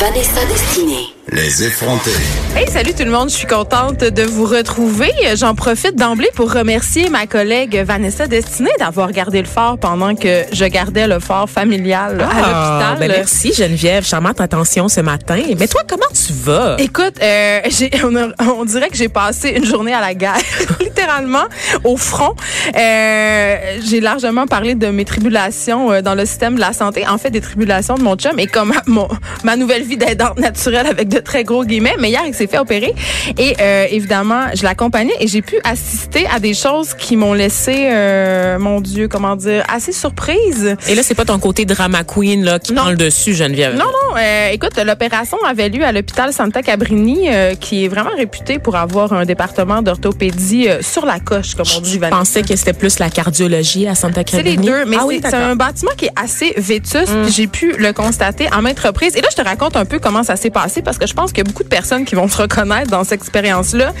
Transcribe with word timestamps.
Vanessa 0.00 0.44
Destinée. 0.48 1.08
Les 1.32 1.62
effrontés. 1.62 2.10
Hey, 2.56 2.66
salut 2.68 2.92
tout 2.92 3.04
le 3.04 3.10
monde, 3.12 3.30
je 3.30 3.36
suis 3.36 3.46
contente 3.46 3.98
de 4.00 4.22
vous 4.24 4.44
retrouver. 4.46 5.10
J'en 5.36 5.54
profite 5.54 5.94
d'emblée 5.94 6.28
pour 6.34 6.52
remercier 6.52 7.08
ma 7.08 7.26
collègue 7.28 7.76
Vanessa 7.86 8.26
Destinée 8.26 8.70
d'avoir 8.80 9.12
gardé 9.12 9.40
le 9.40 9.46
fort 9.46 9.78
pendant 9.78 10.16
que 10.16 10.42
je 10.52 10.64
gardais 10.64 11.06
le 11.06 11.20
fort 11.20 11.48
familial 11.48 12.20
à 12.20 12.28
Ah, 12.28 12.34
l'hôpital. 12.36 12.98
ben 12.98 13.16
merci 13.18 13.52
Geneviève, 13.52 14.04
charmante 14.04 14.40
attention 14.40 14.88
ce 14.88 15.00
matin. 15.02 15.40
Mais 15.56 15.68
toi, 15.68 15.82
comment 15.88 16.02
tu 16.12 16.32
vas? 16.32 16.74
Écoute, 16.78 17.14
euh, 17.22 17.60
j'ai- 17.70 17.90
on, 18.02 18.16
a- 18.16 18.32
on 18.58 18.64
dirait 18.64 18.88
que 18.88 18.96
j'ai 18.96 19.08
passé 19.10 19.50
une 19.50 19.66
journée 19.66 19.92
à 19.94 20.00
la 20.00 20.14
guerre, 20.14 20.34
littéralement, 20.80 21.44
au 21.84 21.96
front. 21.96 22.34
Euh, 22.76 23.56
j'ai 23.88 24.00
largement 24.00 24.46
parlé 24.48 24.74
de 24.74 24.88
mes 24.88 25.04
tribulations 25.04 25.92
euh, 25.92 26.02
dans 26.02 26.16
le 26.16 26.26
système 26.26 26.56
de 26.56 26.60
la 26.60 26.72
santé, 26.72 27.06
en 27.06 27.18
fait 27.18 27.30
des 27.30 27.40
tribulations 27.40 27.94
de 27.94 28.02
mon 28.02 28.16
chum 28.16 28.36
et 28.40 28.48
comme 28.48 28.72
mon, 28.86 29.06
ma 29.44 29.54
nouvelle 29.54 29.84
vie 29.84 29.89
d'aidante 29.96 30.38
naturelle 30.38 30.86
avec 30.86 31.08
de 31.08 31.18
très 31.18 31.44
gros 31.44 31.64
guillemets. 31.64 31.94
Mais 31.98 32.10
hier, 32.10 32.22
il 32.26 32.34
s'est 32.34 32.46
fait 32.46 32.58
opérer 32.58 32.94
et 33.38 33.56
euh, 33.60 33.86
évidemment, 33.90 34.46
je 34.54 34.62
l'accompagnais 34.62 35.14
et 35.20 35.26
j'ai 35.26 35.42
pu 35.42 35.56
assister 35.64 36.26
à 36.34 36.38
des 36.40 36.54
choses 36.54 36.94
qui 36.94 37.16
m'ont 37.16 37.34
laissé, 37.34 37.88
euh, 37.90 38.58
mon 38.58 38.80
Dieu, 38.80 39.08
comment 39.08 39.36
dire, 39.36 39.64
assez 39.72 39.92
surprise. 39.92 40.76
Et 40.88 40.94
là, 40.94 41.02
c'est 41.02 41.14
pas 41.14 41.24
ton 41.24 41.38
côté 41.38 41.64
drama 41.64 42.04
queen 42.04 42.44
là, 42.44 42.58
qui 42.58 42.72
Non. 42.72 42.82
prend 42.82 42.90
le 42.90 42.96
dessus, 42.96 43.34
Geneviève? 43.34 43.74
Non, 43.74 43.84
non. 43.84 44.16
euh, 44.18 44.48
écoute, 44.50 44.76
l'opération 44.84 45.38
avait 45.46 45.68
lieu 45.68 45.84
à 45.84 45.92
l'hôpital 45.92 46.32
Santa 46.32 46.62
Cabrini, 46.62 47.28
euh, 47.28 47.54
qui 47.54 47.84
est 47.84 47.88
vraiment 47.88 48.10
réputé 48.16 48.58
pour 48.58 48.76
avoir 48.76 49.12
un 49.12 49.24
département 49.24 49.82
d'orthopédie 49.82 50.68
euh, 50.68 50.82
sur 50.82 51.06
la 51.06 51.20
coche, 51.20 51.54
comme 51.54 51.66
on 51.76 51.80
dit. 51.80 51.94
Je 52.02 52.08
pensais 52.08 52.42
que 52.42 52.56
c'était 52.56 52.72
plus 52.72 52.98
la 52.98 53.10
cardiologie 53.10 53.86
à 53.86 53.94
Santa 53.94 54.22
C'est 54.26 54.38
Cruz. 54.38 54.42
les 54.42 54.56
deux, 54.56 54.84
mais 54.86 54.96
ah, 54.98 55.04
c'est 55.08 55.30
c'est. 55.30 55.38
Mm. 55.38 55.50
un 55.50 55.56
bâtiment 55.56 55.90
qui 55.96 56.06
est 56.06 56.12
assez 56.20 56.52
vétuste. 56.56 57.08
puis 57.24 57.32
J'ai 57.32 57.46
pu 57.46 57.72
le 57.78 57.92
constater 57.92 58.48
en 58.52 58.62
maintes 58.62 58.80
reprises. 58.80 59.16
Et 59.16 59.20
là, 59.20 59.28
je 59.30 59.36
te 59.36 59.46
raconte 59.46 59.76
un 59.76 59.79
peu 59.84 59.98
comment 59.98 60.22
ça 60.22 60.36
s'est 60.36 60.50
passé 60.50 60.82
parce 60.82 60.98
que 60.98 61.06
je 61.06 61.14
pense 61.14 61.32
qu'il 61.32 61.38
y 61.38 61.48
a 61.48 61.50
beaucoup 61.50 61.62
de 61.62 61.68
personnes 61.68 62.04
qui 62.04 62.14
vont 62.14 62.28
se 62.28 62.36
reconnaître 62.36 62.90
dans 62.90 63.04
cette 63.04 63.20
expérience-là. 63.20 63.92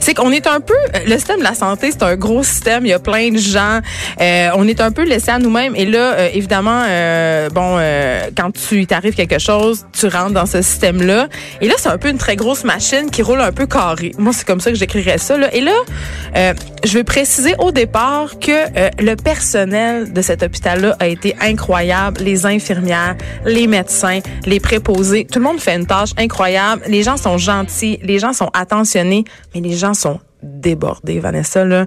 C'est 0.00 0.14
qu'on 0.14 0.30
est 0.30 0.46
un 0.46 0.60
peu, 0.60 0.74
le 1.06 1.14
système 1.14 1.38
de 1.38 1.44
la 1.44 1.54
santé, 1.54 1.90
c'est 1.90 2.02
un 2.02 2.16
gros 2.16 2.42
système. 2.42 2.86
Il 2.86 2.90
y 2.90 2.94
a 2.94 2.98
plein 2.98 3.30
de 3.30 3.38
gens. 3.38 3.80
Euh, 4.20 4.50
on 4.54 4.66
est 4.66 4.80
un 4.80 4.90
peu 4.90 5.04
laissé 5.04 5.30
à 5.30 5.38
nous-mêmes. 5.38 5.74
Et 5.76 5.86
là, 5.86 6.14
euh, 6.14 6.28
évidemment, 6.32 6.82
euh, 6.86 7.48
bon, 7.50 7.76
euh, 7.78 8.30
quand 8.36 8.50
tu 8.52 8.86
t'arrive 8.86 9.14
quelque 9.14 9.38
chose, 9.38 9.86
tu 9.92 10.06
rentres 10.06 10.32
dans 10.32 10.46
ce 10.46 10.62
système-là. 10.62 11.28
Et 11.60 11.68
là, 11.68 11.74
c'est 11.78 11.88
un 11.88 11.98
peu 11.98 12.08
une 12.08 12.18
très 12.18 12.36
grosse 12.36 12.64
machine 12.64 13.10
qui 13.10 13.22
roule 13.22 13.40
un 13.40 13.52
peu 13.52 13.66
carré. 13.66 14.12
Moi, 14.18 14.32
c'est 14.32 14.46
comme 14.46 14.60
ça 14.60 14.70
que 14.70 14.76
j'écrirais 14.76 15.18
ça. 15.18 15.36
Là. 15.36 15.54
Et 15.54 15.60
là, 15.60 15.72
euh, 16.36 16.54
je 16.84 16.98
veux 16.98 17.04
préciser 17.04 17.54
au 17.58 17.70
départ 17.70 18.38
que 18.38 18.50
euh, 18.50 18.90
le 18.98 19.14
personnel 19.16 20.12
de 20.12 20.22
cet 20.22 20.42
hôpital-là 20.42 20.96
a 20.98 21.06
été 21.06 21.36
incroyable. 21.40 22.20
Les 22.22 22.46
infirmières, 22.46 23.16
les 23.44 23.66
médecins, 23.66 24.20
les 24.46 24.60
préposés, 24.60 25.26
tout 25.30 25.38
le 25.38 25.44
monde 25.44 25.60
fait 25.60 25.76
une 25.76 25.86
tâche 25.86 26.10
incroyable. 26.16 26.82
Les 26.86 27.02
gens 27.02 27.16
sont 27.16 27.38
gentils, 27.38 27.98
les 28.02 28.18
gens 28.18 28.32
sont 28.32 28.50
attentionnés, 28.52 29.24
mais 29.54 29.60
les 29.60 29.76
gens 29.76 29.94
sont 29.94 30.20
débordés, 30.42 31.18
Vanessa. 31.18 31.64
Là. 31.64 31.86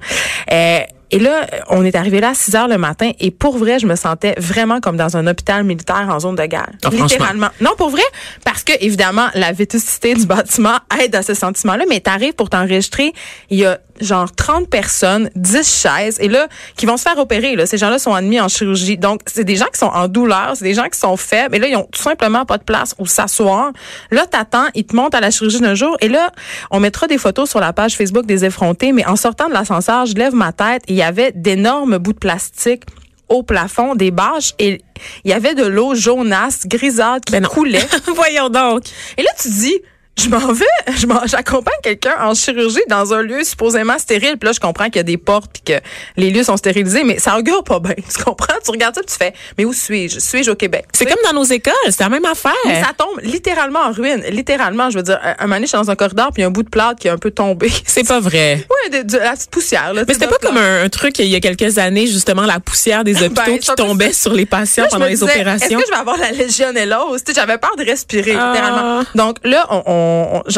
Euh, 0.51 0.79
et 1.11 1.19
là, 1.19 1.45
on 1.69 1.83
est 1.83 1.95
arrivé 1.95 2.19
là 2.19 2.29
à 2.29 2.33
6 2.33 2.55
heures 2.55 2.67
le 2.67 2.77
matin 2.77 3.11
et 3.19 3.31
pour 3.31 3.57
vrai, 3.57 3.79
je 3.79 3.85
me 3.85 3.95
sentais 3.95 4.33
vraiment 4.37 4.79
comme 4.79 4.97
dans 4.97 5.17
un 5.17 5.27
hôpital 5.27 5.63
militaire 5.63 6.07
en 6.09 6.19
zone 6.19 6.35
de 6.35 6.45
guerre. 6.45 6.69
Ah. 6.83 6.89
Littéralement. 6.91 7.49
Non, 7.59 7.71
pour 7.77 7.89
vrai, 7.89 8.03
parce 8.45 8.63
que 8.63 8.73
évidemment, 8.79 9.27
la 9.33 9.51
vétusté 9.51 10.13
du 10.13 10.25
bâtiment 10.27 10.77
aide 10.99 11.15
à 11.15 11.21
ce 11.21 11.33
sentiment-là, 11.33 11.85
mais 11.89 11.99
t'arrives 11.99 12.33
pour 12.33 12.49
t'enregistrer, 12.49 13.13
il 13.49 13.59
y 13.59 13.65
a 13.65 13.79
genre 13.99 14.31
30 14.31 14.69
personnes, 14.69 15.29
10 15.35 15.81
chaises, 15.81 16.17
et 16.19 16.27
là, 16.27 16.47
qui 16.75 16.85
vont 16.85 16.97
se 16.97 17.03
faire 17.03 17.17
opérer. 17.17 17.55
Là. 17.55 17.65
Ces 17.65 17.77
gens-là 17.77 17.99
sont 17.99 18.13
admis 18.13 18.39
en 18.39 18.47
chirurgie. 18.47 18.97
Donc, 18.97 19.21
c'est 19.27 19.43
des 19.43 19.55
gens 19.55 19.67
qui 19.71 19.79
sont 19.79 19.91
en 19.93 20.07
douleur, 20.07 20.53
c'est 20.55 20.63
des 20.65 20.73
gens 20.73 20.87
qui 20.89 20.99
sont 20.99 21.17
faibles, 21.17 21.55
et 21.55 21.59
là, 21.59 21.67
ils 21.67 21.75
ont 21.75 21.87
tout 21.91 22.01
simplement 22.01 22.45
pas 22.45 22.57
de 22.57 22.63
place 22.63 22.95
où 22.99 23.05
s'asseoir. 23.05 23.71
Là, 24.09 24.25
t'attends, 24.25 24.65
ils 24.73 24.85
te 24.85 24.95
montent 24.95 25.15
à 25.15 25.19
la 25.19 25.31
chirurgie 25.31 25.59
d'un 25.59 25.75
jour, 25.75 25.95
et 26.01 26.09
là, 26.09 26.31
on 26.71 26.79
mettra 26.79 27.07
des 27.07 27.17
photos 27.17 27.49
sur 27.49 27.59
la 27.59 27.73
page 27.73 27.95
Facebook 27.95 28.25
des 28.25 28.45
effrontés, 28.45 28.91
mais 28.91 29.05
en 29.05 29.15
sortant 29.15 29.47
de 29.47 29.53
l'ascenseur, 29.53 30.05
je 30.05 30.15
lève 30.15 30.33
ma 30.33 30.51
tête, 30.51 30.83
et 30.87 31.00
y 31.01 31.03
avait 31.03 31.31
d'énormes 31.33 31.97
bouts 31.97 32.13
de 32.13 32.19
plastique 32.19 32.83
au 33.29 33.43
plafond, 33.43 33.95
des 33.95 34.11
bâches, 34.11 34.53
et 34.59 34.81
il 35.23 35.31
y 35.31 35.33
avait 35.33 35.55
de 35.55 35.65
l'eau 35.65 35.95
jaunasse, 35.95 36.67
grisâtre, 36.67 37.25
qui 37.25 37.31
Ben 37.31 37.45
coulait. 37.45 37.87
Voyons 38.15 38.49
donc. 38.49 38.83
Et 39.17 39.23
là, 39.23 39.29
tu 39.41 39.49
dis, 39.49 39.79
je 40.17 40.29
m'en 40.29 40.51
vais, 40.51 40.65
je 40.97 41.07
m'en- 41.07 41.25
j'accompagne 41.25 41.73
quelqu'un 41.81 42.13
en 42.21 42.33
chirurgie 42.35 42.81
dans 42.89 43.13
un 43.13 43.21
lieu 43.21 43.43
supposément 43.43 43.97
stérile. 43.97 44.37
Puis 44.37 44.45
là, 44.47 44.51
je 44.53 44.59
comprends 44.59 44.85
qu'il 44.85 44.97
y 44.97 44.99
a 44.99 45.03
des 45.03 45.17
portes 45.17 45.51
puis 45.53 45.63
que 45.73 45.81
les 46.17 46.29
lieux 46.29 46.43
sont 46.43 46.57
stérilisés, 46.57 47.03
mais 47.03 47.17
ça 47.19 47.37
augure 47.37 47.63
pas 47.63 47.79
bien. 47.79 47.95
Tu 48.15 48.23
comprends? 48.23 48.53
Tu 48.63 48.71
regardes 48.71 48.93
ça 48.95 49.01
puis 49.01 49.11
tu 49.11 49.17
fais, 49.17 49.33
mais 49.57 49.65
où 49.65 49.73
suis-je? 49.73 50.19
Suis-je 50.19 50.51
au 50.51 50.55
Québec? 50.55 50.85
C'est 50.93 51.05
comme 51.05 51.21
dans 51.25 51.33
nos 51.33 51.43
écoles, 51.45 51.73
c'est 51.85 52.01
la 52.01 52.09
même 52.09 52.25
affaire. 52.25 52.51
Mais 52.65 52.81
ça 52.81 52.91
tombe 52.95 53.19
littéralement 53.23 53.79
en 53.79 53.91
ruine. 53.91 54.21
Littéralement, 54.29 54.89
je 54.89 54.97
veux 54.97 55.03
dire, 55.03 55.19
un 55.23 55.43
moment 55.43 55.55
donné, 55.55 55.65
je 55.65 55.69
suis 55.69 55.77
dans 55.77 55.89
un 55.89 55.95
corridor 55.95 56.27
puis 56.33 56.41
il 56.41 56.41
y 56.41 56.43
a 56.43 56.47
un 56.47 56.51
bout 56.51 56.63
de 56.63 56.69
plâtre 56.69 56.99
qui 56.99 57.07
est 57.07 57.11
un 57.11 57.17
peu 57.17 57.31
tombé. 57.31 57.71
C'est 57.85 58.07
pas 58.07 58.19
vrai. 58.19 58.65
Ouais, 58.69 59.03
de, 59.03 59.07
de 59.07 59.17
la 59.17 59.31
petite 59.33 59.49
poussière. 59.49 59.93
Là, 59.93 60.03
Mais 60.07 60.13
c'était 60.13 60.27
pas 60.27 60.37
comme 60.41 60.57
un, 60.57 60.83
un 60.83 60.89
truc 60.89 61.17
il 61.19 61.27
y 61.27 61.35
a 61.35 61.39
quelques 61.39 61.77
années, 61.77 62.05
justement, 62.07 62.43
la 62.45 62.59
poussière 62.59 63.03
des 63.03 63.23
hôpitaux 63.23 63.41
Ben, 63.45 63.59
qui 63.59 63.71
un 63.71 63.75
peu 63.75 63.83
tombait 63.83 64.13
sur 64.13 64.33
les 64.33 64.45
patients 64.45 64.83
Là, 64.83 64.89
pendant 64.91 65.05
les 65.05 65.13
disais, 65.13 65.23
opérations. 65.25 65.67
Est-ce 65.67 65.75
que 65.77 65.85
je 65.87 65.91
vais 65.91 65.99
avoir 65.99 66.17
la 66.17 66.31
légionellose? 66.31 67.23
Tu 67.23 67.33
sais, 67.33 67.39
J'avais 67.39 67.57
peur 67.57 67.75
de 67.77 67.83
respirer, 67.85 68.35
Ah. 68.37 68.51
littéralement. 68.53 69.03
Donc 69.15 69.37
là, 69.43 69.65
on, 69.69 69.83
on, 69.85 70.10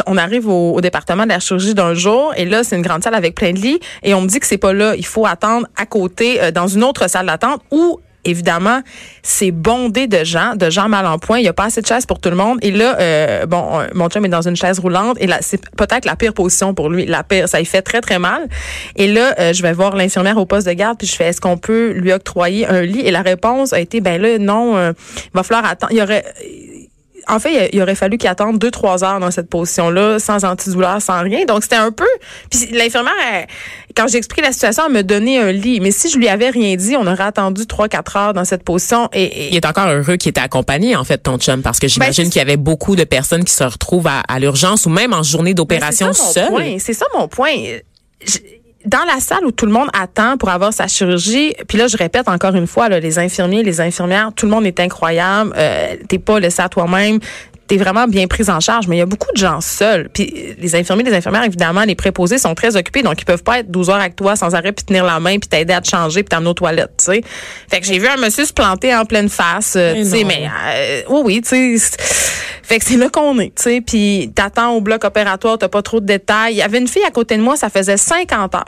on 0.06 0.16
arrive 0.16 0.48
au, 0.48 0.80
département 0.80 1.24
de 1.24 1.28
la 1.28 1.40
chirurgie 1.40 1.74
d'un 1.74 1.94
jour 1.94 2.32
et 2.36 2.44
là, 2.44 2.64
c'est 2.64 2.76
une 2.76 2.82
grande 2.82 3.02
salle 3.02 3.14
avec 3.14 3.34
plein 3.34 3.52
de 3.52 3.58
lits 3.58 3.80
et 4.02 4.14
on 4.14 4.20
me 4.20 4.26
dit 4.26 4.40
que 4.40 4.46
c'est 4.46 4.58
pas 4.58 4.72
là. 4.72 4.94
Il 4.96 5.06
faut 5.06 5.26
attendre 5.26 5.66
à 5.76 5.86
côté, 5.86 6.42
euh, 6.42 6.50
dans 6.50 6.66
une 6.66 6.84
autre 6.84 7.08
salle 7.08 7.26
d'attente 7.26 7.60
où 7.70 8.00
Évidemment, 8.26 8.80
c'est 9.22 9.50
bondé 9.50 10.06
de 10.06 10.24
gens, 10.24 10.54
de 10.56 10.70
gens 10.70 10.88
mal 10.88 11.04
en 11.04 11.18
point. 11.18 11.38
Il 11.38 11.42
n'y 11.42 11.48
a 11.48 11.52
pas 11.52 11.64
assez 11.64 11.82
de 11.82 11.86
chaises 11.86 12.06
pour 12.06 12.20
tout 12.20 12.30
le 12.30 12.36
monde. 12.36 12.58
Et 12.62 12.70
là, 12.70 12.98
euh, 12.98 13.44
bon, 13.44 13.80
euh, 13.80 13.86
mon 13.94 14.08
chum 14.08 14.24
est 14.24 14.30
dans 14.30 14.48
une 14.48 14.56
chaise 14.56 14.78
roulante 14.78 15.18
et 15.20 15.26
là, 15.26 15.38
c'est 15.42 15.60
peut-être 15.76 16.06
la 16.06 16.16
pire 16.16 16.32
position 16.32 16.72
pour 16.72 16.88
lui. 16.88 17.04
La 17.04 17.22
pire, 17.22 17.50
ça 17.50 17.58
lui 17.58 17.66
fait 17.66 17.82
très 17.82 18.00
très 18.00 18.18
mal. 18.18 18.48
Et 18.96 19.08
là, 19.08 19.52
je 19.52 19.62
vais 19.62 19.74
voir 19.74 19.94
l'infirmière 19.94 20.38
au 20.38 20.46
poste 20.46 20.66
de 20.66 20.72
garde 20.72 20.96
puis 20.96 21.06
je 21.06 21.14
fais, 21.14 21.26
est-ce 21.26 21.40
qu'on 21.40 21.58
peut 21.58 21.90
lui 21.90 22.12
octroyer 22.12 22.66
un 22.66 22.80
lit? 22.80 23.00
Et 23.00 23.10
la 23.10 23.20
réponse 23.20 23.74
a 23.74 23.80
été, 23.80 24.00
ben 24.00 24.20
là, 24.20 24.38
non, 24.38 24.76
euh, 24.76 24.92
il 25.26 25.30
va 25.34 25.42
falloir 25.42 25.70
attendre. 25.70 25.92
Il 25.92 25.98
y 25.98 26.02
aurait 26.02 26.24
en 27.28 27.38
fait, 27.38 27.70
il 27.72 27.80
aurait 27.82 27.94
fallu 27.94 28.18
qu'il 28.18 28.28
attende 28.28 28.58
deux, 28.58 28.70
trois 28.70 29.02
heures 29.04 29.20
dans 29.20 29.30
cette 29.30 29.48
position-là, 29.48 30.18
sans 30.18 30.44
antidouleur, 30.44 31.00
sans 31.02 31.22
rien. 31.22 31.44
Donc, 31.44 31.62
c'était 31.62 31.76
un 31.76 31.90
peu... 31.92 32.06
Puis 32.50 32.68
l'infirmière, 32.72 33.12
elle- 33.32 33.46
quand 33.96 34.08
j'ai 34.08 34.18
expliqué 34.18 34.42
la 34.42 34.52
situation, 34.52 34.84
elle 34.86 34.92
me 34.92 35.02
donnait 35.02 35.38
un 35.38 35.52
lit. 35.52 35.80
Mais 35.80 35.90
si 35.92 36.10
je 36.10 36.18
lui 36.18 36.28
avais 36.28 36.50
rien 36.50 36.74
dit, 36.76 36.96
on 36.96 37.06
aurait 37.06 37.22
attendu 37.24 37.66
trois, 37.66 37.88
quatre 37.88 38.16
heures 38.16 38.34
dans 38.34 38.44
cette 38.44 38.64
position. 38.64 39.08
Et, 39.12 39.22
et- 39.24 39.48
Il 39.50 39.56
est 39.56 39.66
encore 39.66 39.88
heureux 39.88 40.16
qu'il 40.16 40.30
était 40.30 40.40
accompagné, 40.40 40.96
en 40.96 41.04
fait, 41.04 41.18
ton 41.18 41.38
chum, 41.38 41.62
parce 41.62 41.78
que 41.78 41.88
j'imagine 41.88 42.24
Ben, 42.24 42.26
c'est- 42.26 42.32
qu'il 42.32 42.38
y 42.40 42.42
avait 42.42 42.56
beaucoup 42.56 42.96
de 42.96 43.04
personnes 43.04 43.44
qui 43.44 43.52
se 43.54 43.64
retrouvent 43.64 44.06
à, 44.08 44.20
à 44.28 44.38
l'urgence 44.38 44.86
ou 44.86 44.90
même 44.90 45.12
en 45.12 45.22
journée 45.22 45.50
Ben, 45.52 45.56
d'opération 45.56 46.12
c'est 46.12 46.18
ça 46.22 46.24
mon 46.24 46.32
seule. 46.32 46.48
point. 46.48 46.76
C'est 46.80 46.92
ça 46.94 47.06
mon 47.16 47.28
point. 47.28 47.52
Je- 48.26 48.38
dans 48.84 49.04
la 49.12 49.20
salle 49.20 49.44
où 49.46 49.50
tout 49.50 49.66
le 49.66 49.72
monde 49.72 49.88
attend 49.98 50.36
pour 50.36 50.50
avoir 50.50 50.72
sa 50.72 50.86
chirurgie, 50.86 51.54
puis 51.68 51.78
là 51.78 51.86
je 51.86 51.96
répète 51.96 52.28
encore 52.28 52.54
une 52.54 52.66
fois, 52.66 52.88
les 52.88 53.18
infirmiers, 53.18 53.62
les 53.62 53.80
infirmières, 53.80 54.32
tout 54.34 54.46
le 54.46 54.52
monde 54.52 54.66
est 54.66 54.78
incroyable. 54.80 55.52
Euh, 55.56 55.96
T'es 56.08 56.18
pas 56.18 56.38
laissé 56.40 56.62
à 56.62 56.68
toi-même. 56.68 57.18
T'es 57.66 57.76
vraiment 57.76 58.06
bien 58.06 58.26
prise 58.26 58.50
en 58.50 58.60
charge, 58.60 58.88
mais 58.88 58.96
il 58.96 58.98
y 58.98 59.02
a 59.02 59.06
beaucoup 59.06 59.32
de 59.32 59.38
gens 59.38 59.60
seuls. 59.60 60.08
Puis 60.12 60.54
les 60.58 60.74
infirmiers, 60.76 61.02
les 61.02 61.14
infirmières, 61.14 61.44
évidemment, 61.44 61.84
les 61.84 61.94
préposés 61.94 62.38
sont 62.38 62.54
très 62.54 62.76
occupés, 62.76 63.02
donc 63.02 63.20
ils 63.20 63.24
peuvent 63.24 63.42
pas 63.42 63.60
être 63.60 63.70
12 63.70 63.90
heures 63.90 63.96
avec 63.96 64.16
toi 64.16 64.36
sans 64.36 64.54
arrêt 64.54 64.72
puis 64.72 64.84
tenir 64.84 65.04
la 65.04 65.18
main 65.20 65.38
puis 65.38 65.48
t'aider 65.48 65.72
à 65.72 65.80
te 65.80 65.88
changer 65.88 66.22
puis 66.22 66.28
t'amener 66.28 66.50
aux 66.50 66.54
toilettes, 66.54 66.92
tu 66.98 67.06
sais. 67.06 67.22
Fait 67.70 67.80
que 67.80 67.86
j'ai 67.86 67.98
vu 67.98 68.06
un 68.06 68.16
monsieur 68.16 68.44
se 68.44 68.52
planter 68.52 68.94
en 68.94 69.04
pleine 69.06 69.28
face, 69.28 69.74
euh, 69.76 69.94
tu 69.94 70.04
sais, 70.04 70.24
mais 70.24 70.48
euh, 70.66 71.02
oui, 71.08 71.20
oui, 71.24 71.40
tu 71.42 71.78
sais. 71.78 71.96
Fait 72.62 72.78
que 72.78 72.84
c'est 72.84 72.96
là 72.96 73.08
qu'on 73.08 73.38
est, 73.38 73.54
tu 73.54 73.62
sais. 73.62 73.80
Puis 73.80 74.30
t'attends 74.34 74.72
au 74.72 74.80
bloc 74.80 75.04
opératoire, 75.04 75.58
t'as 75.58 75.68
pas 75.68 75.82
trop 75.82 76.00
de 76.00 76.06
détails. 76.06 76.54
Il 76.54 76.58
y 76.58 76.62
avait 76.62 76.78
une 76.78 76.88
fille 76.88 77.04
à 77.04 77.10
côté 77.10 77.36
de 77.36 77.42
moi, 77.42 77.56
ça 77.56 77.68
faisait 77.70 77.96
50 77.96 78.54
heures. 78.54 78.64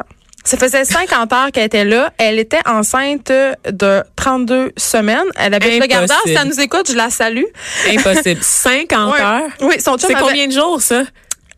Ça 0.46 0.56
faisait 0.56 0.84
50 0.84 1.32
heures 1.32 1.50
qu'elle 1.52 1.64
était 1.64 1.84
là. 1.84 2.12
Elle 2.18 2.38
était 2.38 2.60
enceinte 2.66 3.32
de 3.68 4.02
32 4.14 4.72
semaines. 4.76 5.24
Elle 5.36 5.54
habite 5.54 5.80
le 5.80 5.86
Gardeur. 5.88 6.16
Si 6.24 6.34
ça 6.34 6.44
nous 6.44 6.60
écoute, 6.60 6.88
je 6.88 6.96
la 6.96 7.10
salue. 7.10 7.42
Impossible. 7.90 8.38
50 8.42 9.12
Ouais. 9.12 9.20
heures. 9.20 9.50
Oui, 9.62 9.74
son 9.80 9.98
chum 9.98 10.08
C'est 10.08 10.14
avait- 10.14 10.22
combien 10.24 10.46
de 10.46 10.52
jours, 10.52 10.80
ça? 10.80 11.02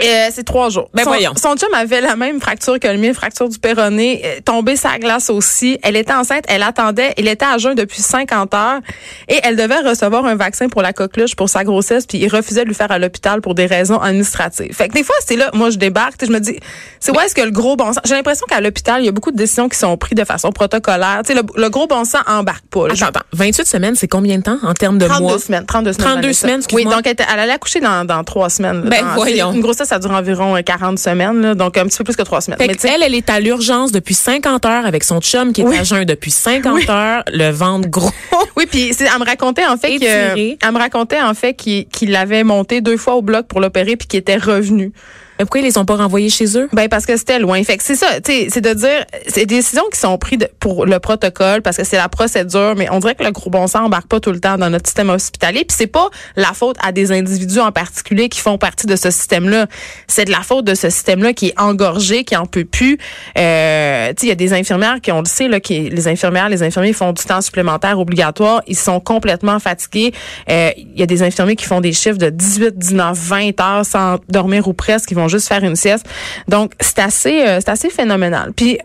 Euh, 0.00 0.28
c'est 0.32 0.44
trois 0.44 0.70
jours. 0.70 0.88
Ben 0.94 1.02
son, 1.02 1.10
voyons. 1.10 1.32
Son 1.36 1.56
chum 1.56 1.72
avait 1.74 2.00
la 2.00 2.14
même 2.14 2.40
fracture 2.40 2.78
que 2.78 2.86
le 2.86 2.98
mien, 2.98 3.12
fracture 3.12 3.48
du 3.48 3.58
péroné, 3.58 4.22
euh, 4.24 4.40
tombé 4.44 4.76
sa 4.76 4.96
glace 4.98 5.28
aussi. 5.28 5.78
Elle 5.82 5.96
était 5.96 6.12
enceinte, 6.12 6.44
elle 6.46 6.62
attendait, 6.62 7.14
il 7.18 7.26
était 7.26 7.44
à 7.46 7.58
jeun 7.58 7.74
depuis 7.74 8.00
50 8.00 8.54
heures 8.54 8.80
et 9.28 9.40
elle 9.42 9.56
devait 9.56 9.80
recevoir 9.80 10.24
un 10.26 10.36
vaccin 10.36 10.68
pour 10.68 10.82
la 10.82 10.92
coqueluche 10.92 11.34
pour 11.34 11.48
sa 11.48 11.64
grossesse 11.64 12.06
puis 12.06 12.18
il 12.18 12.28
refusait 12.28 12.62
de 12.62 12.68
lui 12.68 12.74
faire 12.74 12.92
à 12.92 12.98
l'hôpital 12.98 13.40
pour 13.40 13.54
des 13.56 13.66
raisons 13.66 13.98
administratives. 13.98 14.72
Fait 14.72 14.88
que 14.88 14.94
des 14.94 15.02
fois, 15.02 15.16
c'est 15.26 15.36
là, 15.36 15.50
moi 15.52 15.70
je 15.70 15.78
débarque, 15.78 16.24
je 16.24 16.30
me 16.30 16.38
dis, 16.38 16.58
c'est 17.00 17.10
où 17.10 17.20
est-ce 17.20 17.34
que 17.34 17.42
le 17.42 17.50
gros 17.50 17.74
bon 17.76 17.92
sens... 17.92 17.98
J'ai 18.04 18.14
l'impression 18.14 18.46
qu'à 18.48 18.60
l'hôpital, 18.60 19.02
il 19.02 19.06
y 19.06 19.08
a 19.08 19.12
beaucoup 19.12 19.32
de 19.32 19.36
décisions 19.36 19.68
qui 19.68 19.78
sont 19.78 19.96
prises 19.96 20.16
de 20.16 20.24
façon 20.24 20.52
protocolaire. 20.52 21.22
Tu 21.26 21.34
sais, 21.34 21.40
le, 21.40 21.42
le 21.60 21.70
gros 21.70 21.86
bon 21.88 22.04
sens 22.04 22.22
embarque 22.28 22.66
pas. 22.70 22.86
là. 22.88 22.94
Attends, 22.94 23.06
attends. 23.06 23.20
28 23.32 23.66
semaines, 23.66 23.94
c'est 23.96 24.06
combien 24.08 24.38
de 24.38 24.42
temps 24.44 24.58
en 24.62 24.74
termes 24.74 24.98
de 24.98 25.06
32 25.06 25.22
mois? 25.24 25.38
semaines, 25.38 25.66
32 25.66 25.92
semaines. 25.94 26.06
32 26.06 26.20
Vanessa. 26.22 26.40
semaines, 26.40 26.62
Oui, 26.72 26.84
donc 26.84 27.00
elle, 27.04 27.12
était- 27.12 27.24
elle 27.32 27.40
allait 27.40 27.52
accoucher 27.52 27.80
dans, 27.80 28.04
dans 28.04 28.22
trois 28.22 28.48
semaines. 28.48 28.84
là. 28.84 28.90
Ben, 28.90 29.04
Dans- 29.04 29.14
voyons. 29.14 29.52
Une 29.52 29.60
grossesse, 29.60 29.87
ça 29.88 29.98
dure 29.98 30.10
environ 30.12 30.56
euh, 30.56 30.62
40 30.62 30.98
semaines, 30.98 31.40
là, 31.40 31.54
donc 31.54 31.76
un 31.76 31.84
petit 31.86 31.98
peu 31.98 32.04
plus 32.04 32.16
que 32.16 32.22
trois 32.22 32.40
semaines. 32.40 32.58
Fait 32.58 32.66
Mais 32.68 32.90
elle, 32.90 33.02
elle 33.02 33.14
est 33.14 33.30
à 33.30 33.40
l'urgence 33.40 33.90
depuis 33.92 34.14
50 34.14 34.64
heures 34.66 34.86
avec 34.86 35.02
son 35.04 35.20
chum 35.20 35.52
qui 35.52 35.62
est 35.62 35.64
Oui. 35.64 35.76
à 35.76 35.84
jeun 35.84 36.04
depuis 36.04 36.30
50 36.30 36.88
heures, 36.90 37.22
le 37.32 37.50
ventre 37.50 37.88
gros. 37.88 38.10
oui, 38.56 38.66
puis 38.70 38.90
elle 38.98 39.20
me 39.20 39.24
racontait 39.24 39.66
en 39.66 39.76
fait 39.76 39.98
que, 39.98 40.04
elle 40.04 40.72
me 40.72 40.78
racontait 40.78 41.20
en 41.20 41.34
fait 41.34 41.54
qu'il 41.54 41.86
qu'il 41.88 42.10
l'avait 42.10 42.44
monté 42.44 42.80
deux 42.80 42.96
fois 42.96 43.14
au 43.14 43.22
bloc 43.22 43.46
pour 43.46 43.60
l'opérer 43.60 43.96
puis 43.96 44.06
qu'il 44.06 44.20
était 44.20 44.36
revenu. 44.36 44.92
Mais 45.38 45.44
pourquoi 45.44 45.60
ils 45.60 45.64
les 45.64 45.78
ont 45.78 45.84
pas 45.84 45.96
renvoyés 45.96 46.30
chez 46.30 46.58
eux? 46.58 46.68
Ben 46.72 46.88
parce 46.88 47.06
que 47.06 47.16
c'était 47.16 47.38
loin. 47.38 47.62
Fait 47.62 47.76
que 47.76 47.84
c'est 47.84 47.94
ça, 47.94 48.20
tu 48.20 48.50
c'est 48.50 48.60
de 48.60 48.72
dire 48.74 49.04
c'est 49.26 49.46
des 49.46 49.56
décisions 49.56 49.84
qui 49.92 49.98
sont 49.98 50.16
prises 50.18 50.48
pour 50.60 50.86
le 50.86 50.98
protocole 50.98 51.62
parce 51.62 51.76
que 51.76 51.84
c'est 51.84 51.96
la 51.96 52.08
procédure, 52.08 52.74
mais 52.76 52.88
on 52.90 52.98
dirait 52.98 53.14
que 53.14 53.24
le 53.24 53.30
gros 53.30 53.50
bon 53.50 53.66
sens 53.66 53.82
embarque 53.86 54.08
pas 54.08 54.20
tout 54.20 54.32
le 54.32 54.40
temps 54.40 54.58
dans 54.58 54.70
notre 54.70 54.86
système 54.86 55.10
hospitalier. 55.10 55.64
Puis 55.64 55.76
c'est 55.78 55.86
pas 55.86 56.08
la 56.36 56.52
faute 56.54 56.76
à 56.82 56.92
des 56.92 57.12
individus 57.12 57.60
en 57.60 57.72
particulier 57.72 58.28
qui 58.28 58.40
font 58.40 58.58
partie 58.58 58.86
de 58.86 58.96
ce 58.96 59.10
système-là. 59.10 59.66
C'est 60.06 60.24
de 60.24 60.30
la 60.30 60.40
faute 60.40 60.64
de 60.64 60.74
ce 60.74 60.90
système-là 60.90 61.32
qui 61.32 61.48
est 61.48 61.60
engorgé, 61.60 62.24
qui 62.24 62.36
en 62.36 62.46
peut 62.46 62.64
plus. 62.64 62.98
Euh, 63.36 64.08
tu 64.08 64.14
sais, 64.20 64.26
il 64.26 64.28
y 64.28 64.32
a 64.32 64.34
des 64.34 64.52
infirmières 64.52 65.00
qui 65.00 65.12
on 65.12 65.20
le 65.20 65.26
sait 65.26 65.48
là, 65.48 65.60
qui 65.60 65.88
les 65.88 66.08
infirmières, 66.08 66.48
les 66.48 66.62
infirmiers 66.62 66.92
font 66.92 67.12
du 67.12 67.22
temps 67.24 67.40
supplémentaire 67.40 67.98
obligatoire. 67.98 68.62
Ils 68.66 68.76
sont 68.76 69.00
complètement 69.00 69.58
fatigués. 69.58 70.12
Euh, 70.50 70.70
Il 70.76 70.98
y 70.98 71.02
a 71.02 71.06
des 71.06 71.22
infirmiers 71.22 71.56
qui 71.56 71.64
font 71.64 71.80
des 71.80 71.92
chiffres 71.92 72.18
de 72.18 72.30
18, 72.30 72.76
19, 72.76 73.16
20 73.16 73.60
heures 73.60 73.86
sans 73.86 74.18
dormir 74.28 74.66
ou 74.68 74.72
presque. 74.72 75.12
Juste 75.28 75.48
faire 75.48 75.64
une 75.64 75.76
sieste. 75.76 76.06
Donc, 76.48 76.72
c'est 76.80 76.98
assez, 76.98 77.42
euh, 77.42 77.60
c'est 77.60 77.70
assez 77.70 77.90
phénoménal. 77.90 78.52
Puis, 78.54 78.78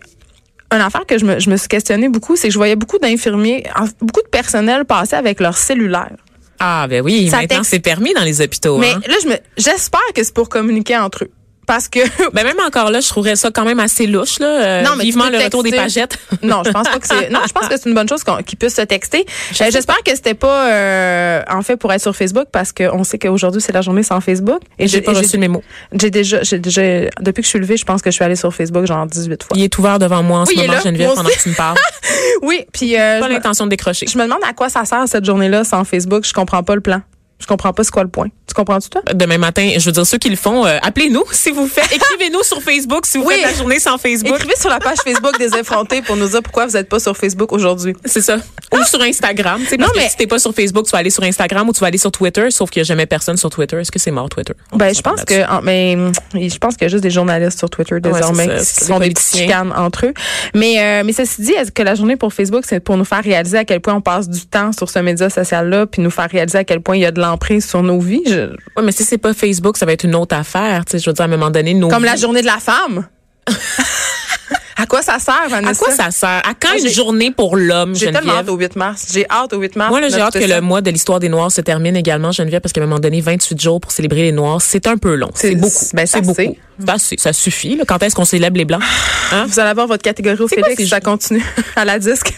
une 0.71 0.81
affaire 0.81 1.05
que 1.05 1.17
je 1.17 1.25
me, 1.25 1.39
je 1.39 1.49
me 1.49 1.57
suis 1.57 1.67
questionnée 1.67 2.09
beaucoup, 2.09 2.35
c'est 2.35 2.47
que 2.47 2.53
je 2.53 2.57
voyais 2.57 2.75
beaucoup 2.75 2.97
d'infirmiers, 2.97 3.63
beaucoup 4.01 4.21
de 4.21 4.29
personnel 4.29 4.85
passer 4.85 5.15
avec 5.15 5.39
leur 5.39 5.57
cellulaire. 5.57 6.15
Ah, 6.59 6.87
ben 6.89 7.03
oui, 7.03 7.29
Ça 7.29 7.41
maintenant 7.41 7.63
c'est 7.63 7.79
permis 7.79 8.13
dans 8.13 8.23
les 8.23 8.41
hôpitaux. 8.41 8.77
Mais 8.77 8.91
hein. 8.91 9.01
là, 9.05 9.15
je 9.21 9.27
me, 9.27 9.35
j'espère 9.57 10.01
que 10.15 10.23
c'est 10.23 10.33
pour 10.33 10.49
communiquer 10.49 10.97
entre 10.97 11.25
eux. 11.25 11.31
Parce 11.65 11.87
que 11.87 11.99
Ben 12.33 12.43
même 12.43 12.57
encore 12.65 12.91
là, 12.91 12.99
je 12.99 13.07
trouverais 13.07 13.35
ça 13.35 13.49
quand 13.51 13.65
même 13.65 13.79
assez 13.79 14.05
louche 14.07 14.39
là. 14.39 14.47
Euh, 14.47 14.81
Non, 14.83 14.91
mais 14.97 15.03
vivement 15.03 15.29
le 15.29 15.37
retour 15.37 15.63
des 15.63 15.71
pagettes. 15.71 16.17
non, 16.43 16.61
je 16.65 16.71
pense 16.71 16.87
pas 16.89 16.99
que 16.99 17.07
c'est 17.07 17.29
non, 17.29 17.39
je 17.47 17.51
pense 17.53 17.67
que 17.67 17.77
c'est 17.77 17.87
une 17.89 17.95
bonne 17.95 18.09
chose 18.09 18.23
qu'on- 18.23 18.43
qu'ils 18.43 18.57
puissent 18.57 18.75
se 18.75 18.81
texter. 18.81 19.25
Euh, 19.61 19.65
J'espère 19.71 20.01
que 20.05 20.13
c'était 20.15 20.33
pas 20.33 20.67
euh, 20.71 21.41
en 21.49 21.61
fait 21.61 21.77
pour 21.77 21.91
être 21.93 22.01
sur 22.01 22.15
Facebook 22.15 22.47
parce 22.51 22.71
qu'on 22.71 23.03
sait 23.03 23.17
qu'aujourd'hui 23.19 23.61
c'est 23.61 23.71
la 23.71 23.81
journée 23.81 24.03
sans 24.03 24.19
Facebook 24.21 24.61
et 24.79 24.87
J'ai 24.87 25.01
pas 25.01 25.13
reçu 25.13 25.37
le 25.37 25.41
mémo. 25.41 25.63
J'ai 25.93 26.09
déjà 26.11 26.43
j'ai 26.43 26.59
déjà 26.59 26.81
depuis 27.21 27.41
que 27.41 27.45
je 27.45 27.49
suis 27.49 27.59
levée, 27.59 27.77
je 27.77 27.85
pense 27.85 28.01
que 28.01 28.09
je 28.11 28.15
suis 28.15 28.23
allée 28.23 28.35
sur 28.35 28.53
Facebook 28.53 28.85
genre 28.85 29.05
18 29.05 29.43
fois. 29.43 29.57
Il 29.57 29.63
est 29.63 29.77
ouvert 29.77 29.99
devant 29.99 30.21
moi 30.23 30.39
en 30.39 30.43
Oui, 30.45 30.53
ce 30.55 30.61
moment, 30.61 30.73
là, 30.73 30.79
Geneviève, 30.81 31.13
pendant 31.13 31.29
que 31.29 31.41
tu 31.41 31.49
me 31.49 31.55
parles. 31.55 31.77
Oui, 32.41 32.65
puis 32.73 32.99
euh, 32.99 33.19
pas 33.21 33.29
l'intention 33.29 33.65
de 33.65 33.69
décrocher. 33.69 34.05
je 34.07 34.17
me 34.17 34.23
demande 34.23 34.39
à 34.47 34.51
quoi 34.53 34.67
ça 34.67 34.83
sert 34.83 35.03
cette 35.07 35.23
journée-là 35.23 35.63
sans 35.63 35.85
Facebook, 35.85 36.25
je 36.25 36.33
comprends 36.33 36.61
pas 36.63 36.75
le 36.75 36.81
plan. 36.81 37.01
Je 37.39 37.47
comprends 37.47 37.73
pas 37.73 37.83
c'est 37.83 37.91
quoi 37.91 38.03
le 38.03 38.09
point. 38.09 38.27
Tu 38.47 38.53
comprends-tu 38.53 38.89
toi? 38.89 39.01
Demain 39.13 39.37
matin, 39.37 39.69
je 39.77 39.83
veux 39.85 39.91
dire, 39.91 40.05
ceux 40.05 40.17
qui 40.17 40.29
le 40.29 40.35
font, 40.37 40.65
euh, 40.65 40.77
appelez-nous 40.81 41.23
si 41.31 41.51
vous 41.51 41.67
faites. 41.67 41.91
Écrivez-nous 41.91 42.43
sur 42.43 42.61
Facebook 42.61 43.05
si 43.05 43.17
vous 43.17 43.25
Oui. 43.25 43.35
faites 43.35 43.51
la 43.51 43.53
journée 43.57 43.79
sans 43.79 43.97
Facebook. 43.97 44.35
Écrivez 44.35 44.55
sur 44.57 44.69
la 44.69 44.79
page 44.79 44.97
Facebook 45.03 45.37
des 45.37 45.53
effrontés 45.57 46.01
pour 46.01 46.15
nous 46.15 46.27
dire 46.29 46.41
pourquoi 46.41 46.65
vous 46.67 46.77
êtes 46.77 46.87
pas 46.87 46.99
sur 46.99 47.17
Facebook 47.17 47.51
aujourd'hui. 47.51 47.95
C'est 48.05 48.21
ça. 48.21 48.37
Ou 48.71 48.83
sur 48.85 49.01
Instagram. 49.01 49.59
Non, 49.59 49.65
parce 49.79 49.91
que 49.91 49.97
mais- 49.97 50.09
si 50.09 50.17
t'es 50.17 50.27
pas 50.27 50.39
sur 50.39 50.53
Facebook, 50.53 50.85
tu 50.85 50.91
vas 50.91 50.99
aller 50.99 51.09
sur 51.09 51.23
Instagram 51.23 51.67
ou 51.67 51.73
tu 51.73 51.79
vas 51.81 51.87
aller 51.87 51.97
sur 51.97 52.11
Twitter, 52.11 52.49
sauf 52.51 52.69
qu'il 52.69 52.79
y 52.79 52.81
a 52.81 52.85
jamais 52.85 53.05
personne 53.07 53.35
sur 53.37 53.49
Twitter. 53.49 53.77
Est-ce 53.77 53.91
que 53.91 53.99
c'est 53.99 54.11
mort, 54.11 54.29
Twitter? 54.29 54.53
On 54.71 54.77
Ben, 54.77 54.93
je 54.95 55.01
pense 55.01 55.23
que, 55.25 55.45
en- 55.51 55.61
mais, 55.61 55.95
hum, 55.95 56.11
je 56.33 56.57
pense 56.59 56.75
qu'il 56.75 56.83
y 56.83 56.85
a 56.85 56.89
juste 56.89 57.03
des 57.03 57.09
journalistes 57.11 57.59
sur 57.59 57.69
Twitter 57.69 57.99
désormais 57.99 58.47
ça, 58.47 58.79
qui 58.81 58.85
se 58.85 58.99
des 58.99 59.09
petites 59.09 59.37
chicanes 59.37 59.73
entre 59.75 60.05
eux. 60.05 60.13
Mais, 60.53 60.75
euh, 60.79 61.03
mais 61.05 61.11
ceci 61.13 61.41
dit, 61.41 61.51
est-ce 61.53 61.71
que 61.71 61.81
la 61.83 61.95
journée 61.95 62.15
pour 62.15 62.33
Facebook, 62.33 62.63
c'est 62.67 62.79
pour 62.79 62.95
nous 62.97 63.05
faire 63.05 63.23
réaliser 63.23 63.57
à 63.57 63.65
quel 63.65 63.81
point 63.81 63.95
on 63.95 64.01
passe 64.01 64.29
du 64.29 64.45
temps 64.45 64.71
sur 64.71 64.89
ce 64.89 64.99
média 64.99 65.29
social-là, 65.29 65.85
puis 65.87 66.01
nous 66.01 66.11
faire 66.11 66.29
réaliser 66.29 66.59
à 66.59 66.63
quel 66.63 66.79
point 66.79 66.95
il 66.95 67.01
y 67.01 67.05
a 67.05 67.11
de 67.11 67.19
l'emprise 67.23 67.67
sur 67.67 67.81
nos 67.83 67.99
vies? 67.99 68.21
Je- 68.27 68.51
Ouais, 68.77 68.83
mais 68.83 68.91
si 68.91 69.03
c'est 69.03 69.17
pas 69.17 69.33
Facebook, 69.33 69.77
ça 69.77 69.85
va 69.85 69.93
être 69.93 70.03
une 70.03 70.15
autre 70.15 70.35
affaire. 70.35 70.85
Tu 70.85 70.91
sais, 70.93 70.99
je 70.99 71.09
veux 71.09 71.13
dire, 71.13 71.23
à 71.23 71.25
un 71.25 71.31
moment 71.31 71.49
donné, 71.49 71.73
nos 71.73 71.87
Comme 71.89 72.03
la 72.05 72.15
journée 72.15 72.41
de 72.41 72.47
la 72.47 72.59
femme. 72.59 73.07
à 74.75 74.85
quoi 74.87 75.01
ça 75.01 75.19
sert, 75.19 75.39
À 75.45 75.47
Vanessa? 75.49 75.85
quoi 75.85 75.93
ça 75.93 76.09
sert? 76.11 76.41
À 76.43 76.53
quand 76.59 76.73
une 76.77 76.89
journée 76.89 77.31
pour 77.31 77.55
l'homme, 77.55 77.95
J'ai 77.95 78.11
tellement 78.11 78.33
hâte 78.33 78.49
au 78.49 78.55
8 78.57 78.75
mars. 78.75 79.07
J'ai 79.13 79.25
hâte 79.29 79.53
au 79.53 79.59
8 79.59 79.75
mars. 79.75 79.89
Moi, 79.91 80.01
là, 80.01 80.09
j'ai 80.09 80.19
hâte 80.19 80.33
que 80.33 80.43
le 80.45 80.61
mois 80.61 80.81
de 80.81 80.89
l'histoire 80.89 81.19
des 81.19 81.29
Noirs 81.29 81.51
se 81.51 81.61
termine 81.61 81.95
également, 81.95 82.31
Geneviève, 82.31 82.61
parce 82.61 82.73
qu'à 82.73 82.81
un 82.81 82.85
moment 82.85 82.99
donné, 82.99 83.21
28 83.21 83.61
jours 83.61 83.79
pour 83.79 83.91
célébrer 83.91 84.23
les 84.23 84.31
Noirs, 84.31 84.61
c'est 84.61 84.87
un 84.87 84.97
peu 84.97 85.15
long. 85.15 85.29
C'est- 85.35 85.55
beaucoup. 85.55 85.85
ben, 85.93 86.05
c'est 86.07 86.21
beaucoup. 86.21 86.55
assez. 86.87 87.15
Ça 87.19 87.33
suffit. 87.33 87.75
là. 87.75 87.83
Quand 87.87 88.01
est-ce 88.01 88.15
qu'on 88.15 88.25
célèbre 88.25 88.57
les 88.57 88.65
Blancs? 88.65 88.81
Hein? 89.31 89.45
Vous 89.47 89.59
allez 89.59 89.69
avoir 89.69 89.87
votre 89.87 90.03
catégorie 90.03 90.41
au 90.41 90.47
Félix 90.47 90.75
si 90.75 90.87
ça 90.87 90.99
continue 91.01 91.43
à 91.75 91.85
la 91.85 91.99
disque. 91.99 92.33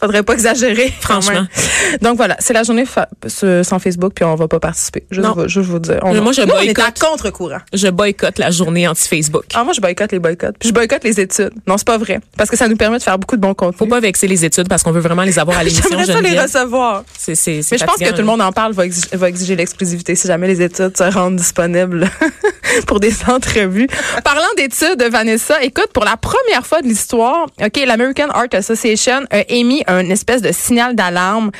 Faudrait 0.00 0.22
pas 0.22 0.32
exagérer. 0.32 0.92
Franchement. 1.00 1.46
Donc 2.00 2.16
voilà, 2.16 2.36
c'est 2.38 2.52
la 2.54 2.62
journée 2.62 2.84
sans 3.26 3.78
Facebook, 3.78 4.12
puis 4.14 4.24
on 4.24 4.34
va 4.34 4.48
pas 4.48 4.58
participer. 4.60 5.04
Juste, 5.10 5.26
Non. 5.26 5.34
vous- 5.34 5.78
dire. 5.78 5.98
On 6.02 6.14
Moi, 6.14 6.32
je 6.32 6.42
Nous, 6.42 6.48
on 6.52 6.60
est 6.60 6.70
à 6.70 6.74
boycotte. 6.74 6.98
contre-courant. 6.98 7.58
Je 7.72 7.88
boycotte 7.88 8.38
la 8.38 8.50
journée 8.50 8.86
anti-Facebook. 8.88 9.44
Ah, 9.54 9.64
moi, 9.64 9.72
je 9.72 9.80
boycotte 9.80 10.12
les 10.12 10.18
boycotts. 10.18 10.56
Puis 10.58 10.68
je 10.70 10.74
boycotte 10.74 11.04
les 11.04 11.20
études. 11.20 11.50
Non, 11.66 11.76
c'est 11.78 11.86
pas 11.86 11.98
vrai. 11.98 12.20
Parce 12.36 12.48
que 12.50 12.56
ça 12.56 12.68
nous 12.68 12.76
permet 12.76 12.98
de 12.98 13.02
faire 13.02 13.18
beaucoup 13.18 13.36
de 13.36 13.40
bons 13.40 13.54
contenus. 13.54 13.78
Faut 13.78 13.86
pas 13.86 14.00
vexer 14.00 14.26
les 14.26 14.44
études 14.44 14.68
parce 14.68 14.82
qu'on 14.82 14.92
veut 14.92 15.00
vraiment 15.00 15.22
les 15.22 15.38
avoir 15.38 15.58
à 15.58 15.64
l'émission, 15.64 15.84
J'aimerais 15.90 16.06
ça 16.06 16.20
les 16.20 16.38
recevoir. 16.40 17.04
C'est, 17.16 17.34
c'est, 17.34 17.60
Mais 17.72 17.78
je 17.78 17.84
pense 17.84 17.96
que 17.96 18.10
tout 18.10 18.16
le 18.18 18.24
monde 18.24 18.40
en 18.42 18.52
parle, 18.52 18.72
va 18.72 18.84
exiger, 18.86 19.08
va 19.16 19.28
exiger 19.28 19.56
l'exclusivité 19.56 20.14
si 20.14 20.26
jamais 20.26 20.48
les 20.48 20.62
études 20.62 20.96
se 20.96 21.04
rendent 21.12 21.36
disponibles 21.36 22.08
pour 22.86 23.00
des 23.00 23.12
entrevues. 23.28 23.88
Parlant 24.24 24.42
d'études, 24.56 25.02
Vanessa, 25.10 25.62
écoute, 25.62 25.88
pour 25.92 26.04
la 26.04 26.16
première 26.16 26.66
fois 26.66 26.82
de 26.82 26.86
l'histoire, 26.88 27.46
OK, 27.62 27.80
l'American 27.86 28.28
Art 28.30 28.46
Association 28.52 29.24
a 29.30 29.40
émis 29.48 29.82
un 29.90 30.08
espèce 30.10 30.42
de 30.42 30.52
signal 30.52 30.94
d'alarme 30.94 31.50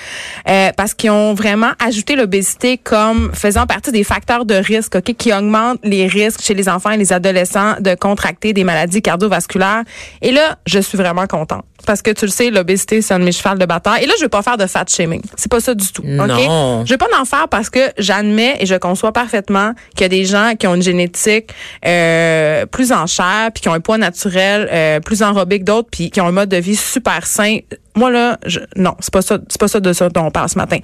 euh, 0.49 0.71
parce 0.77 0.95
qu'ils 0.95 1.11
ont 1.11 1.35
vraiment 1.35 1.73
ajouté 1.85 2.17
l'obésité 2.17 2.79
comme 2.79 3.31
faisant 3.35 3.67
partie 3.67 3.93
des 3.93 4.05
facteurs 4.05 4.45
de 4.45 4.55
risque, 4.55 5.01
qui 5.03 5.33
augmentent 5.33 5.81
les 5.83 6.07
risques 6.07 6.43
chez 6.43 6.55
les 6.55 6.69
enfants 6.69 6.91
et 6.91 6.97
les 6.97 7.13
adolescents 7.13 7.75
de 7.81 7.95
contracter 7.95 8.53
des 8.53 8.65
maladies 8.65 9.03
cardiovasculaires. 9.03 9.83
Et 10.23 10.33
là, 10.33 10.59
je 10.67 10.79
suis 10.79 10.99
vraiment 10.99 11.27
contente. 11.27 11.65
Parce 11.87 12.03
que 12.03 12.11
tu 12.11 12.27
le 12.27 12.31
sais, 12.31 12.51
l'obésité, 12.51 13.03
c'est 13.03 13.15
un 13.15 13.19
de 13.19 13.25
mes 13.25 13.33
chevals 13.33 13.59
de 13.59 13.67
bataille. 13.67 14.05
Et 14.05 14.07
là, 14.07 14.15
je 14.19 14.25
vais 14.25 14.29
pas 14.29 14.43
faire 14.43 14.57
de 14.57 14.67
fat 14.67 14.85
shaming. 14.89 15.23
C'est 15.37 15.51
pas 15.51 15.61
ça 15.61 15.75
du 15.75 15.91
tout. 15.93 16.03
Non. 16.05 16.85
Je 16.85 16.91
vais 16.91 16.99
pas 16.99 17.07
en 17.19 17.25
faire 17.25 17.49
parce 17.49 17.71
que 17.71 17.81
j'admets 17.99 18.57
et 18.61 18.67
je 18.67 18.75
conçois 18.75 19.13
parfaitement 19.13 19.73
qu'il 19.95 20.03
y 20.03 20.05
a 20.05 20.09
des 20.09 20.25
gens 20.25 20.53
qui 20.59 20.67
ont 20.67 20.75
une 20.75 20.83
génétique 20.83 21.53
euh, 21.87 22.67
plus 22.67 22.93
en 22.93 23.07
chair, 23.07 23.51
puis 23.53 23.63
qui 23.63 23.69
ont 23.69 23.75
un 23.75 23.81
poids 23.81 23.99
naturel 23.99 24.69
euh, 24.71 25.01
plus 25.01 25.23
enrobé 25.23 25.61
que 25.61 25.65
d'autres, 25.65 25.89
puis 25.91 26.11
qui 26.11 26.21
ont 26.21 26.27
un 26.27 26.33
mode 26.33 26.49
de 26.49 26.57
vie 26.57 26.77
super 26.77 27.27
sain. 27.27 27.59
Moi 27.97 28.11
là, 28.11 28.39
je, 28.47 28.61
non, 28.77 28.95
c'est 29.01 29.13
pas 29.13 29.23
ça, 29.23 29.39
c'est 29.49 29.61
pas 29.61 29.69
ça 29.69 29.81
de 29.81 29.93
ça 29.93 30.09
dont 30.09 30.27
on 30.27 30.31
parle 30.31 30.49
ce 30.49 30.59
matin. 30.59 30.79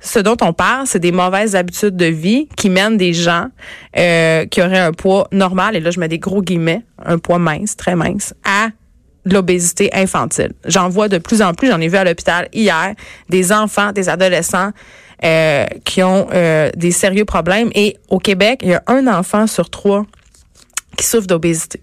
Ce 0.00 0.18
dont 0.18 0.36
on 0.42 0.52
parle, 0.52 0.86
c'est 0.86 0.98
des 0.98 1.12
mauvaises 1.12 1.54
habitudes 1.54 1.96
de 1.96 2.06
vie 2.06 2.48
qui 2.56 2.68
mènent 2.70 2.96
des 2.96 3.12
gens 3.12 3.46
euh, 3.96 4.44
qui 4.46 4.60
auraient 4.60 4.78
un 4.78 4.92
poids 4.92 5.28
normal 5.32 5.76
et 5.76 5.80
là 5.80 5.90
je 5.90 6.00
mets 6.00 6.08
des 6.08 6.18
gros 6.18 6.42
guillemets, 6.42 6.82
un 7.04 7.18
poids 7.18 7.38
mince, 7.38 7.76
très 7.76 7.94
mince, 7.94 8.34
à 8.44 8.68
de 9.28 9.34
l'obésité 9.34 9.90
infantile. 9.94 10.52
J'en 10.64 10.88
vois 10.88 11.08
de 11.08 11.18
plus 11.18 11.42
en 11.42 11.54
plus, 11.54 11.68
j'en 11.68 11.80
ai 11.80 11.88
vu 11.88 11.96
à 11.96 12.04
l'hôpital 12.04 12.48
hier, 12.52 12.94
des 13.28 13.52
enfants, 13.52 13.92
des 13.92 14.08
adolescents 14.08 14.70
euh, 15.24 15.66
qui 15.84 16.02
ont 16.02 16.28
euh, 16.32 16.70
des 16.76 16.90
sérieux 16.90 17.24
problèmes. 17.24 17.70
Et 17.74 17.96
au 18.08 18.18
Québec, 18.18 18.60
il 18.62 18.70
y 18.70 18.74
a 18.74 18.82
un 18.86 19.06
enfant 19.06 19.46
sur 19.46 19.70
trois 19.70 20.04
qui 20.96 21.06
souffre 21.06 21.26
d'obésité. 21.26 21.80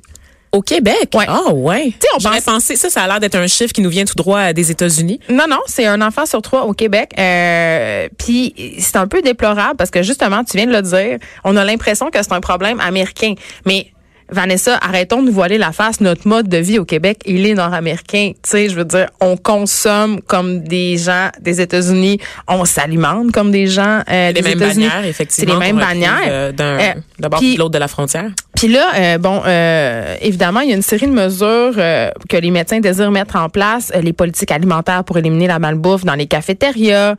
Au 0.51 0.61
Québec? 0.61 1.09
Ouais. 1.13 1.25
Ah, 1.27 1.53
ouais. 1.53 1.93
sais, 2.01 2.07
on 2.15 2.19
pense- 2.21 2.41
pensé, 2.45 2.77
ça, 2.77 2.89
ça 2.89 3.03
a 3.03 3.07
l'air 3.07 3.19
d'être 3.19 3.35
un 3.35 3.45
chiffre 3.47 3.73
qui 3.73 3.81
nous 3.81 3.89
vient 3.89 4.05
tout 4.05 4.15
droit 4.15 4.39
euh, 4.39 4.53
des 4.53 4.71
États-Unis. 4.71 5.19
Non, 5.29 5.47
non, 5.49 5.59
c'est 5.65 5.85
un 5.85 6.01
enfant 6.01 6.25
sur 6.25 6.41
trois 6.41 6.63
au 6.63 6.71
Québec. 6.71 7.11
Euh, 7.19 8.07
Puis 8.17 8.53
c'est 8.79 8.95
un 8.95 9.07
peu 9.07 9.21
déplorable 9.21 9.75
parce 9.75 9.91
que 9.91 10.01
justement, 10.01 10.45
tu 10.45 10.55
viens 10.55 10.65
de 10.65 10.71
le 10.71 10.81
dire, 10.81 11.17
on 11.43 11.57
a 11.57 11.65
l'impression 11.65 12.09
que 12.09 12.23
c'est 12.23 12.31
un 12.31 12.39
problème 12.39 12.79
américain. 12.79 13.33
Mais 13.65 13.87
Vanessa, 14.32 14.77
arrêtons 14.82 15.22
de 15.22 15.27
nous 15.27 15.34
voiler 15.34 15.58
la 15.58 15.72
face. 15.72 16.01
Notre 16.01 16.27
mode 16.27 16.48
de 16.50 16.58
vie 16.58 16.79
au 16.79 16.86
Québec, 16.86 17.20
il 17.25 17.46
est 17.46 17.53
nord-américain. 17.53 18.32
Tu 18.34 18.50
sais, 18.50 18.70
je 18.70 18.75
veux 18.75 18.86
dire, 18.86 19.08
on 19.22 19.38
consomme 19.38 20.22
comme 20.22 20.62
des 20.63 20.98
gens 20.98 21.29
des 21.41 21.62
États-Unis, 21.62 22.20
on 22.48 22.65
s'alimente 22.65 23.32
comme 23.32 23.51
des 23.51 23.67
gens 23.67 24.01
euh, 24.10 24.27
les 24.27 24.34
des 24.34 24.41
mêmes 24.41 24.58
États-Unis. 24.58 24.88
bannières, 24.88 25.05
effectivement. 25.05 25.53
C'est 25.53 25.60
les 25.60 25.65
mêmes 25.74 25.79
bannières. 25.79 26.20
euh, 26.27 26.51
d'un 26.51 26.79
Euh, 26.79 26.94
d'abord 27.20 27.39
puis- 27.39 27.55
l'autre 27.58 27.72
de 27.72 27.77
la 27.79 27.88
frontière. 27.88 28.29
Puis 28.55 28.70
là, 28.70 28.88
euh, 28.96 29.17
bon, 29.17 29.41
euh, 29.46 30.15
évidemment, 30.22 30.62
il 30.62 30.70
y 30.70 30.72
a 30.72 30.75
une 30.77 30.82
série 30.82 31.08
de 31.08 31.12
mesures 31.12 31.74
que 31.75 32.38
les 32.38 32.51
médecins 32.51 32.79
désirent 32.79 33.12
mettre 33.12 33.36
en 33.36 33.50
place. 33.50 33.91
Les 34.01 34.13
politiques 34.13 34.50
alimentaires 34.51 35.03
pour 35.03 35.17
éliminer 35.17 35.48
la 35.48 35.60
malbouffe 35.60 36.05
dans 36.05 36.15
les 36.15 36.25
cafétérias. 36.25 37.15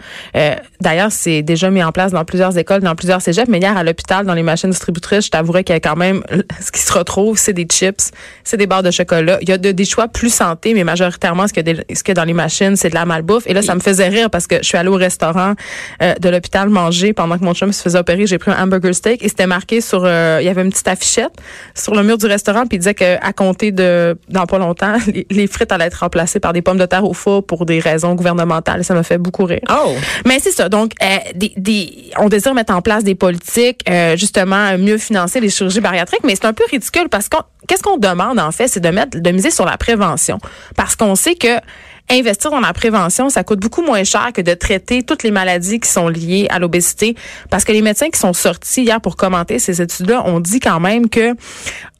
D'ailleurs, 0.81 1.13
c'est 1.13 1.43
déjà 1.43 1.71
mis 1.71 1.83
en 1.83 1.93
place 1.93 2.13
dans 2.13 2.25
plusieurs 2.25 2.57
écoles, 2.57 2.81
dans 2.81 2.95
plusieurs 2.95 3.21
cégeps. 3.21 3.49
Mais 3.49 3.59
hier, 3.59 3.77
à 3.77 3.85
l'hôpital, 3.85 4.25
dans 4.25 4.33
les 4.35 4.43
machines 4.43 4.71
distributrices, 4.71 5.27
je 5.27 5.31
t'avouerais 5.31 5.63
qu'il 5.65 5.75
y 5.75 5.77
a 5.77 5.81
quand 5.81 5.97
même... 5.97 6.23
Ce 6.61 6.73
qui 6.73 6.81
se 6.81 6.93
retrouve, 6.97 7.38
c'est 7.38 7.53
des 7.53 7.65
chips, 7.71 8.11
c'est 8.45 8.57
des 8.57 8.67
barres 8.67 8.83
de 8.83 8.91
chocolat. 8.91 9.38
Il 9.43 9.49
y 9.49 9.53
a 9.53 9.59
de- 9.59 9.73
des 9.73 9.85
choix 9.85 10.09
plus 10.09 10.33
santé, 10.33 10.75
mais 10.75 10.85
majoritairement, 10.85 11.47
ce 11.49 11.53
qu'il 11.53 11.67
y 11.67 11.71
a, 11.71 11.75
des- 11.75 11.95
ce 11.95 12.11
a 12.11 12.15
dans 12.15 12.25
les 12.25 12.33
machines, 12.33 12.76
c'est 12.76 12.88
de 12.91 12.95
la 12.95 13.05
malbouffe. 13.05 13.45
Et 13.47 13.55
là, 13.55 13.62
ça 13.62 13.75
me 13.75 13.81
faisait 13.81 14.09
rire 14.09 14.31
parce 14.31 14.47
que 14.47 14.57
je 14.59 14.62
suis 14.65 14.76
allée 14.79 14.88
au 14.88 14.95
restaurant 14.97 15.55
euh, 16.03 16.15
de 16.15 16.29
l'hôpital 16.29 16.69
manger 16.69 17.12
pendant 17.12 17.38
que 17.38 17.45
mon 17.45 17.55
chum 17.55 17.73
se 17.73 17.83
faisait 17.83 17.99
opérer. 17.99 18.26
J'ai 18.26 18.38
pris 18.38 18.50
un 18.50 18.62
hamburger 18.62 18.95
steak 18.95 19.23
et 19.25 19.29
c'était 19.29 19.47
marqué 19.47 19.81
sur... 19.81 20.03
euh, 20.05 20.38
il 20.41 20.47
y 20.47 20.49
avait 20.49 20.62
une 20.62 20.71
petite 20.71 20.88
affichette 20.88 21.33
sur 21.75 21.95
le 21.95 22.03
mur 22.03 22.19
du 22.19 22.26
restaurant 22.26 22.67
puis 22.67 22.76
il 22.76 22.79
disait 22.81 22.95
que 22.95 23.17
à 23.25 23.33
compter 23.33 23.73
de 23.73 24.17
dans 24.29 24.47
pas 24.47 24.59
longtemps 24.59 24.97
les, 25.07 25.26
les 25.31 25.47
frites 25.47 25.73
allaient 25.73 25.87
être 25.87 26.00
remplacées 26.00 26.41
par 26.41 26.53
des 26.53 26.62
pommes 26.62 26.79
de 26.79 26.87
terre 26.87 27.05
au 27.05 27.12
four 27.12 27.45
pour 27.45 27.67
des 27.67 27.79
raisons 27.81 28.15
gouvernementales 28.15 28.85
ça 28.85 28.95
m'a 28.95 29.03
fait 29.03 29.19
beaucoup 29.19 29.45
rire 29.45 29.61
Oh! 29.71 29.93
mais 30.26 30.38
c'est 30.41 30.50
ça 30.53 30.69
donc 30.69 30.93
euh, 31.03 31.07
des, 31.35 31.53
des 31.57 32.11
on 32.19 32.29
désire 32.29 32.55
mettre 32.55 32.75
en 32.75 32.83
place 32.83 33.05
des 33.05 33.15
politiques 33.15 33.81
justement 34.17 34.76
mieux 34.79 34.99
financer 34.99 35.41
les 35.41 35.49
chirurgies 35.50 35.81
bariatriques 35.81 36.25
mais 36.25 36.35
c'est 36.35 36.47
un 36.47 36.53
peu 36.53 36.65
ridicule 36.71 36.86
parce 37.11 37.28
qu'on 37.28 37.43
qu'est-ce 37.69 37.83
qu'on 37.83 37.97
demande 37.99 38.38
en 38.38 38.52
fait 38.52 38.69
c'est 38.69 38.81
de 38.81 38.88
mettre 38.88 39.19
de 39.19 39.31
miser 39.31 39.50
sur 39.50 39.64
la 39.64 39.76
prévention 39.76 40.38
parce 40.76 40.97
qu'on 40.97 41.14
sait 41.14 41.35
que 41.35 41.61
Investir 42.09 42.52
dans 42.52 42.61
la 42.61 42.73
prévention, 42.73 43.31
ça 43.31 43.43
coûte 43.43 43.59
beaucoup 43.59 43.83
moins 43.83 44.05
cher 44.05 44.31
que 44.33 44.40
de 44.40 44.55
traiter 44.55 45.02
toutes 45.02 45.25
les 45.25 45.33
maladies 45.33 45.81
qui 45.81 45.88
sont 45.88 46.07
liées 46.07 46.47
à 46.50 46.61
l'obésité. 46.61 47.16
Parce 47.50 47.64
que 47.64 47.73
les 47.73 47.83
médecins 47.83 48.11
qui 48.11 48.21
sont 48.21 48.33
sortis 48.33 48.83
hier 48.83 49.00
pour 49.00 49.16
commenter 49.16 49.59
ces 49.59 49.83
études-là 49.83 50.25
ont 50.25 50.38
dit 50.38 50.61
quand 50.61 50.78
même 50.78 51.09
que 51.09 51.35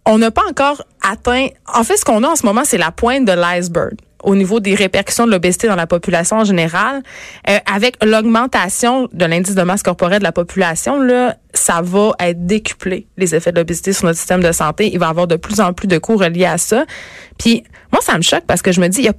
on 0.05 0.19
n'a 0.19 0.31
pas 0.31 0.45
encore 0.49 0.85
atteint. 1.03 1.49
En 1.75 1.83
fait, 1.83 1.97
ce 1.97 2.05
qu'on 2.05 2.23
a 2.23 2.29
en 2.29 2.37
ce 2.37 2.47
moment, 2.47 2.63
c'est 2.65 2.79
la 2.79 2.93
pointe 2.93 3.25
de 3.25 3.33
l'iceberg 3.33 3.95
au 4.27 4.35
niveau 4.35 4.61
des 4.61 4.75
répercussions 4.75 5.25
de 5.25 5.31
l'obésité 5.31 5.69
dans 5.69 5.77
la 5.77 5.87
population 5.87 6.37
en 6.37 6.45
général, 6.45 7.03
Euh, 7.49 7.59
avec 7.73 7.97
l'augmentation 8.05 9.09
de 9.13 9.25
l'indice 9.25 9.55
de 9.55 9.63
masse 9.63 9.83
corporelle 9.83 10.19
de 10.19 10.25
la 10.25 10.33
population, 10.33 11.01
là, 11.01 11.37
ça 11.55 11.81
va 11.81 12.13
être 12.19 12.45
décuplé, 12.45 13.07
les 13.17 13.35
effets 13.35 13.53
de 13.53 13.59
l'obésité 13.59 13.93
sur 13.93 14.07
notre 14.07 14.19
système 14.19 14.43
de 14.43 14.51
santé. 14.53 14.91
Il 14.93 14.99
va 14.99 15.07
y 15.07 15.11
avoir 15.11 15.29
de 15.29 15.37
plus 15.37 15.61
en 15.61 15.73
plus 15.73 15.87
de 15.87 15.99
coûts 15.99 16.17
reliés 16.17 16.45
à 16.45 16.59
ça. 16.59 16.85
Puis, 17.39 17.63
moi, 17.93 18.01
ça 18.03 18.17
me 18.17 18.23
choque 18.23 18.45
parce 18.47 18.63
que 18.63 18.73
je 18.73 18.81
me 18.81 18.89
dis, 18.89 19.01
il 19.01 19.05
y 19.05 19.09
a, 19.09 19.13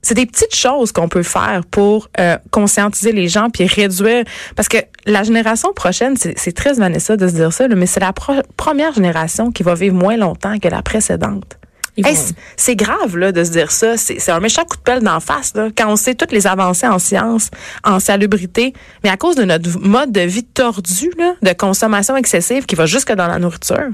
c'est 0.00 0.14
des 0.14 0.26
petites 0.26 0.54
choses 0.54 0.92
qu'on 0.92 1.08
peut 1.08 1.22
faire 1.22 1.60
pour 1.70 2.08
euh, 2.18 2.36
conscientiser 2.50 3.12
les 3.12 3.28
gens 3.28 3.50
puis 3.50 3.66
réduire 3.66 4.24
parce 4.56 4.68
que 4.68 4.78
la 5.06 5.22
génération 5.22 5.72
prochaine 5.72 6.16
c'est 6.16 6.52
triste 6.52 6.80
Vanessa 6.80 7.16
de 7.16 7.28
se 7.28 7.34
dire 7.34 7.52
ça 7.52 7.68
là, 7.68 7.76
mais 7.76 7.86
c'est 7.86 8.00
la 8.00 8.12
première 8.56 8.92
génération 8.94 9.52
qui 9.52 9.62
va 9.62 9.74
vivre 9.74 9.94
moins 9.94 10.16
longtemps 10.16 10.58
que 10.58 10.66
la 10.68 10.82
précédente. 10.82 11.56
Hey, 11.98 12.16
c'est- 12.56 12.74
grave 12.76 13.18
là 13.18 13.32
de 13.32 13.44
se 13.44 13.50
dire 13.50 13.70
ça. 13.70 13.96
C'est 13.98 14.18
c'est 14.18 14.32
un 14.32 14.40
méchant 14.40 14.64
coup 14.64 14.76
de 14.78 14.82
pelle 14.82 15.02
d'en 15.02 15.20
face 15.20 15.52
là, 15.54 15.68
quand 15.76 15.88
on 15.92 15.96
sait 15.96 16.14
toutes 16.14 16.32
les 16.32 16.46
avancées 16.46 16.86
en 16.88 16.98
sciences, 16.98 17.50
en 17.84 18.00
salubrité, 18.00 18.72
mais 19.04 19.10
à 19.10 19.16
cause 19.18 19.36
de 19.36 19.44
notre 19.44 19.78
mode 19.78 20.10
de 20.10 20.22
vie 20.22 20.44
tordu 20.44 21.10
là, 21.18 21.34
de 21.42 21.52
consommation 21.52 22.16
excessive 22.16 22.64
qui 22.64 22.74
va 22.76 22.86
jusque 22.86 23.12
dans 23.12 23.26
la 23.26 23.38
nourriture, 23.38 23.90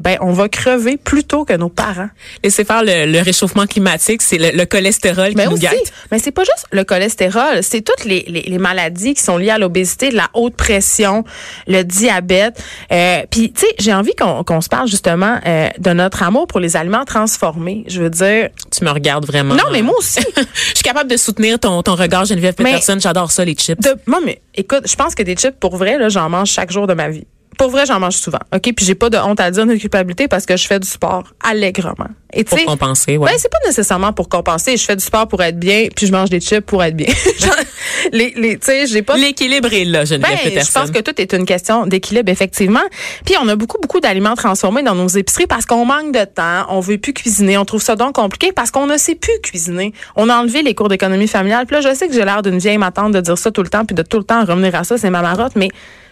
ben 0.00 0.16
on 0.20 0.32
va 0.32 0.48
crever 0.48 0.96
plus 0.96 1.24
tôt 1.24 1.44
que 1.44 1.52
nos 1.54 1.68
parents. 1.68 2.08
Laissez 2.44 2.64
faire 2.64 2.82
le, 2.84 3.06
le 3.10 3.20
réchauffement 3.20 3.66
climatique, 3.66 4.22
c'est 4.22 4.38
le, 4.38 4.50
le 4.56 4.64
cholestérol 4.66 5.32
Mais 5.34 5.42
qui 5.44 5.48
nous 5.48 5.54
aussi, 5.56 5.62
gâte. 5.64 5.92
mais 6.12 6.18
c'est 6.18 6.30
pas 6.30 6.44
juste 6.44 6.66
le 6.70 6.84
cholestérol, 6.84 7.62
c'est 7.62 7.80
toutes 7.80 8.04
les, 8.04 8.24
les, 8.28 8.42
les 8.42 8.58
maladies 8.58 9.14
qui 9.14 9.22
sont 9.22 9.36
liées 9.36 9.50
à 9.50 9.58
l'obésité, 9.58 10.10
la 10.10 10.28
haute 10.34 10.54
pression, 10.54 11.24
le 11.66 11.82
diabète. 11.82 12.62
Euh, 12.92 13.22
Puis, 13.30 13.52
tu 13.52 13.60
sais, 13.66 13.74
j'ai 13.78 13.92
envie 13.94 14.14
qu'on 14.14 14.44
qu'on 14.44 14.60
se 14.60 14.68
parle 14.68 14.88
justement 14.88 15.38
euh, 15.46 15.68
de 15.78 15.90
notre 15.92 16.22
amour 16.22 16.46
pour 16.46 16.60
les 16.60 16.76
aliments 16.76 17.04
transformés. 17.04 17.84
Je 17.88 18.00
veux 18.02 18.10
dire, 18.10 18.48
Tu 18.70 18.84
me 18.84 18.90
regardes 18.90 19.26
vraiment. 19.26 19.54
non, 19.54 19.64
mais 19.72 19.82
moi 19.82 19.94
aussi. 19.98 20.20
Je 20.36 20.74
suis 20.74 20.82
capable 20.84 21.10
de 21.10 21.16
soutenir 21.16 21.58
ton, 21.58 21.82
ton 21.82 21.94
regard, 21.96 22.24
Geneviève 22.24 22.54
Peterson. 22.54 22.96
J'adore 23.00 23.30
ça, 23.32 23.44
les 23.44 23.54
chips. 23.54 23.80
De, 23.80 23.96
moi, 24.06 24.20
mais 24.24 24.40
écoute, 24.54 24.82
je 24.86 24.94
pense 24.96 25.14
que 25.14 25.22
des 25.22 25.34
chips, 25.34 25.56
pour 25.58 25.76
vrai, 25.76 25.98
là, 25.98 26.08
j'en 26.08 26.28
mange 26.28 26.48
chaque 26.50 26.70
jour 26.70 26.86
de 26.86 26.94
ma 26.94 27.08
vie. 27.08 27.26
Pour 27.58 27.70
vrai, 27.70 27.86
j'en 27.86 28.00
mange 28.00 28.14
souvent. 28.14 28.38
OK? 28.54 28.72
Puis 28.74 28.86
j'ai 28.86 28.94
pas 28.94 29.10
de 29.10 29.18
honte 29.18 29.40
à 29.40 29.50
dire, 29.50 29.66
de 29.66 29.74
culpabilité 29.74 30.28
parce 30.28 30.46
que 30.46 30.56
je 30.56 30.66
fais 30.66 30.78
du 30.78 30.88
sport 30.88 31.24
allègrement. 31.44 32.08
Et 32.32 32.44
tu 32.44 32.54
Pour 32.54 32.64
compenser, 32.64 33.16
ouais. 33.16 33.30
Ben, 33.30 33.36
c'est 33.38 33.50
pas 33.50 33.58
nécessairement 33.66 34.12
pour 34.12 34.28
compenser. 34.28 34.76
Je 34.76 34.84
fais 34.84 34.96
du 34.96 35.04
sport 35.04 35.26
pour 35.26 35.42
être 35.42 35.58
bien, 35.58 35.88
puis 35.94 36.06
je 36.06 36.12
mange 36.12 36.30
des 36.30 36.40
chips 36.40 36.64
pour 36.64 36.82
être 36.84 36.96
bien. 36.96 37.12
Les, 38.12 38.32
les, 38.36 38.58
tu 38.58 38.66
sais, 38.66 38.86
j'ai 38.86 39.02
pas 39.02 39.16
L'équilibre 39.16 39.72
est 39.72 39.84
là, 39.84 40.04
Geneviève 40.04 40.38
ben, 40.44 40.64
je 40.64 40.72
pense 40.72 40.90
que 40.90 41.00
tout 41.00 41.20
est 41.20 41.32
une 41.32 41.44
question 41.44 41.86
d'équilibre, 41.86 42.30
effectivement. 42.30 42.82
Puis 43.24 43.34
on 43.42 43.48
a 43.48 43.56
beaucoup, 43.56 43.78
beaucoup 43.80 44.00
d'aliments 44.00 44.34
transformés 44.34 44.82
dans 44.82 44.94
nos 44.94 45.08
épiceries 45.08 45.46
parce 45.46 45.66
qu'on 45.66 45.84
manque 45.84 46.12
de 46.12 46.24
temps, 46.24 46.66
on 46.68 46.80
veut 46.80 46.98
plus 46.98 47.12
cuisiner, 47.12 47.58
on 47.58 47.64
trouve 47.64 47.82
ça 47.82 47.96
donc 47.96 48.14
compliqué 48.14 48.52
parce 48.52 48.70
qu'on 48.70 48.86
ne 48.86 48.96
sait 48.96 49.14
plus 49.14 49.38
cuisiner. 49.42 49.92
On 50.16 50.28
a 50.28 50.36
enlevé 50.36 50.62
les 50.62 50.74
cours 50.74 50.88
d'économie 50.88 51.28
familiale. 51.28 51.66
Puis 51.66 51.76
là, 51.76 51.80
je 51.80 51.94
sais 51.94 52.08
que 52.08 52.14
j'ai 52.14 52.24
l'air 52.24 52.42
d'une 52.42 52.58
vieille 52.58 52.78
matante 52.78 53.12
de 53.12 53.20
dire 53.20 53.38
ça 53.38 53.50
tout 53.50 53.62
le 53.62 53.68
temps, 53.68 53.84
puis 53.84 53.94
de 53.94 54.02
tout 54.02 54.18
le 54.18 54.24
temps 54.24 54.44
revenir 54.44 54.74
à 54.74 54.84
ça, 54.84 54.98
c'est 54.98 55.10
ma 55.10 55.22
marotte, 55.22 55.56
mais 55.56 55.68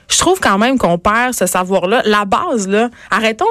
je 0.08 0.18
trouve 0.18 0.40
quand 0.40 0.58
même 0.58 0.78
qu'on 0.78 0.98
perd 0.98 1.34
ce 1.34 1.46
savoir-là. 1.46 2.02
La 2.04 2.25
base, 2.25 2.68
là, 2.68 2.90
arrêtons 3.10 3.44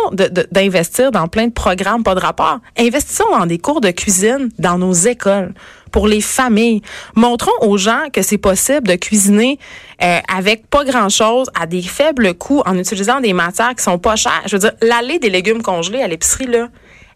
d'investir 0.52 1.12
dans 1.12 1.28
plein 1.28 1.48
de 1.48 1.54
programmes, 1.54 2.04
pas 2.04 2.16
de 2.16 2.20
rapport. 2.20 2.60
Investissons 2.78 3.30
dans 3.32 3.46
des 3.46 3.58
cours 3.58 3.82
de 3.82 3.92
cuisine 3.92 4.50
dans 4.58 4.78
nos 4.78 4.94
écoles 4.94 5.54
pour 5.92 6.08
les 6.08 6.22
familles. 6.22 6.82
Montrons 7.16 7.52
aux 7.62 7.78
gens 7.78 8.10
que 8.12 8.22
c'est 8.22 8.38
possible 8.38 8.88
de 8.88 8.96
cuisiner 8.96 9.60
euh, 10.04 10.20
avec 10.34 10.70
pas 10.70 10.84
grand-chose, 10.84 11.50
à 11.60 11.66
des 11.66 11.82
faibles 11.82 12.34
coûts, 12.34 12.62
en 12.66 12.78
utilisant 12.78 13.22
des 13.22 13.34
matières 13.34 13.76
qui 13.76 13.84
sont 13.84 13.98
pas 13.98 14.16
chères. 14.16 14.44
Je 14.46 14.56
veux 14.56 14.60
dire, 14.60 14.74
l'allée 14.82 15.20
des 15.20 15.30
légumes 15.30 15.62
congelés 15.62 16.02
à 16.02 16.08
l'épicerie, 16.08 16.48
là, 16.48 16.68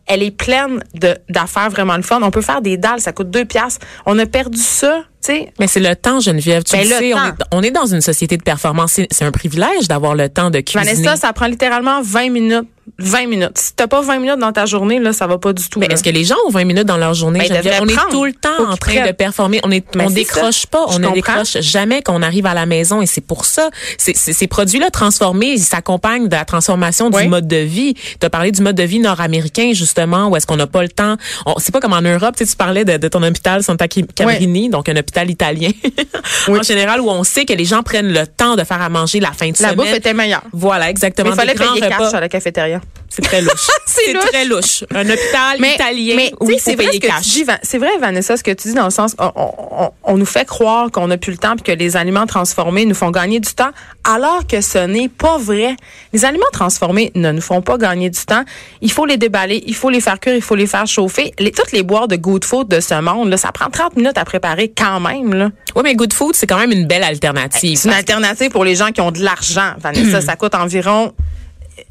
elle 0.09 0.23
est 0.23 0.31
pleine 0.31 0.83
d'affaires 1.29 1.69
vraiment 1.69 1.95
le 1.95 2.01
fun. 2.01 2.19
On 2.23 2.31
peut 2.31 2.41
faire 2.41 2.61
des 2.61 2.77
dalles, 2.77 2.99
ça 2.99 3.11
coûte 3.11 3.29
deux 3.29 3.45
piastres. 3.45 3.85
On 4.05 4.17
a 4.17 4.25
perdu 4.25 4.57
ça, 4.57 5.03
sais. 5.31 5.53
Mais 5.59 5.67
c'est 5.67 5.79
le 5.79 5.95
temps, 5.95 6.19
Geneviève. 6.19 6.63
Tu 6.63 6.75
Ben, 6.75 6.83
le 6.83 6.89
le 6.89 6.95
sais, 6.95 7.13
on 7.13 7.17
est, 7.17 7.33
on 7.51 7.61
est 7.63 7.71
dans 7.71 7.85
une 7.85 8.01
société 8.01 8.37
de 8.37 8.43
performance. 8.43 8.93
C'est 8.93 9.07
c'est 9.11 9.25
un 9.25 9.31
privilège 9.31 9.87
d'avoir 9.87 10.15
le 10.15 10.29
temps 10.29 10.49
de 10.49 10.59
cuisiner. 10.59 10.93
Vanessa, 10.93 11.15
ça 11.15 11.33
prend 11.33 11.47
littéralement 11.47 12.01
20 12.01 12.29
minutes. 12.29 12.67
20 12.97 13.27
minutes. 13.27 13.57
Si 13.57 13.73
t'as 13.75 13.87
pas 13.87 14.01
20 14.01 14.19
minutes 14.19 14.39
dans 14.39 14.51
ta 14.51 14.65
journée, 14.65 14.99
là, 14.99 15.13
ça 15.13 15.27
va 15.27 15.37
pas 15.37 15.53
du 15.53 15.67
tout. 15.69 15.79
Mais 15.79 15.87
est-ce 15.87 16.03
que 16.03 16.09
les 16.09 16.23
gens 16.23 16.35
ont 16.47 16.51
20 16.51 16.63
minutes 16.65 16.85
dans 16.85 16.97
leur 16.97 17.13
journée? 17.13 17.39
Ben, 17.49 17.61
on 17.81 17.87
est 17.87 18.09
tout 18.11 18.25
le 18.25 18.33
temps 18.33 18.69
en 18.69 18.77
train 18.77 19.05
de 19.07 19.11
performer. 19.11 19.59
On 19.63 19.71
est, 19.71 19.85
Ben, 19.95 20.05
on 20.07 20.09
décroche 20.09 20.61
ça. 20.61 20.67
pas. 20.71 20.85
Je 20.89 20.95
On 20.95 20.99
ne 20.99 21.13
décroche 21.13 21.57
jamais 21.61 22.01
qu'on 22.01 22.21
arrive 22.21 22.45
à 22.45 22.53
la 22.53 22.65
maison. 22.65 23.01
Et 23.01 23.05
c'est 23.05 23.21
pour 23.21 23.45
ça. 23.45 23.69
Ces 23.97 24.47
produits-là 24.47 24.89
transformés, 24.89 25.47
ils 25.53 25.59
s'accompagnent 25.59 26.27
de 26.27 26.35
la 26.35 26.45
transformation 26.45 27.09
Oui. 27.13 27.23
du 27.23 27.29
mode 27.29 27.47
de 27.47 27.57
vie. 27.57 27.93
Tu 28.19 28.25
as 28.25 28.29
parlé 28.29 28.51
du 28.51 28.61
mode 28.61 28.75
de 28.75 28.83
vie 28.83 28.99
nord-américain, 28.99 29.71
justement, 29.73 30.27
où 30.29 30.35
est-ce 30.35 30.47
qu'on 30.47 30.57
n'a 30.57 30.67
pas 30.67 30.81
le 30.83 30.89
temps. 30.89 31.15
On- 31.45 31.55
C'est 31.59 31.71
pas 31.71 31.79
comme 31.79 31.93
en 31.93 32.01
Europe. 32.01 32.35
Tu 32.37 32.45
sais, 32.45 32.51
tu 32.51 32.57
parlais 32.57 32.85
de, 32.85 32.97
de 32.97 33.07
ton 33.07 33.21
hôpital 33.23 33.63
Santa 33.63 33.87
Cabrini, 33.87 34.69
donc 34.69 34.89
un 34.89 34.95
hôpital 34.95 35.29
italien. 35.29 35.69
en 36.47 36.61
général, 36.63 37.01
où 37.01 37.09
on 37.09 37.23
sait 37.23 37.45
que 37.45 37.53
les 37.53 37.65
gens 37.65 37.83
prennent 37.83 38.11
le 38.11 38.25
temps 38.27 38.55
de 38.55 38.63
faire 38.63 38.81
à 38.81 38.89
manger 38.89 39.19
la 39.19 39.31
fin 39.31 39.47
de 39.47 39.51
La 39.59 39.69
semaine. 39.69 39.75
bouffe 39.75 39.93
était 39.93 40.13
meilleure. 40.13 40.43
Voilà, 40.53 40.85
Mais 40.85 40.91
exactement. 40.91 41.31
il 41.31 41.35
fallait 41.35 41.53
payer 41.55 41.79
cash 41.81 42.13
à 42.13 42.19
la 42.19 42.29
cafétéria. 42.29 42.78
C'est 43.11 43.23
très 43.23 43.41
louche. 43.41 43.67
C'est 43.87 44.13
très 44.13 44.45
louche. 44.45 44.83
Un 44.93 45.01
hôpital 45.09 45.57
italien 45.73 46.13
mais, 46.15 46.31
c'est 46.59 46.75
vrai 46.75 46.85
payer 46.85 46.91
ce 46.93 46.99
que 46.99 47.07
cash. 47.07 47.23
tu 47.23 47.29
dis, 47.29 47.43
Van- 47.43 47.57
c'est 47.63 47.79
vrai, 47.79 47.89
Vanessa, 47.99 48.37
ce 48.37 48.43
que 48.43 48.51
tu 48.51 48.67
dis 48.69 48.73
dans 48.75 48.85
le 48.85 48.91
sens, 48.91 49.15
on, 49.17 49.31
on- 49.35 49.89
on 50.03 50.17
nous 50.17 50.25
fait 50.27 50.45
croire 50.45 50.91
qu'on 50.91 51.07
n'a 51.07 51.17
plus 51.17 51.31
le 51.31 51.37
temps 51.39 51.55
puis 51.55 51.63
que 51.63 51.71
les 51.77 51.97
aliments 51.97 52.27
transformés 52.27 52.85
nous 52.85 52.93
font 52.93 53.09
gagner 53.09 53.39
du 53.39 53.51
temps, 53.51 53.71
alors 54.03 54.45
que 54.47 54.61
ce 54.61 54.77
n'est 54.85 55.09
pas 55.09 55.37
vrai. 55.39 55.75
Les 56.13 56.23
aliments 56.23 56.45
transformés 56.53 57.11
ne 57.15 57.31
nous 57.31 57.41
font 57.41 57.61
pas 57.61 57.77
gagner 57.77 58.09
du 58.11 58.19
temps. 58.25 58.43
Il 58.81 58.91
faut 58.91 59.05
les 59.07 59.17
déballer, 59.17 59.63
il 59.65 59.75
faut 59.75 59.89
les 59.89 60.01
faire 60.01 60.19
cuire, 60.19 60.35
il 60.35 60.41
faut 60.43 60.55
les 60.55 60.67
faire 60.67 60.85
chauffer. 60.85 61.33
Les, 61.39 61.51
toutes 61.51 61.71
les 61.71 61.83
boires 61.83 62.07
de 62.07 62.15
good 62.15 62.45
food 62.45 62.67
de 62.67 62.79
ce 62.79 62.93
monde, 63.01 63.29
là, 63.29 63.37
ça 63.37 63.51
prend 63.51 63.69
30 63.71 63.97
minutes 63.97 64.17
à 64.19 64.23
préparer 64.25 64.71
quand 64.75 64.99
même. 64.99 65.33
Là. 65.33 65.49
Oui, 65.75 65.81
mais 65.83 65.95
Good 65.95 66.13
Food, 66.13 66.35
c'est 66.35 66.47
quand 66.47 66.59
même 66.59 66.71
une 66.71 66.85
belle 66.85 67.03
alternative. 67.03 67.75
C'est 67.77 67.89
une 67.89 67.95
alternative 67.95 68.49
pour 68.51 68.63
les 68.65 68.75
gens 68.75 68.91
qui 68.91 69.01
ont 69.01 69.11
de 69.11 69.21
l'argent, 69.23 69.73
Vanessa. 69.79 70.21
ça 70.21 70.35
coûte 70.35 70.53
environ, 70.55 71.11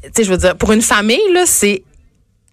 tu 0.03 0.09
sais, 0.15 0.23
je 0.23 0.31
veux 0.31 0.37
dire, 0.37 0.55
pour 0.55 0.71
une 0.71 0.81
famille, 0.81 1.19
là, 1.33 1.43
c'est 1.45 1.83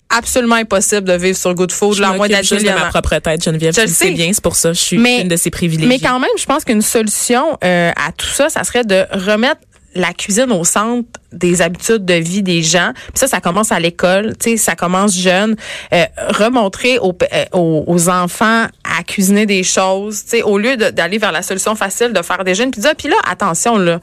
absolument 0.09 0.55
impossible 0.57 1.05
de 1.05 1.15
vivre 1.15 1.37
sur 1.37 1.53
Good 1.55 1.73
Food, 1.73 1.99
m'occupe 2.01 2.29
d'être 2.29 2.47
juste 2.47 2.65
de 2.65 2.71
ma 2.71 2.87
propre 2.87 3.19
tête, 3.19 3.43
Geneviève. 3.43 3.75
Je 3.75 3.81
le 3.83 3.87
sais 3.89 3.95
sais. 4.07 4.11
bien, 4.13 4.31
c'est 4.33 4.43
pour 4.43 4.57
ça. 4.57 4.73
Je 4.73 4.81
suis 4.81 4.99
Mais- 4.99 5.23
une 5.23 5.29
de 5.29 5.37
ces 5.37 5.51
privilégiées. 5.51 5.89
Mais 5.89 5.99
quand 5.99 6.19
même, 6.19 6.31
je 6.39 6.47
pense 6.47 6.65
qu'une 6.65 6.83
solution 6.83 7.59
euh, 7.65 7.91
à 7.97 8.13
tout 8.13 8.27
ça, 8.27 8.49
ça 8.49 8.63
serait 8.65 8.85
de 8.85 9.05
remettre 9.13 9.61
la 9.97 10.13
cuisine 10.13 10.53
au 10.53 10.63
centre 10.63 11.09
des 11.33 11.63
habitudes 11.63 12.05
de 12.05 12.15
vie 12.15 12.43
des 12.43 12.63
gens. 12.63 12.93
Puis 12.95 13.13
ça, 13.17 13.27
ça 13.27 13.41
commence 13.41 13.73
à 13.73 13.81
l'école, 13.81 14.35
tu 14.39 14.51
sais, 14.51 14.57
ça 14.59 14.75
commence 14.77 15.17
jeune. 15.17 15.57
Euh, 15.93 16.05
remontrer 16.29 16.99
aux, 16.99 17.17
euh, 17.33 17.45
aux, 17.53 17.85
aux 17.87 18.09
enfants 18.11 18.67
à 18.85 19.03
cuisiner 19.05 19.47
des 19.47 19.63
choses, 19.63 20.23
tu 20.25 20.31
sais, 20.31 20.43
au 20.43 20.59
lieu 20.59 20.77
d'aller 20.77 21.17
vers 21.19 21.33
la 21.33 21.43
solution 21.43 21.75
facile 21.75 22.13
de 22.13 22.23
faire 22.23 22.45
des 22.45 22.55
jeunes, 22.55 22.71
puis 22.71 22.83
là, 23.09 23.17
attention, 23.27 23.79
là, 23.79 24.01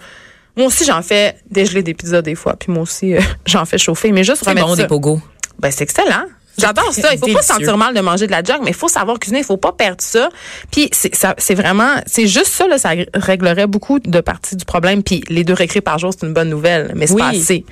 Moi 0.56 0.68
aussi, 0.68 0.86
j'en 0.86 1.02
fais 1.02 1.36
dégeler 1.50 1.82
des 1.84 1.94
pizzas 1.94 2.22
des 2.22 2.36
fois. 2.36 2.56
Puis 2.58 2.72
moi 2.72 2.84
aussi, 2.84 3.16
euh, 3.16 3.22
j'en 3.46 3.66
fais 3.66 3.78
chauffer. 3.78 4.12
Mais 4.12 4.24
juste 4.24 4.46
remettre 4.46 4.68
bon, 4.68 4.76
ça. 4.76 4.82
des 4.84 4.88
pogos. 4.88 5.20
Ben, 5.60 5.72
c'est 5.72 5.84
excellent. 5.84 6.26
J'adore 6.56 6.94
ça. 6.94 7.12
Il 7.14 7.18
faut 7.18 7.26
pas 7.26 7.42
se 7.42 7.48
délicieux. 7.48 7.66
sentir 7.66 7.78
mal 7.78 7.96
de 7.96 8.00
manger 8.02 8.28
de 8.28 8.32
la 8.32 8.44
junk, 8.44 8.60
mais 8.64 8.70
il 8.70 8.76
faut 8.76 8.88
savoir 8.88 9.18
cuisiner. 9.18 9.40
Il 9.40 9.44
faut 9.46 9.58
pas 9.58 9.72
perdre 9.72 10.02
ça. 10.04 10.30
Puis 10.72 10.88
c'est 10.92 11.56
vraiment, 11.56 11.96
c'est 12.06 12.28
juste 12.28 12.50
ça 12.54 12.68
là, 12.68 12.78
ça 12.78 12.92
réglerait 13.16 13.66
beaucoup 13.66 13.98
de 14.00 14.20
parties 14.22 14.56
du 14.56 14.64
problème. 14.64 15.02
Puis 15.02 15.24
les 15.30 15.44
deux 15.44 15.56
récrés 15.56 15.82
par 15.82 15.98
jour, 15.98 16.12
c'est 16.14 16.28
une 16.28 16.34
bonne 16.34 16.50
nouvelle, 16.50 16.92
mais 16.96 17.08
c'est 17.08 17.14
Oui. 17.14 17.22
pas 17.22 17.30
assez. 17.30 17.66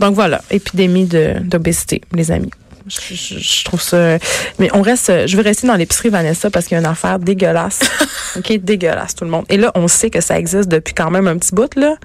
Donc 0.00 0.14
voilà, 0.14 0.42
épidémie 0.50 1.06
de 1.06 1.36
d'obésité, 1.40 2.02
les 2.12 2.30
amis. 2.30 2.50
Je, 2.88 3.14
je- 3.14 3.38
je 3.38 3.64
trouve 3.64 3.80
ça. 3.80 4.18
Mais 4.58 4.68
on 4.72 4.82
reste. 4.82 5.26
Je 5.26 5.36
veux 5.36 5.42
rester 5.42 5.66
dans 5.66 5.74
l'épicerie 5.74 6.08
Vanessa 6.08 6.50
parce 6.50 6.66
qu'il 6.66 6.74
y 6.74 6.78
a 6.78 6.80
une 6.80 6.86
affaire 6.86 7.18
dégueulasse. 7.18 7.80
ok, 8.36 8.52
dégueulasse 8.58 9.14
tout 9.14 9.24
le 9.24 9.30
monde. 9.30 9.44
Et 9.48 9.56
là, 9.56 9.72
on 9.74 9.88
sait 9.88 10.10
que 10.10 10.20
ça 10.20 10.38
existe 10.38 10.68
depuis 10.68 10.94
quand 10.94 11.10
même 11.10 11.26
un 11.26 11.36
petit 11.36 11.54
bout 11.54 11.74
là. 11.76 11.96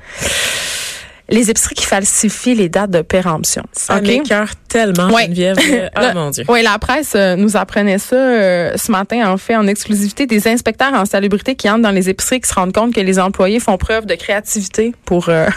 Les 1.30 1.50
épiceries 1.50 1.76
qui 1.76 1.86
falsifient 1.86 2.56
les 2.56 2.68
dates 2.68 2.90
de 2.92 3.02
péremption. 3.04 3.64
Ça 3.72 3.96
Ok? 3.98 4.02
m'écoeure 4.02 4.50
tellement, 4.68 5.08
Ouais. 5.12 5.28
Geneviève. 5.28 5.56
Euh, 5.98 6.10
oh 6.12 6.14
mon 6.14 6.30
Dieu. 6.30 6.44
Oui, 6.50 6.62
la 6.62 6.78
presse 6.78 7.14
euh, 7.16 7.38
nous 7.38 7.56
apprenait 7.56 8.00
ça 8.00 8.16
euh, 8.18 8.74
ce 8.76 8.92
matin, 8.92 9.32
en 9.32 9.38
fait, 9.38 9.56
en 9.56 9.66
exclusivité, 9.68 10.26
des 10.26 10.48
inspecteurs 10.50 10.94
en 10.94 11.06
salubrité 11.06 11.56
qui 11.56 11.70
entrent 11.70 11.84
dans 11.84 11.92
les 11.92 12.10
épiceries 12.10 12.42
qui 12.42 12.50
se 12.50 12.54
rendent 12.54 12.74
compte 12.74 12.94
que 12.94 13.00
les 13.00 13.18
employés 13.18 13.62
font 13.62 13.78
preuve 13.78 14.06
de 14.06 14.16
créativité 14.16 14.94
pour 15.06 15.30
euh, 15.30 15.48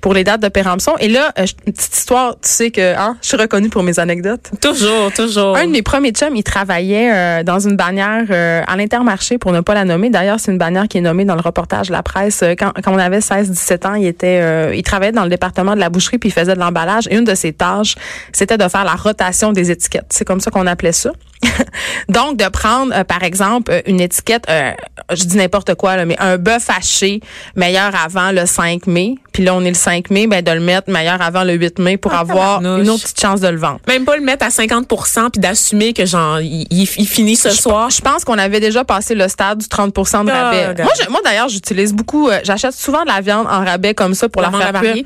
pour 0.00 0.14
les 0.14 0.24
dates 0.24 0.42
de 0.42 0.48
péremption. 0.48 0.96
Et 0.98 1.08
là, 1.08 1.32
euh, 1.38 1.46
une 1.66 1.72
petite 1.72 1.96
histoire, 1.96 2.34
tu 2.34 2.48
sais 2.48 2.70
que 2.70 2.96
hein, 2.96 3.16
je 3.22 3.28
suis 3.28 3.36
reconnue 3.36 3.68
pour 3.68 3.82
mes 3.82 3.98
anecdotes. 3.98 4.50
Toujours, 4.60 5.12
toujours. 5.14 5.56
Un 5.56 5.66
de 5.66 5.70
mes 5.70 5.82
premiers 5.82 6.12
chums, 6.12 6.36
il 6.36 6.42
travaillait 6.42 7.10
euh, 7.12 7.42
dans 7.42 7.58
une 7.58 7.76
bannière 7.76 8.24
euh, 8.30 8.62
à 8.66 8.76
l'intermarché, 8.76 9.38
pour 9.38 9.52
ne 9.52 9.60
pas 9.60 9.74
la 9.74 9.84
nommer. 9.84 10.10
D'ailleurs, 10.10 10.40
c'est 10.40 10.52
une 10.52 10.58
bannière 10.58 10.88
qui 10.88 10.98
est 10.98 11.02
nommée 11.02 11.24
dans 11.24 11.34
le 11.34 11.40
reportage 11.40 11.88
de 11.88 11.92
la 11.92 12.02
presse. 12.02 12.42
Euh, 12.42 12.54
Quand, 12.58 12.72
quand 12.82 12.92
on 12.92 12.98
avait 12.98 13.20
16-17 13.20 13.86
ans, 13.86 13.94
il 13.94 14.06
était, 14.06 14.40
euh, 14.42 14.74
il 14.74 14.82
travaillait 14.82 15.12
dans 15.12 15.24
le 15.24 15.30
département 15.30 15.74
de 15.74 15.80
la 15.80 15.88
boucherie 15.90 16.18
puis 16.18 16.28
il 16.28 16.32
faisait 16.32 16.54
de 16.54 16.60
l'emballage. 16.60 17.06
Et 17.10 17.16
une 17.16 17.24
de 17.24 17.34
ses 17.34 17.52
tâches, 17.52 17.96
c'était 18.32 18.58
de 18.58 18.68
faire 18.68 18.84
la 18.84 18.94
rotation 18.94 19.52
des 19.52 19.70
étiquettes. 19.70 20.06
C'est 20.10 20.24
comme 20.24 20.40
ça 20.40 20.50
qu'on 20.50 20.66
appelait 20.66 20.92
ça. 20.92 21.10
Donc, 22.08 22.36
de 22.36 22.48
prendre, 22.48 22.92
euh, 22.94 23.04
par 23.04 23.22
exemple, 23.22 23.70
euh, 23.72 23.80
une 23.86 24.00
étiquette, 24.00 24.44
euh, 24.48 24.72
je 25.12 25.24
dis 25.24 25.36
n'importe 25.36 25.74
quoi, 25.74 25.96
là, 25.96 26.04
mais 26.04 26.16
un 26.18 26.36
bœuf 26.38 26.68
haché 26.70 27.20
meilleur 27.56 27.92
avant 27.94 28.30
le 28.32 28.46
5 28.46 28.86
mai. 28.86 29.16
Puis 29.32 29.42
là, 29.44 29.54
on 29.54 29.62
est 29.64 29.68
le 29.68 29.74
5 29.74 30.10
mai, 30.10 30.26
ben, 30.26 30.42
de 30.42 30.50
le 30.50 30.60
mettre 30.60 30.90
meilleur 30.90 31.20
avant 31.22 31.44
le 31.44 31.54
8 31.54 31.78
mai 31.78 31.96
pour 31.96 32.12
Ah, 32.12 32.20
avoir 32.20 32.60
une 32.62 32.88
autre 32.90 33.02
petite 33.04 33.20
chance 33.20 33.40
de 33.40 33.48
le 33.48 33.56
vendre. 33.58 33.80
Même 33.88 34.04
pas 34.04 34.16
le 34.16 34.22
mettre 34.22 34.44
à 34.44 34.50
50% 34.50 35.30
puis 35.30 35.40
d'assumer 35.40 35.92
que 35.92 36.04
genre 36.06 36.40
il, 36.40 36.66
il- 36.70 36.88
il 36.98 37.06
finit 37.08 37.36
ce 37.36 37.50
soir. 37.50 37.88
Je 37.90 38.00
pense 38.00 38.24
qu'on 38.24 38.38
avait 38.38 38.60
déjà 38.60 38.84
passé 38.84 39.14
le 39.14 39.28
stade 39.28 39.58
du 39.58 39.66
30% 39.68 40.24
de 40.24 40.30
Ah, 40.30 40.44
rabais. 40.50 40.82
moi, 40.82 40.92
moi 41.10 41.20
d'ailleurs, 41.24 41.48
j'utilise 41.48 41.92
beaucoup, 41.94 42.28
euh, 42.28 42.40
j'achète 42.44 42.74
souvent 42.74 43.02
de 43.02 43.08
la 43.08 43.20
viande 43.20 43.46
en 43.50 43.64
rabais 43.64 43.94
comme 43.94 44.14
ça 44.14 44.28
pour 44.28 44.42
La 44.42 44.50
faire 44.50 44.72
cuire. 44.80 45.04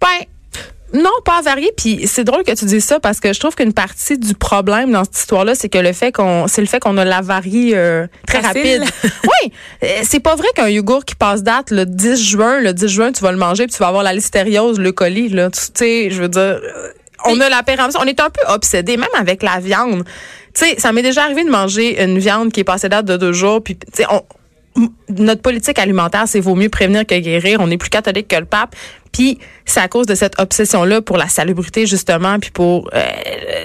Ben, 0.00 0.26
non, 0.94 1.10
pas 1.24 1.38
avariée. 1.38 1.72
Puis 1.76 2.06
c'est 2.06 2.24
drôle 2.24 2.42
que 2.44 2.52
tu 2.52 2.64
dises 2.64 2.84
ça 2.84 3.00
parce 3.00 3.20
que 3.20 3.32
je 3.32 3.40
trouve 3.40 3.54
qu'une 3.54 3.72
partie 3.72 4.18
du 4.18 4.34
problème 4.34 4.92
dans 4.92 5.04
cette 5.04 5.16
histoire-là, 5.18 5.54
c'est 5.54 5.68
que 5.68 5.78
le 5.78 5.92
fait 5.92 6.12
qu'on, 6.12 6.46
c'est 6.48 6.60
le 6.60 6.66
fait 6.66 6.80
qu'on 6.80 6.96
a 6.98 7.04
l'avarie 7.04 7.72
euh, 7.74 8.06
très 8.26 8.42
Facile. 8.42 8.80
rapide. 8.80 8.94
oui, 9.24 9.52
euh, 9.84 9.86
c'est 10.02 10.20
pas 10.20 10.34
vrai 10.36 10.48
qu'un 10.54 10.68
yogourt 10.68 11.04
qui 11.04 11.14
passe 11.14 11.42
date 11.42 11.70
le 11.70 11.86
10 11.86 12.16
juin, 12.22 12.60
le 12.60 12.72
10 12.74 12.88
juin, 12.88 13.12
tu 13.12 13.22
vas 13.22 13.32
le 13.32 13.38
manger 13.38 13.64
puis 13.66 13.72
tu 13.74 13.78
vas 13.78 13.88
avoir 13.88 14.02
la 14.02 14.12
listériose, 14.12 14.78
le 14.78 14.92
colis. 14.92 15.28
Là, 15.30 15.50
tu 15.50 15.60
sais, 15.74 16.10
je 16.10 16.20
veux 16.20 16.28
dire. 16.28 16.40
euh, 16.42 16.88
On 17.24 17.40
a 17.40 17.48
la 17.48 17.62
péremption. 17.62 18.00
On 18.02 18.06
est 18.06 18.20
un 18.20 18.30
peu 18.30 18.40
obsédé, 18.52 18.96
même 18.96 19.08
avec 19.18 19.42
la 19.42 19.60
viande. 19.60 20.04
Tu 20.54 20.66
sais, 20.66 20.74
ça 20.78 20.92
m'est 20.92 21.02
déjà 21.02 21.24
arrivé 21.24 21.44
de 21.44 21.50
manger 21.50 22.02
une 22.02 22.18
viande 22.18 22.52
qui 22.52 22.60
est 22.60 22.64
passée 22.64 22.88
date 22.90 23.06
de 23.06 23.16
deux 23.16 23.32
jours. 23.32 23.62
Puis, 23.62 23.76
tu 23.76 23.86
sais, 23.94 24.04
on, 24.10 24.22
notre 25.08 25.42
politique 25.42 25.78
alimentaire, 25.78 26.24
c'est 26.26 26.40
vaut 26.40 26.54
mieux 26.54 26.68
prévenir 26.70 27.06
que 27.06 27.14
guérir. 27.18 27.58
On 27.60 27.70
est 27.70 27.76
plus 27.78 27.90
catholique 27.90 28.28
que 28.28 28.36
le 28.36 28.44
pape. 28.44 28.74
Puis 29.12 29.38
c'est 29.64 29.80
à 29.80 29.88
cause 29.88 30.06
de 30.06 30.14
cette 30.14 30.38
obsession-là 30.40 31.02
pour 31.02 31.16
la 31.16 31.28
salubrité 31.28 31.86
justement, 31.86 32.38
puis 32.40 32.50
pour 32.50 32.90
euh, 32.94 33.00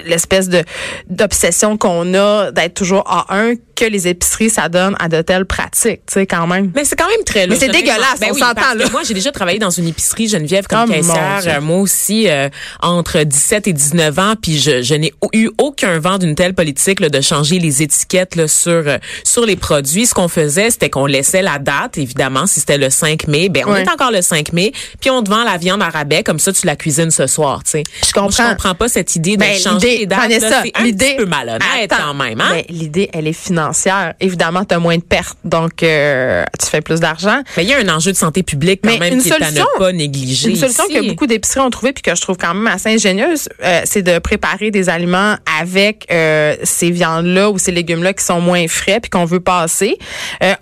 l'espèce 0.06 0.48
de 0.48 0.62
d'obsession 1.08 1.76
qu'on 1.76 2.14
a 2.14 2.50
d'être 2.52 2.74
toujours 2.74 3.04
à 3.06 3.34
un 3.36 3.54
que 3.74 3.84
les 3.84 4.08
épiceries 4.08 4.50
ça 4.50 4.68
donne 4.68 4.96
à 4.98 5.08
de 5.08 5.22
telles 5.22 5.44
pratiques, 5.44 6.00
tu 6.06 6.14
sais 6.14 6.26
quand 6.26 6.46
même. 6.48 6.72
Mais 6.74 6.84
c'est 6.84 6.96
quand 6.96 7.08
même 7.08 7.22
très 7.24 7.46
Mais 7.46 7.54
c'est 7.56 7.68
dégueulasse, 7.68 8.18
on 8.22 8.32
oui, 8.32 8.40
s'entend, 8.40 8.74
là. 8.74 8.86
Moi, 8.90 9.02
j'ai 9.06 9.14
déjà 9.14 9.30
travaillé 9.30 9.60
dans 9.60 9.70
une 9.70 9.86
épicerie 9.86 10.26
Geneviève 10.28 10.66
comme 10.66 10.86
Oh, 10.88 10.92
caissière. 10.92 11.42
Euh, 11.46 11.60
moi 11.60 11.78
aussi, 11.78 12.28
euh, 12.28 12.48
entre 12.82 13.22
17 13.22 13.68
et 13.68 13.72
19 13.72 14.18
ans, 14.18 14.34
puis 14.40 14.58
je, 14.58 14.82
je 14.82 14.94
n'ai 14.94 15.12
eu 15.32 15.48
aucun 15.58 15.98
vent 16.00 16.18
d'une 16.18 16.34
telle 16.34 16.54
politique 16.54 16.98
là, 17.00 17.08
de 17.08 17.20
changer 17.20 17.60
les 17.60 17.82
étiquettes 17.82 18.34
là, 18.34 18.48
sur 18.48 18.72
euh, 18.72 18.98
sur 19.22 19.46
les 19.46 19.54
produits. 19.56 20.06
Ce 20.06 20.14
qu'on 20.14 20.28
faisait, 20.28 20.70
c'était 20.70 20.90
qu'on 20.90 21.06
laissait 21.06 21.42
la 21.42 21.58
date, 21.60 21.98
évidemment, 21.98 22.46
si 22.46 22.58
c'était 22.60 22.78
le 22.78 22.90
5 22.90 23.28
mai, 23.28 23.48
ben 23.48 23.62
on 23.66 23.72
Ouais. 23.72 23.82
est 23.84 23.88
encore 23.90 24.10
le 24.10 24.22
5 24.22 24.52
mai, 24.52 24.72
puis 25.00 25.10
on 25.10 25.22
la 25.44 25.56
viande 25.56 25.82
à 25.82 25.88
rabais, 25.90 26.22
comme 26.22 26.38
ça 26.38 26.52
tu 26.52 26.66
la 26.66 26.76
cuisines 26.76 27.10
ce 27.10 27.26
soir, 27.26 27.62
tu 27.64 27.70
sais. 27.72 27.82
Je 28.06 28.12
comprends. 28.12 28.22
Moi, 28.22 28.30
je 28.38 28.50
comprends 28.52 28.74
pas 28.74 28.88
cette 28.88 29.14
idée 29.16 29.36
de 29.36 29.40
Ben, 29.40 29.54
changer 29.58 29.86
l'idée- 29.88 29.98
les 29.98 30.06
dates. 30.06 30.30
C'est 30.30 30.44
un 30.74 30.82
petit 30.84 31.16
peu 31.16 31.26
malhonnête 31.26 31.62
Attends. 31.90 31.96
quand 32.08 32.14
même, 32.14 32.40
hein? 32.40 32.48
Mais 32.52 32.66
l'idée, 32.68 33.08
elle 33.12 33.26
est 33.26 33.32
financière. 33.32 34.14
Évidemment, 34.20 34.64
tu 34.64 34.74
as 34.74 34.78
moins 34.78 34.96
de 34.96 35.02
pertes, 35.02 35.38
donc 35.44 35.82
euh, 35.82 36.44
tu 36.60 36.66
fais 36.66 36.80
plus 36.80 37.00
d'argent. 37.00 37.42
Mais 37.56 37.64
il 37.64 37.68
y 37.70 37.74
a 37.74 37.78
un 37.78 37.88
enjeu 37.88 38.12
de 38.12 38.16
santé 38.16 38.42
publique 38.42 38.80
quand 38.84 38.90
Mais 38.90 38.98
même 39.10 39.20
qui 39.22 39.28
est 39.28 39.32
à 39.42 39.50
ne 39.50 39.78
pas 39.78 39.92
négliger. 39.92 40.50
Une 40.50 40.56
solution 40.56 40.84
ici. 40.88 40.94
que 40.94 41.06
beaucoup 41.08 41.26
d'épiceries 41.26 41.60
ont 41.60 41.70
trouvée 41.70 41.92
puis 41.92 42.02
que 42.02 42.14
je 42.14 42.20
trouve 42.20 42.36
quand 42.36 42.54
même 42.54 42.66
assez 42.66 42.88
ingénieuse, 42.90 43.48
euh, 43.64 43.80
c'est 43.84 44.02
de 44.02 44.18
préparer 44.18 44.70
des 44.70 44.88
aliments 44.88 45.36
avec 45.60 46.06
euh, 46.10 46.56
ces 46.62 46.90
viandes-là 46.90 47.50
ou 47.50 47.58
ces 47.58 47.72
légumes-là 47.72 48.12
qui 48.12 48.24
sont 48.24 48.40
moins 48.40 48.66
frais 48.68 49.00
puis 49.00 49.10
qu'on 49.10 49.24
veut 49.24 49.40
passer. 49.40 49.96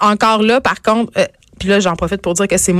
Encore 0.00 0.42
là, 0.42 0.61
par 0.61 0.83
contre, 0.83 1.12
puis 1.59 1.68
là, 1.68 1.80
j'en 1.80 1.95
profite 1.97 2.21
pour 2.23 2.35
dire 2.35 2.49
que 2.49 2.56
c'est 2.59 2.75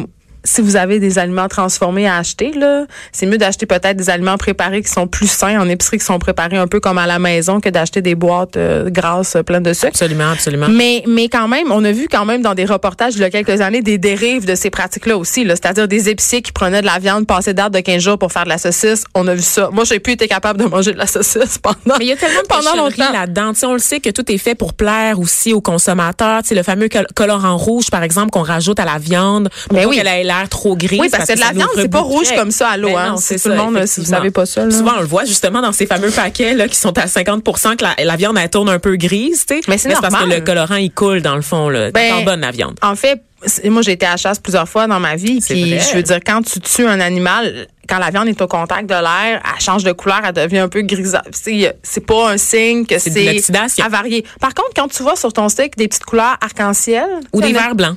si 0.47 0.62
vous 0.62 0.76
avez 0.76 0.99
des 1.00 1.19
aliments 1.19 1.49
transformés 1.49 2.07
à 2.09 2.17
acheter, 2.17 2.53
là, 2.53 2.87
c'est 3.12 3.26
mieux 3.26 3.37
d'acheter 3.38 3.67
peut-être 3.67 3.97
des 3.97 4.09
aliments 4.09 4.38
préparés 4.38 4.81
qui 4.83 4.90
sont 4.90 5.07
plus 5.07 5.31
sains 5.31 5.61
en 5.61 5.68
épicerie, 5.68 5.99
qui 5.99 6.05
sont 6.05 6.18
préparés 6.18 6.57
un 6.57 6.66
peu 6.68 6.81
comme 6.81 6.97
à 6.99 7.07
la 7.07 7.18
maison, 7.18 7.61
que 7.61 7.68
d'acheter 7.68 8.01
des 8.01 8.14
boîtes 8.14 8.57
euh, 8.57 8.88
grasses 8.88 9.37
pleines 9.44 9.62
de 9.62 9.73
sucre. 9.73 9.88
Absolument, 9.88 10.31
absolument. 10.31 10.68
Mais, 10.70 11.03
mais 11.07 11.29
quand 11.29 11.49
même, 11.49 11.70
on 11.70 11.85
a 11.85 11.92
vu 11.92 12.09
quand 12.11 12.25
même 12.25 12.40
dans 12.42 12.55
des 12.55 12.64
reportages 12.64 13.14
il 13.16 13.20
y 13.20 13.25
a 13.25 13.31
quelques 13.31 13.61
années 13.61 13.83
des 13.83 13.99
dérives 13.99 14.47
de 14.47 14.55
ces 14.55 14.70
pratiques-là 14.70 15.16
aussi. 15.18 15.44
là. 15.44 15.55
C'est-à-dire 15.57 15.88
des 15.88 16.09
épiciers 16.09 16.40
qui 16.42 16.53
prenaient 16.53 16.81
de 16.81 16.87
la 16.87 16.99
viande 16.99 17.27
passée 17.27 17.53
date 17.53 17.73
de 17.75 17.81
15 17.81 18.03
jours 18.03 18.18
pour 18.18 18.33
faire 18.33 18.44
de 18.44 18.49
la 18.49 18.59
saucisse. 18.59 19.05
On 19.14 19.27
a 19.27 19.35
vu 19.35 19.42
ça. 19.42 19.68
Moi, 19.73 19.85
j'ai 19.85 19.99
plus 19.99 20.12
été 20.14 20.29
capable 20.29 20.61
de 20.62 20.66
manger 20.68 20.92
de 20.92 20.99
la 20.99 21.07
saucisse 21.07 21.59
pendant 21.59 21.97
Mais 21.99 22.05
il 22.05 22.09
y 22.09 22.12
a 22.12 22.16
tellement 22.16 22.40
de 22.42 22.47
pendant 22.47 22.77
longtemps. 22.77 23.12
là-dedans. 23.12 23.53
On 23.64 23.73
le 23.73 23.79
sait 23.81 24.01
que 24.01 24.11
tout 24.11 24.31
est 24.31 24.38
fait 24.38 24.55
pour 24.55 24.75
plaire 24.75 25.18
aussi 25.18 25.53
aux 25.53 25.61
consommateurs. 25.61 26.42
Tu 26.42 26.49
sais, 26.51 26.55
le 26.55 26.62
fameux 26.62 26.88
col- 26.88 27.07
colorant 27.14 27.57
rouge, 27.57 27.90
par 27.90 28.03
exemple, 28.03 28.31
qu'on 28.31 28.42
rajoute 28.42 28.79
à 28.81 28.85
la 28.85 28.99
viande 28.99 29.49
pour 29.68 29.77
Mais 29.79 29.85
oui. 29.87 29.97
qu'elle 29.97 30.07
trop 30.49 30.77
grise. 30.77 31.01
Oui, 31.01 31.09
parce 31.11 31.27
que 31.29 31.35
de 31.35 31.40
la 31.40 31.53
viande, 31.53 31.68
c'est 31.75 31.88
pas 31.88 32.01
rouge 32.01 32.33
comme 32.37 32.51
ça 32.51 32.68
à 32.70 32.77
l'eau. 32.77 32.88
Ben 32.90 32.96
Hein. 33.12 33.14
C'est 33.18 33.38
c'est 33.38 33.49
tout 33.49 33.57
le 33.57 33.62
monde, 33.62 33.87
si 33.87 34.01
vous 34.01 34.07
savez 34.07 34.31
pas 34.31 34.46
ça. 34.46 34.64
là. 34.64 34.70
Souvent, 34.70 34.92
on 34.96 35.01
le 35.01 35.07
voit 35.07 35.25
justement 35.25 35.61
dans 35.62 35.72
ces 35.72 35.87
fameux 35.87 36.11
paquets 36.11 36.55
là 36.55 36.68
qui 36.68 36.77
sont 36.77 36.96
à 36.99 37.07
50% 37.07 37.77
que 37.77 37.85
la, 37.85 37.94
la 38.05 38.16
viande 38.16 38.37
elle 38.38 38.51
tourne 38.51 38.68
un 38.68 38.79
peu 38.79 38.96
grise, 38.96 39.44
tu 39.46 39.55
sais. 39.57 39.61
Mais 39.68 39.79
c'est 39.79 39.88
parce 40.01 40.14
que 40.14 40.29
le 40.29 40.40
colorant 40.40 40.77
il 40.77 40.90
coule 40.90 41.22
dans 41.22 41.37
le 41.37 41.42
fond 41.42 41.68
là. 41.68 41.90
Ben, 41.90 42.14
c'est 42.18 42.25
bonne 42.25 42.40
la 42.40 42.51
viande. 42.51 42.79
En 42.83 42.94
fait, 42.96 43.22
c'est- 43.44 43.68
moi, 43.68 43.83
j'ai 43.83 43.92
été 43.92 44.07
à 44.07 44.12
la 44.12 44.16
chasse 44.16 44.38
plusieurs 44.38 44.68
fois 44.68 44.87
dans 44.87 44.99
ma 45.01 45.14
vie. 45.16 45.40
C'est 45.40 45.55
Puis, 45.55 45.79
je 45.79 45.94
veux 45.96 46.03
dire, 46.03 46.20
quand 46.27 46.42
tu 46.42 46.59
tues 46.61 46.87
un 46.87 47.01
animal, 47.01 47.66
quand 47.88 47.99
la 47.99 48.11
viande 48.11 48.29
est 48.29 48.40
au 48.40 48.46
contact 48.46 48.88
de 48.88 48.94
l'air, 48.94 49.42
elle 49.44 49.61
change 49.62 49.85
de 49.85 49.92
couleur, 49.92 50.20
elle 50.27 50.33
devient 50.33 50.59
un 50.59 50.68
peu 50.68 50.83
grisâtre. 50.83 51.29
C'est 51.33 52.07
pas 52.07 52.31
un 52.31 52.37
signe 52.37 52.85
que 52.87 52.99
C'est 52.99 53.83
avarié. 53.83 54.25
Par 54.40 54.55
contre, 54.55 54.70
quand 54.75 54.88
tu 54.88 55.03
vois 55.03 55.16
sur 55.16 55.33
ton 55.33 55.49
steak 55.49 55.77
des 55.77 55.88
petites 55.88 56.05
couleurs 56.05 56.37
arc-en-ciel 56.40 57.07
Ou 57.33 57.40
des 57.40 57.53
verres 57.53 57.75
blancs. 57.75 57.96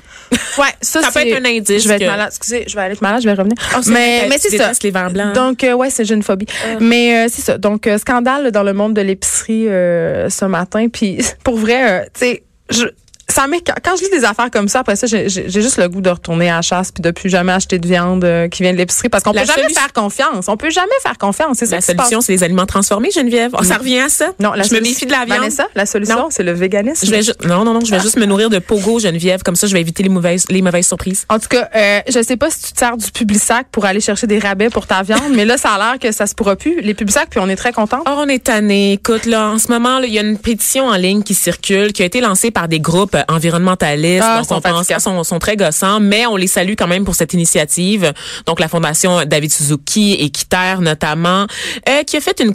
Ouais, 0.57 0.65
ça, 0.81 1.01
Ça 1.01 1.11
peut 1.11 1.27
être 1.27 1.41
un 1.41 1.45
indice 1.45 1.83
Je 1.83 1.87
vais 1.87 1.95
être 1.95 2.01
que- 2.01 2.05
malade. 2.07 2.29
Excusez, 2.29 2.65
je 2.67 2.75
vais 2.75 2.81
aller 2.81 2.93
être 2.93 3.01
malade, 3.01 3.21
je 3.21 3.27
vais 3.29 3.33
revenir. 3.33 3.55
Oh, 3.75 3.79
mais 3.87 4.27
c'est 4.37 4.57
ça. 4.57 4.71
les 4.83 4.91
verres 4.91 5.11
blancs. 5.11 5.33
Donc 5.33 5.63
euh, 5.63 5.73
ouais, 5.73 5.89
c'est 5.89 6.05
j'ai 6.05 6.15
une 6.15 6.23
phobie. 6.23 6.47
Mais 6.79 7.25
euh, 7.25 7.29
c'est 7.31 7.41
ça. 7.41 7.57
Donc 7.57 7.87
euh, 7.87 7.97
scandale 7.97 8.51
dans 8.51 8.63
le 8.63 8.73
monde 8.73 8.93
de 8.93 9.01
l'épicerie 9.01 9.67
euh, 9.67 10.29
ce 10.29 10.45
matin. 10.45 10.87
Puis 10.91 11.19
pour 11.43 11.57
vrai, 11.57 12.01
euh, 12.01 12.03
tu 12.13 12.19
sais, 12.19 12.43
je 12.69 12.85
ça 13.33 13.45
quand, 13.83 13.95
je 13.97 14.03
lis 14.03 14.09
des 14.11 14.25
affaires 14.25 14.51
comme 14.51 14.67
ça 14.67 14.79
après 14.79 14.95
ça 14.95 15.07
j'ai 15.07 15.29
juste 15.49 15.77
le 15.77 15.87
goût 15.89 16.01
de 16.01 16.09
retourner 16.09 16.49
à 16.49 16.57
la 16.57 16.61
chasse 16.61 16.91
puis 16.91 17.01
de 17.01 17.11
plus 17.11 17.29
jamais 17.29 17.51
acheter 17.51 17.79
de 17.79 17.87
viande 17.87 18.23
euh, 18.23 18.47
qui 18.47 18.63
vient 18.63 18.73
de 18.73 18.77
l'épicerie 18.77 19.09
parce 19.09 19.23
qu'on 19.23 19.31
peut 19.33 19.45
jamais 19.45 19.73
faire 19.73 19.93
confiance 19.93 20.47
on 20.47 20.57
peut 20.57 20.69
jamais 20.69 20.87
faire 21.03 21.17
confiance 21.17 21.57
c'est 21.59 21.69
La 21.71 21.81
solution, 21.81 22.21
c'est 22.21 22.31
les 22.31 22.43
aliments 22.43 22.65
transformés, 22.65 23.11
Geneviève. 23.11 23.51
Oh, 23.57 23.63
ça 23.63 23.77
revient 23.77 23.99
à 23.99 24.09
ça? 24.09 24.29
non 24.39 24.53
la 24.53 24.63
je 24.63 24.73
me 24.73 24.79
méfie 24.79 25.05
de 25.05 25.11
la 25.11 25.25
viande. 25.25 25.39
Vanessa, 25.39 25.67
la 25.75 25.85
solution 25.85 26.27
c'est 26.29 26.43
le 26.43 26.51
véganisme 26.53 27.05
Je 27.05 27.11
vais 27.11 27.21
ju- 27.21 27.31
non, 27.45 27.63
non, 27.63 27.73
non, 27.73 27.81
je 27.83 27.91
vais 27.91 27.99
juste 27.99 28.17
me 28.17 28.25
nourrir 28.25 28.49
de 28.49 28.59
pogo, 28.59 28.99
Geneviève. 28.99 29.41
Comme 29.43 29.55
ça, 29.55 29.67
je 29.67 29.73
vais 29.73 29.81
éviter 29.81 30.03
les 30.03 30.09
mauvaises, 30.09 30.45
les 30.49 30.61
mauvaises 30.61 30.87
surprises. 30.87 31.25
En 31.29 31.39
tout 31.39 31.47
cas, 31.49 31.69
euh, 31.75 31.99
je 32.07 32.21
sais 32.21 32.37
pas 32.37 32.49
si 32.49 32.61
tu 32.63 32.73
te 32.73 32.79
sers 32.79 32.97
du 32.97 33.11
Publisac 33.11 33.67
pour 33.71 33.85
aller 33.85 34.01
chercher 34.01 34.27
des 34.27 34.39
rabais 34.39 34.69
pour 34.69 34.87
ta 34.87 35.01
viande, 35.03 35.33
mais 35.33 35.45
là, 35.45 35.57
ça 35.57 35.69
a 35.71 35.77
l'air 35.77 35.99
que 35.99 36.11
ça 36.11 36.27
se 36.27 36.35
pourra 36.35 36.55
plus. 36.55 36.81
Les 36.81 36.93
Publisac, 36.93 37.27
puis 37.29 37.39
on 37.39 37.47
est 37.49 37.55
très 37.55 37.73
contents. 37.73 38.01
Oh, 38.07 38.13
on 38.17 38.27
est 38.27 38.43
tanné. 38.43 38.93
Écoute, 38.93 39.25
là, 39.25 39.49
en 39.49 39.59
ce 39.59 39.69
moment, 39.69 39.99
il 39.99 40.13
y 40.13 40.19
a 40.19 40.21
une 40.21 40.37
pétition 40.37 40.87
en 40.87 40.95
ligne 40.95 41.23
qui 41.23 41.33
circule, 41.33 41.93
qui 41.93 42.01
a 42.03 42.05
été 42.05 42.21
lancée 42.21 42.51
par 42.51 42.67
des 42.67 42.79
groupes 42.79 43.17
environnementalistes. 43.27 44.23
Ah, 44.23 44.41
donc, 44.41 44.51
on 44.51 44.61
pense, 44.61 44.87
sont, 44.99 45.23
sont 45.23 45.39
très 45.39 45.55
gossants, 45.55 45.99
mais 45.99 46.25
on 46.25 46.35
les 46.35 46.47
salue 46.47 46.73
quand 46.77 46.87
même 46.87 47.05
pour 47.05 47.15
cette 47.15 47.33
initiative. 47.33 48.13
Donc, 48.45 48.59
la 48.59 48.67
Fondation 48.67 49.25
David 49.25 49.51
Suzuki 49.51 50.13
et 50.13 50.29
Kiter, 50.29 50.81
notamment, 50.81 51.45
euh, 51.87 52.03
qui 52.03 52.17
a 52.17 52.21
fait 52.21 52.39
une, 52.39 52.53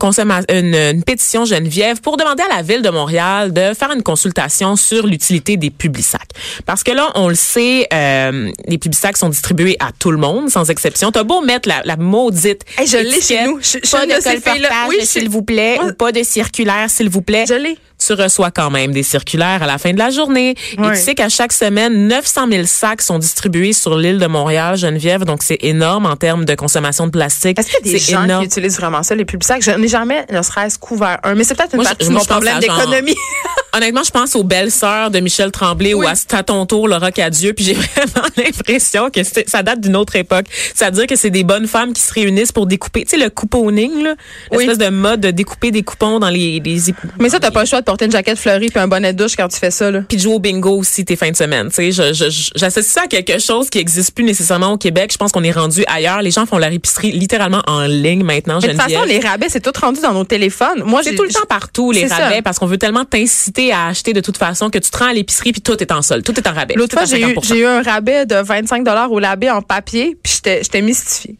une, 0.50 0.74
une 0.74 1.02
pétition 1.04 1.44
Geneviève 1.44 2.00
pour 2.00 2.16
demander 2.16 2.42
à 2.50 2.56
la 2.56 2.62
Ville 2.62 2.82
de 2.82 2.90
Montréal 2.90 3.52
de 3.52 3.74
faire 3.74 3.92
une 3.92 4.02
consultation 4.02 4.76
sur 4.76 5.06
l'utilité 5.06 5.56
des 5.56 5.70
publics 5.70 6.04
sacs. 6.04 6.30
Parce 6.66 6.82
que 6.82 6.92
là, 6.92 7.10
on 7.14 7.28
le 7.28 7.34
sait, 7.34 7.86
euh, 7.92 8.50
les 8.66 8.78
publics 8.78 8.98
sacs 9.00 9.16
sont 9.16 9.28
distribués 9.28 9.76
à 9.80 9.90
tout 9.98 10.10
le 10.10 10.18
monde, 10.18 10.50
sans 10.50 10.70
exception. 10.70 11.10
T'as 11.10 11.22
beau 11.24 11.40
mettre 11.40 11.68
la, 11.68 11.82
la 11.84 11.96
maudite 11.96 12.62
hey, 12.78 12.86
je 12.86 12.96
l'ai 12.96 13.20
chez 13.20 13.44
nous. 13.44 13.58
Je, 13.60 13.78
pas 13.90 14.06
de, 14.06 14.12
de 14.12 14.88
oui, 14.88 15.04
s'il 15.04 15.28
vous 15.28 15.42
plaît, 15.42 15.78
ou 15.82 15.92
pas 15.92 16.12
de 16.12 16.22
circulaire, 16.22 16.90
s'il 16.90 17.08
vous 17.08 17.22
plaît. 17.22 17.44
Je 17.48 17.54
l'ai 17.54 17.78
tu 18.06 18.12
reçois 18.14 18.50
quand 18.50 18.70
même 18.70 18.92
des 18.92 19.02
circulaires 19.02 19.62
à 19.62 19.66
la 19.66 19.78
fin 19.78 19.92
de 19.92 19.98
la 19.98 20.10
journée. 20.10 20.54
Et 20.72 20.76
tu 20.76 20.96
sais 20.96 21.14
qu'à 21.14 21.28
chaque 21.28 21.52
semaine, 21.52 22.08
900 22.08 22.48
000 22.50 22.64
sacs 22.66 23.02
sont 23.02 23.18
distribués 23.18 23.72
sur 23.72 23.96
l'île 23.96 24.18
de 24.18 24.26
Montréal, 24.26 24.76
Geneviève. 24.76 25.24
Donc, 25.24 25.42
c'est 25.42 25.58
énorme 25.62 26.06
en 26.06 26.16
termes 26.16 26.44
de 26.44 26.54
consommation 26.54 27.06
de 27.06 27.12
plastique. 27.12 27.58
Est-ce 27.58 27.68
qu'il 27.68 27.86
y 27.86 27.90
a 27.90 27.92
des 27.92 27.98
gens 27.98 28.24
énorme. 28.24 28.42
qui 28.42 28.46
utilisent 28.46 28.78
vraiment 28.78 29.02
ça, 29.02 29.14
les 29.14 29.24
publics 29.24 29.44
sacs? 29.44 29.62
Je 29.62 29.70
n'ai 29.72 29.88
jamais, 29.88 30.26
ne 30.30 30.42
serait-ce 30.42 30.78
couvert 30.78 31.18
un. 31.22 31.34
Mais 31.34 31.44
c'est 31.44 31.54
peut-être 31.54 31.74
une 31.74 31.82
moi, 31.82 31.90
partie 31.90 32.08
de 32.08 32.12
mon 32.12 32.24
problème 32.24 32.58
d'économie. 32.58 33.16
Honnêtement, 33.76 34.04
je 34.04 34.10
pense 34.10 34.36
aux 34.36 34.44
belles 34.44 34.70
sœurs 34.70 35.10
de 35.10 35.18
Michel 35.18 35.50
Tremblay 35.50 35.94
oui. 35.94 36.06
ou 36.06 36.08
à 36.08 36.42
ton 36.44 36.64
tour, 36.64 36.86
Laura 36.86 37.10
Cadieux. 37.10 37.52
Puis 37.54 37.64
j'ai 37.64 37.74
vraiment 37.74 38.28
l'impression 38.36 39.10
que 39.10 39.20
ça 39.24 39.62
date 39.62 39.80
d'une 39.80 39.96
autre 39.96 40.14
époque. 40.14 40.46
C'est-à-dire 40.74 41.06
que 41.06 41.16
c'est 41.16 41.30
des 41.30 41.42
bonnes 41.42 41.66
femmes 41.66 41.92
qui 41.92 42.00
se 42.00 42.12
réunissent 42.12 42.52
pour 42.52 42.66
découper. 42.66 43.04
Tu 43.04 43.10
sais, 43.10 43.16
le 43.16 43.30
couponing, 43.30 44.02
là. 44.02 44.14
L'espèce 44.52 44.78
de 44.78 44.88
mode 44.88 45.20
de 45.20 45.30
découper 45.30 45.70
des 45.70 45.82
coupons 45.82 46.20
dans 46.20 46.30
les... 46.30 46.60
les 46.60 46.94
mais 47.18 47.28
ça, 47.28 47.40
t'as 47.40 47.50
pas 47.50 47.62
le 47.62 47.66
choix 47.66 47.80
de 47.80 47.84
porter 47.94 48.06
une 48.06 48.12
jaquette 48.12 48.38
fleurie 48.38 48.70
puis 48.70 48.80
un 48.80 48.88
bonnet 48.88 49.12
de 49.12 49.22
douche 49.22 49.36
quand 49.36 49.46
tu 49.46 49.56
fais 49.56 49.70
ça. 49.70 49.90
Là. 49.90 50.00
Puis 50.08 50.16
de 50.16 50.22
jouer 50.22 50.34
au 50.34 50.38
bingo 50.40 50.78
aussi 50.78 51.04
tes 51.04 51.14
fins 51.14 51.30
de 51.30 51.36
semaine. 51.36 51.68
Tu 51.68 51.92
sais, 51.92 52.12
j'associe 52.56 52.84
ça 52.84 53.02
à 53.02 53.06
quelque 53.06 53.38
chose 53.38 53.70
qui 53.70 53.78
existe 53.78 54.14
plus 54.14 54.24
nécessairement 54.24 54.72
au 54.72 54.78
Québec. 54.78 55.10
Je 55.12 55.16
pense 55.16 55.30
qu'on 55.30 55.44
est 55.44 55.52
rendu 55.52 55.84
ailleurs. 55.86 56.20
Les 56.22 56.32
gens 56.32 56.44
font 56.44 56.58
leur 56.58 56.72
épicerie 56.72 57.12
littéralement 57.12 57.62
en 57.66 57.82
ligne 57.82 58.24
maintenant. 58.24 58.58
Mais 58.60 58.68
de 58.68 58.72
toute 58.72 58.82
façon, 58.82 59.04
les 59.04 59.20
rabais, 59.20 59.48
c'est 59.48 59.60
tout 59.60 59.72
rendu 59.80 60.00
dans 60.00 60.12
nos 60.12 60.24
téléphones. 60.24 60.82
Moi, 60.84 61.02
c'est 61.04 61.14
tout 61.14 61.22
le 61.22 61.30
temps 61.30 61.46
partout 61.48 61.92
les 61.92 62.06
rabais 62.06 62.42
parce 62.42 62.58
qu'on 62.58 62.66
veut 62.66 62.78
tellement 62.78 63.04
t'inciter 63.04 63.72
à 63.72 63.86
acheter 63.86 64.12
de 64.12 64.20
toute 64.20 64.38
façon 64.38 64.70
que 64.70 64.78
tu 64.78 64.90
te 64.90 64.98
rends 64.98 65.10
à 65.10 65.12
l'épicerie 65.12 65.52
puis 65.52 65.62
tout 65.62 65.80
est 65.80 65.92
en 65.92 66.02
solde, 66.02 66.24
tout 66.24 66.36
est 66.36 66.48
en 66.48 66.52
rabais. 66.52 66.74
L'autre 66.74 66.94
fois, 66.94 67.04
j'ai 67.04 67.20
eu, 67.22 67.36
j'ai 67.42 67.58
eu 67.58 67.66
un 67.66 67.82
rabais 67.82 68.26
de 68.26 68.36
25 68.36 68.84
dollars 68.84 69.12
au 69.12 69.20
labé 69.20 69.50
en 69.50 69.62
papier 69.62 70.16
puis 70.22 70.40
j'étais 70.44 70.82
mystifiée. 70.82 71.36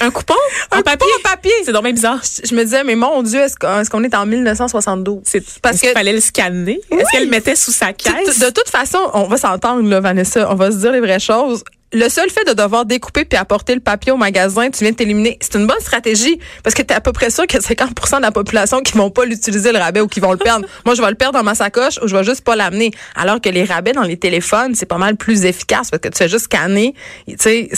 Un 0.00 0.10
coupon? 0.10 0.34
Un 0.70 0.82
papier? 0.82 1.08
papier. 1.22 1.52
C'est 1.64 1.72
donc 1.72 1.84
même 1.84 1.94
bizarre. 1.94 2.20
Je, 2.22 2.54
me 2.54 2.64
disais, 2.64 2.84
mais 2.84 2.94
mon 2.94 3.22
Dieu, 3.22 3.40
est-ce 3.40 3.56
qu'on 3.90 4.02
est, 4.02 4.14
en 4.14 4.26
1972? 4.26 5.22
C'est 5.24 5.42
parce 5.60 5.80
qu'il 5.80 5.90
fallait 5.90 6.12
le 6.12 6.20
scanner. 6.20 6.80
Est-ce 6.90 7.10
qu'elle 7.12 7.24
le 7.24 7.30
mettait 7.30 7.56
sous 7.56 7.70
sa 7.70 7.92
caisse? 7.92 8.38
De, 8.38 8.46
de 8.46 8.50
toute 8.50 8.68
façon, 8.68 8.98
on 9.14 9.24
va 9.24 9.36
s'entendre, 9.36 9.88
là, 9.88 10.00
Vanessa. 10.00 10.50
On 10.50 10.54
va 10.54 10.70
se 10.70 10.76
dire 10.76 10.92
les 10.92 11.00
vraies 11.00 11.20
choses 11.20 11.62
le 11.94 12.08
seul 12.08 12.28
fait 12.28 12.44
de 12.46 12.52
devoir 12.52 12.84
découper 12.84 13.24
puis 13.24 13.38
apporter 13.38 13.74
le 13.74 13.80
papier 13.80 14.12
au 14.12 14.16
magasin, 14.16 14.68
tu 14.70 14.80
viens 14.80 14.90
de 14.90 14.96
t'éliminer. 14.96 15.38
C'est 15.40 15.54
une 15.54 15.66
bonne 15.66 15.80
stratégie 15.80 16.38
parce 16.62 16.74
que 16.74 16.82
tu 16.82 16.92
es 16.92 16.96
à 16.96 17.00
peu 17.00 17.12
près 17.12 17.30
sûr 17.30 17.46
qu'il 17.46 17.60
y 17.60 17.64
a 17.64 17.86
50% 17.86 18.16
de 18.16 18.22
la 18.22 18.32
population 18.32 18.80
qui 18.80 18.98
vont 18.98 19.10
pas 19.10 19.24
l'utiliser 19.24 19.72
le 19.72 19.78
rabais 19.78 20.00
ou 20.00 20.08
qui 20.08 20.20
vont 20.20 20.32
le 20.32 20.38
perdre. 20.38 20.66
Moi, 20.84 20.94
je 20.94 21.02
vais 21.02 21.08
le 21.08 21.14
perdre 21.14 21.38
dans 21.38 21.44
ma 21.44 21.54
sacoche 21.54 21.98
ou 22.02 22.08
je 22.08 22.16
vais 22.16 22.24
juste 22.24 22.42
pas 22.42 22.56
l'amener. 22.56 22.90
Alors 23.14 23.40
que 23.40 23.48
les 23.48 23.64
rabais 23.64 23.92
dans 23.92 24.02
les 24.02 24.16
téléphones, 24.16 24.74
c'est 24.74 24.86
pas 24.86 24.98
mal 24.98 25.16
plus 25.16 25.44
efficace 25.44 25.90
parce 25.90 26.00
que 26.00 26.08
tu 26.08 26.18
fais 26.18 26.28
juste 26.28 26.44
scanner. 26.44 26.94
Tu 27.28 27.36
sais, 27.38 27.70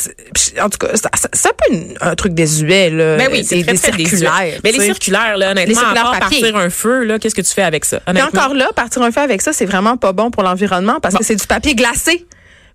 en 0.61 0.71
tout 0.71 0.79
cas, 0.79 0.97
ça, 0.97 1.11
ça, 1.33 1.51
peut 1.51 1.77
un 2.01 2.15
truc 2.15 2.33
désuet 2.33 2.91
là. 2.91 3.17
Mais 3.17 3.27
ben 3.27 3.33
oui, 3.33 3.45
c'est 3.45 3.63
des 3.63 3.77
circulaires. 3.77 4.61
Mais 4.65 4.73
les 4.73 4.81
circulaires 4.81 5.37
là, 5.37 5.51
honnêtement, 5.51 5.69
les 5.69 5.75
circulaires 5.75 6.13
à 6.13 6.19
partir 6.19 6.57
un 6.57 6.71
feu 6.71 7.05
là, 7.05 7.19
qu'est-ce 7.19 7.35
que 7.35 7.43
tu 7.43 7.53
fais 7.53 7.63
avec 7.63 7.85
ça 7.85 8.01
Et 8.15 8.23
encore 8.23 8.55
là, 8.55 8.71
partir 8.75 9.03
un 9.03 9.11
feu 9.11 9.21
avec 9.21 9.43
ça, 9.43 9.53
c'est 9.53 9.67
vraiment 9.67 9.97
pas 9.97 10.13
bon 10.13 10.31
pour 10.31 10.43
l'environnement 10.43 11.01
parce 11.01 11.15
que 11.15 11.25
c'est 11.25 11.37
du 11.37 11.47
papier 11.47 11.75
glacé. 11.75 12.27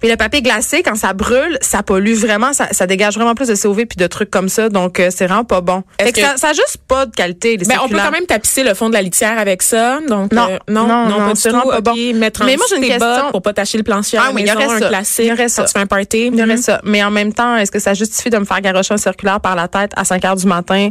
Puis 0.01 0.09
le 0.09 0.17
papier 0.17 0.41
glacé, 0.41 0.81
quand 0.81 0.95
ça 0.95 1.13
brûle, 1.13 1.59
ça 1.61 1.83
pollue 1.83 2.15
vraiment, 2.15 2.53
ça, 2.53 2.67
ça 2.71 2.87
dégage 2.87 3.15
vraiment 3.15 3.35
plus 3.35 3.47
de 3.47 3.55
COV 3.55 3.85
puis 3.85 3.97
de 3.97 4.07
trucs 4.07 4.31
comme 4.31 4.49
ça. 4.49 4.67
Donc, 4.69 4.99
euh, 4.99 5.09
c'est 5.15 5.27
vraiment 5.27 5.43
pas 5.43 5.61
bon. 5.61 5.83
Fait 6.01 6.11
que, 6.11 6.19
ça, 6.19 6.37
ça 6.37 6.49
a 6.49 6.53
juste 6.53 6.79
pas 6.87 7.05
de 7.05 7.15
qualité. 7.15 7.55
Les 7.55 7.65
mais 7.67 7.75
on 7.77 7.87
peut 7.87 7.97
quand 7.97 8.11
même 8.11 8.25
tapisser 8.25 8.63
le 8.63 8.73
fond 8.73 8.89
de 8.89 8.93
la 8.93 9.03
litière 9.03 9.37
avec 9.37 9.61
ça. 9.61 9.99
Donc, 10.09 10.33
non, 10.33 10.47
euh, 10.49 10.57
non, 10.67 10.87
non, 10.87 11.07
non, 11.07 11.17
pas 11.19 11.33
du 11.33 11.41
tout. 11.41 11.69
Pas 11.69 11.81
bon. 11.81 11.95
Mettre 12.15 12.43
mais 12.45 12.57
moi, 12.57 12.65
j'ai 12.69 12.77
une 12.77 12.87
question 12.87 13.29
pour 13.29 13.43
pas 13.43 13.53
tacher 13.53 13.77
le 13.77 13.83
plancher 13.83 14.17
ah, 14.19 14.31
oui, 14.33 14.41
il 14.41 14.47
y 14.47 14.51
aurait 14.51 14.79
ça. 14.79 14.87
classique. 14.87 15.25
Il 15.25 15.29
y 15.29 15.31
aurait 15.33 15.49
ça. 15.49 15.65
tu 15.65 15.71
fais 15.71 15.79
un 15.79 15.85
party. 15.85 16.27
Il 16.33 16.35
y 16.35 16.43
aurait 16.43 16.55
mm-hmm. 16.55 16.61
ça. 16.61 16.81
Mais 16.83 17.03
en 17.03 17.11
même 17.11 17.31
temps, 17.31 17.55
est-ce 17.57 17.71
que 17.71 17.79
ça 17.79 17.93
justifie 17.93 18.31
de 18.31 18.37
me 18.39 18.45
faire 18.45 18.59
garocher 18.61 18.95
un 18.95 18.97
circulaire 18.97 19.39
par 19.39 19.55
la 19.55 19.67
tête 19.67 19.91
à 19.95 20.03
5 20.03 20.25
heures 20.25 20.35
du 20.35 20.47
matin 20.47 20.89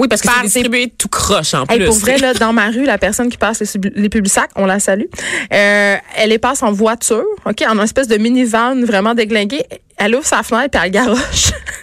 oui, 0.00 0.08
parce 0.08 0.22
que 0.22 0.28
c'est 0.28 0.42
distribué 0.42 0.90
tout 0.96 1.08
croche 1.08 1.52
en 1.52 1.66
plus. 1.66 1.84
pour 1.84 1.94
vrai, 1.94 2.16
là, 2.16 2.32
dans 2.40 2.54
ma 2.54 2.68
rue, 2.68 2.84
la 2.84 2.96
personne 2.96 3.28
qui 3.28 3.36
passe 3.36 3.60
les, 3.60 3.90
les 3.94 4.08
publics 4.08 4.32
sacs, 4.32 4.50
on 4.56 4.64
la 4.64 4.80
salue. 4.80 5.04
Euh, 5.52 5.96
elle 6.16 6.30
les 6.30 6.38
passe 6.38 6.62
en 6.62 6.72
voiture, 6.72 7.26
ok, 7.44 7.62
en 7.68 7.74
une 7.74 7.80
espèce 7.80 8.08
de 8.08 8.16
minivan 8.16 8.82
vraiment 8.82 9.14
déglingué. 9.14 9.62
Elle 9.98 10.16
ouvre 10.16 10.26
sa 10.26 10.42
fenêtre 10.42 10.70
puis 10.70 10.80
elle 10.82 10.90
garoche. 10.90 11.52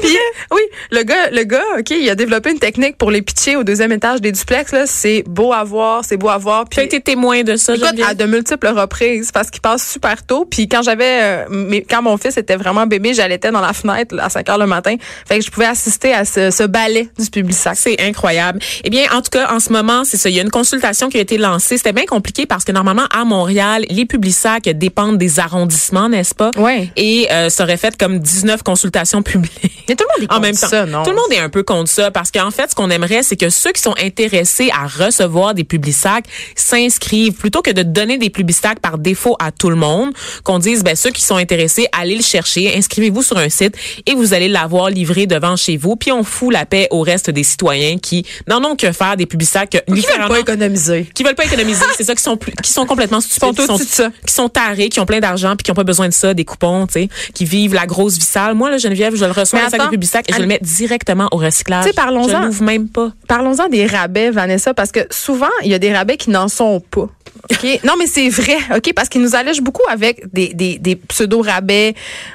Puis, 0.00 0.16
oui, 0.50 0.62
le 0.90 1.02
gars, 1.02 1.30
le 1.30 1.44
gars, 1.44 1.64
ok, 1.78 1.90
il 1.90 2.08
a 2.08 2.14
développé 2.14 2.50
une 2.50 2.58
technique 2.58 2.96
pour 2.96 3.10
les 3.10 3.22
pitcher 3.22 3.56
au 3.56 3.64
deuxième 3.64 3.92
étage 3.92 4.20
des 4.20 4.32
duplex. 4.32 4.72
Là, 4.72 4.86
c'est 4.86 5.24
beau 5.26 5.52
à 5.52 5.64
voir, 5.64 6.04
c'est 6.04 6.16
beau 6.16 6.28
à 6.28 6.38
voir. 6.38 6.64
Puis, 6.68 6.80
été 6.82 7.00
témoin 7.00 7.42
de 7.42 7.56
ça, 7.56 7.74
écoute, 7.74 8.00
à 8.06 8.14
de 8.14 8.24
multiples 8.24 8.68
reprises, 8.68 9.30
parce 9.32 9.50
qu'il 9.50 9.60
passe 9.60 9.90
super 9.90 10.24
tôt. 10.24 10.44
Puis 10.44 10.68
quand 10.68 10.82
j'avais, 10.82 11.22
euh, 11.22 11.80
quand 11.88 12.02
mon 12.02 12.16
fils 12.16 12.36
était 12.36 12.56
vraiment 12.56 12.86
bébé, 12.86 13.14
j'allaitais 13.14 13.50
dans 13.50 13.60
la 13.60 13.72
fenêtre 13.72 14.16
à 14.18 14.28
5 14.28 14.48
heures 14.48 14.58
le 14.58 14.66
matin. 14.66 14.96
Fait 15.26 15.38
que 15.38 15.44
je 15.44 15.50
pouvais 15.50 15.66
assister 15.66 16.12
à 16.12 16.24
ce, 16.24 16.50
ce 16.50 16.64
ballet 16.64 17.08
du 17.18 17.30
public 17.30 17.56
sac. 17.56 17.76
C'est 17.76 18.00
incroyable. 18.00 18.60
Eh 18.84 18.90
bien, 18.90 19.04
en 19.12 19.22
tout 19.22 19.30
cas, 19.30 19.52
en 19.52 19.60
ce 19.60 19.72
moment, 19.72 20.04
c'est 20.04 20.16
ça. 20.16 20.28
Il 20.28 20.36
y 20.36 20.40
a 20.40 20.42
une 20.42 20.50
consultation 20.50 21.08
qui 21.08 21.18
a 21.18 21.20
été 21.20 21.38
lancée. 21.38 21.76
C'était 21.76 21.92
bien 21.92 22.06
compliqué 22.06 22.46
parce 22.46 22.64
que 22.64 22.72
normalement 22.72 23.06
à 23.10 23.24
Montréal, 23.24 23.84
les 23.90 24.06
publics 24.06 24.34
sacs 24.34 24.68
dépendent 24.68 25.18
des 25.18 25.38
arrondissements, 25.38 26.08
n'est-ce 26.08 26.34
pas? 26.34 26.50
Oui. 26.56 26.90
Et 26.96 27.28
euh, 27.30 27.48
ça 27.48 27.64
aurait 27.64 27.76
fait 27.76 27.96
comme 27.96 28.18
19 28.18 28.62
consultations 28.62 29.22
publiques. 29.22 29.57
Mais 29.88 29.96
tout 29.96 30.04
le 30.04 30.20
monde 30.20 30.30
est 30.30 30.34
en 30.34 30.40
même 30.40 30.56
temps, 30.56 30.68
ça, 30.68 30.86
non? 30.86 31.02
Tout 31.02 31.10
le 31.10 31.16
monde 31.16 31.32
est 31.32 31.38
un 31.38 31.48
peu 31.48 31.62
contre 31.62 31.90
ça 31.90 32.10
parce 32.10 32.30
qu'en 32.30 32.50
fait, 32.50 32.70
ce 32.70 32.74
qu'on 32.74 32.90
aimerait, 32.90 33.22
c'est 33.22 33.36
que 33.36 33.50
ceux 33.50 33.72
qui 33.72 33.80
sont 33.80 33.94
intéressés 34.00 34.70
à 34.72 34.86
recevoir 34.86 35.54
des 35.54 35.64
publicisacs 35.64 36.26
s'inscrivent 36.54 37.32
plutôt 37.34 37.62
que 37.62 37.70
de 37.70 37.82
donner 37.82 38.18
des 38.18 38.30
publicisacs 38.30 38.80
par 38.80 38.98
défaut 38.98 39.36
à 39.38 39.50
tout 39.52 39.70
le 39.70 39.76
monde. 39.76 40.12
Qu'on 40.44 40.58
dise, 40.58 40.84
ben 40.84 40.96
ceux 40.96 41.10
qui 41.10 41.22
sont 41.22 41.36
intéressés, 41.36 41.86
allez 41.92 42.16
le 42.16 42.22
chercher, 42.22 42.76
inscrivez-vous 42.76 43.22
sur 43.22 43.38
un 43.38 43.48
site 43.48 43.76
et 44.06 44.14
vous 44.14 44.34
allez 44.34 44.48
l'avoir 44.48 44.90
livré 44.90 45.26
devant 45.26 45.56
chez 45.56 45.76
vous. 45.76 45.96
Puis 45.96 46.12
on 46.12 46.22
fout 46.22 46.52
la 46.52 46.66
paix 46.66 46.88
au 46.90 47.00
reste 47.00 47.30
des 47.30 47.44
citoyens 47.44 47.98
qui 47.98 48.26
n'en 48.46 48.62
ont 48.64 48.76
que 48.76 48.92
faire 48.92 49.16
des 49.16 49.26
publicisacs 49.26 49.70
qui 49.70 49.78
veulent 49.94 50.28
pas 50.28 50.40
économiser, 50.40 51.08
qui 51.14 51.22
veulent 51.22 51.34
pas 51.34 51.44
économiser. 51.44 51.84
c'est 51.96 52.04
ça 52.04 52.14
qui 52.14 52.22
sont 52.22 52.38
qui 52.62 52.70
sont 52.70 52.86
complètement 52.86 53.20
stupides, 53.20 53.56
qui 53.56 53.66
sont, 53.66 53.78
ça. 53.78 54.10
qui 54.26 54.32
sont 54.32 54.48
tarés, 54.48 54.88
qui 54.88 55.00
ont 55.00 55.06
plein 55.06 55.20
d'argent 55.20 55.56
puis 55.56 55.64
qui 55.64 55.70
ont 55.70 55.74
pas 55.74 55.84
besoin 55.84 56.08
de 56.08 56.14
ça, 56.14 56.34
des 56.34 56.44
coupons, 56.44 56.86
tu 56.86 56.94
sais, 56.94 57.08
qui 57.34 57.44
vivent 57.44 57.74
la 57.74 57.86
grosse 57.86 58.14
vie 58.14 58.24
sale. 58.24 58.54
Moi, 58.54 58.70
là, 58.70 58.78
Geneviève, 58.78 59.14
je 59.14 59.24
le 59.24 59.30
reçois 59.56 59.66
un 59.66 59.70
sac 59.70 59.90
de 59.90 59.96
et 59.96 60.32
je 60.32 60.40
le 60.40 60.46
mets 60.46 60.58
directement 60.62 61.28
au 61.32 61.36
recyclage. 61.36 61.84
Tu 61.84 61.90
sais, 61.90 61.94
parlons-en. 61.94 62.28
Je 62.28 62.46
l'ouvre 62.46 62.62
même 62.62 62.88
pas. 62.88 63.12
Parlons-en 63.26 63.68
des 63.68 63.86
rabais, 63.86 64.30
Vanessa, 64.30 64.74
parce 64.74 64.92
que 64.92 65.00
souvent, 65.10 65.46
il 65.64 65.70
y 65.70 65.74
a 65.74 65.78
des 65.78 65.92
rabais 65.92 66.16
qui 66.16 66.30
n'en 66.30 66.48
sont 66.48 66.80
pas. 66.80 67.08
OK? 67.50 67.80
Non, 67.84 67.94
mais 67.98 68.06
c'est 68.06 68.28
vrai, 68.28 68.56
OK? 68.76 68.92
Parce 68.94 69.08
qu'ils 69.08 69.22
nous 69.22 69.34
allègent 69.34 69.60
beaucoup 69.60 69.82
avec 69.88 70.32
des, 70.32 70.52
des, 70.52 70.78
des 70.78 70.96
pseudo-rabais 70.96 71.94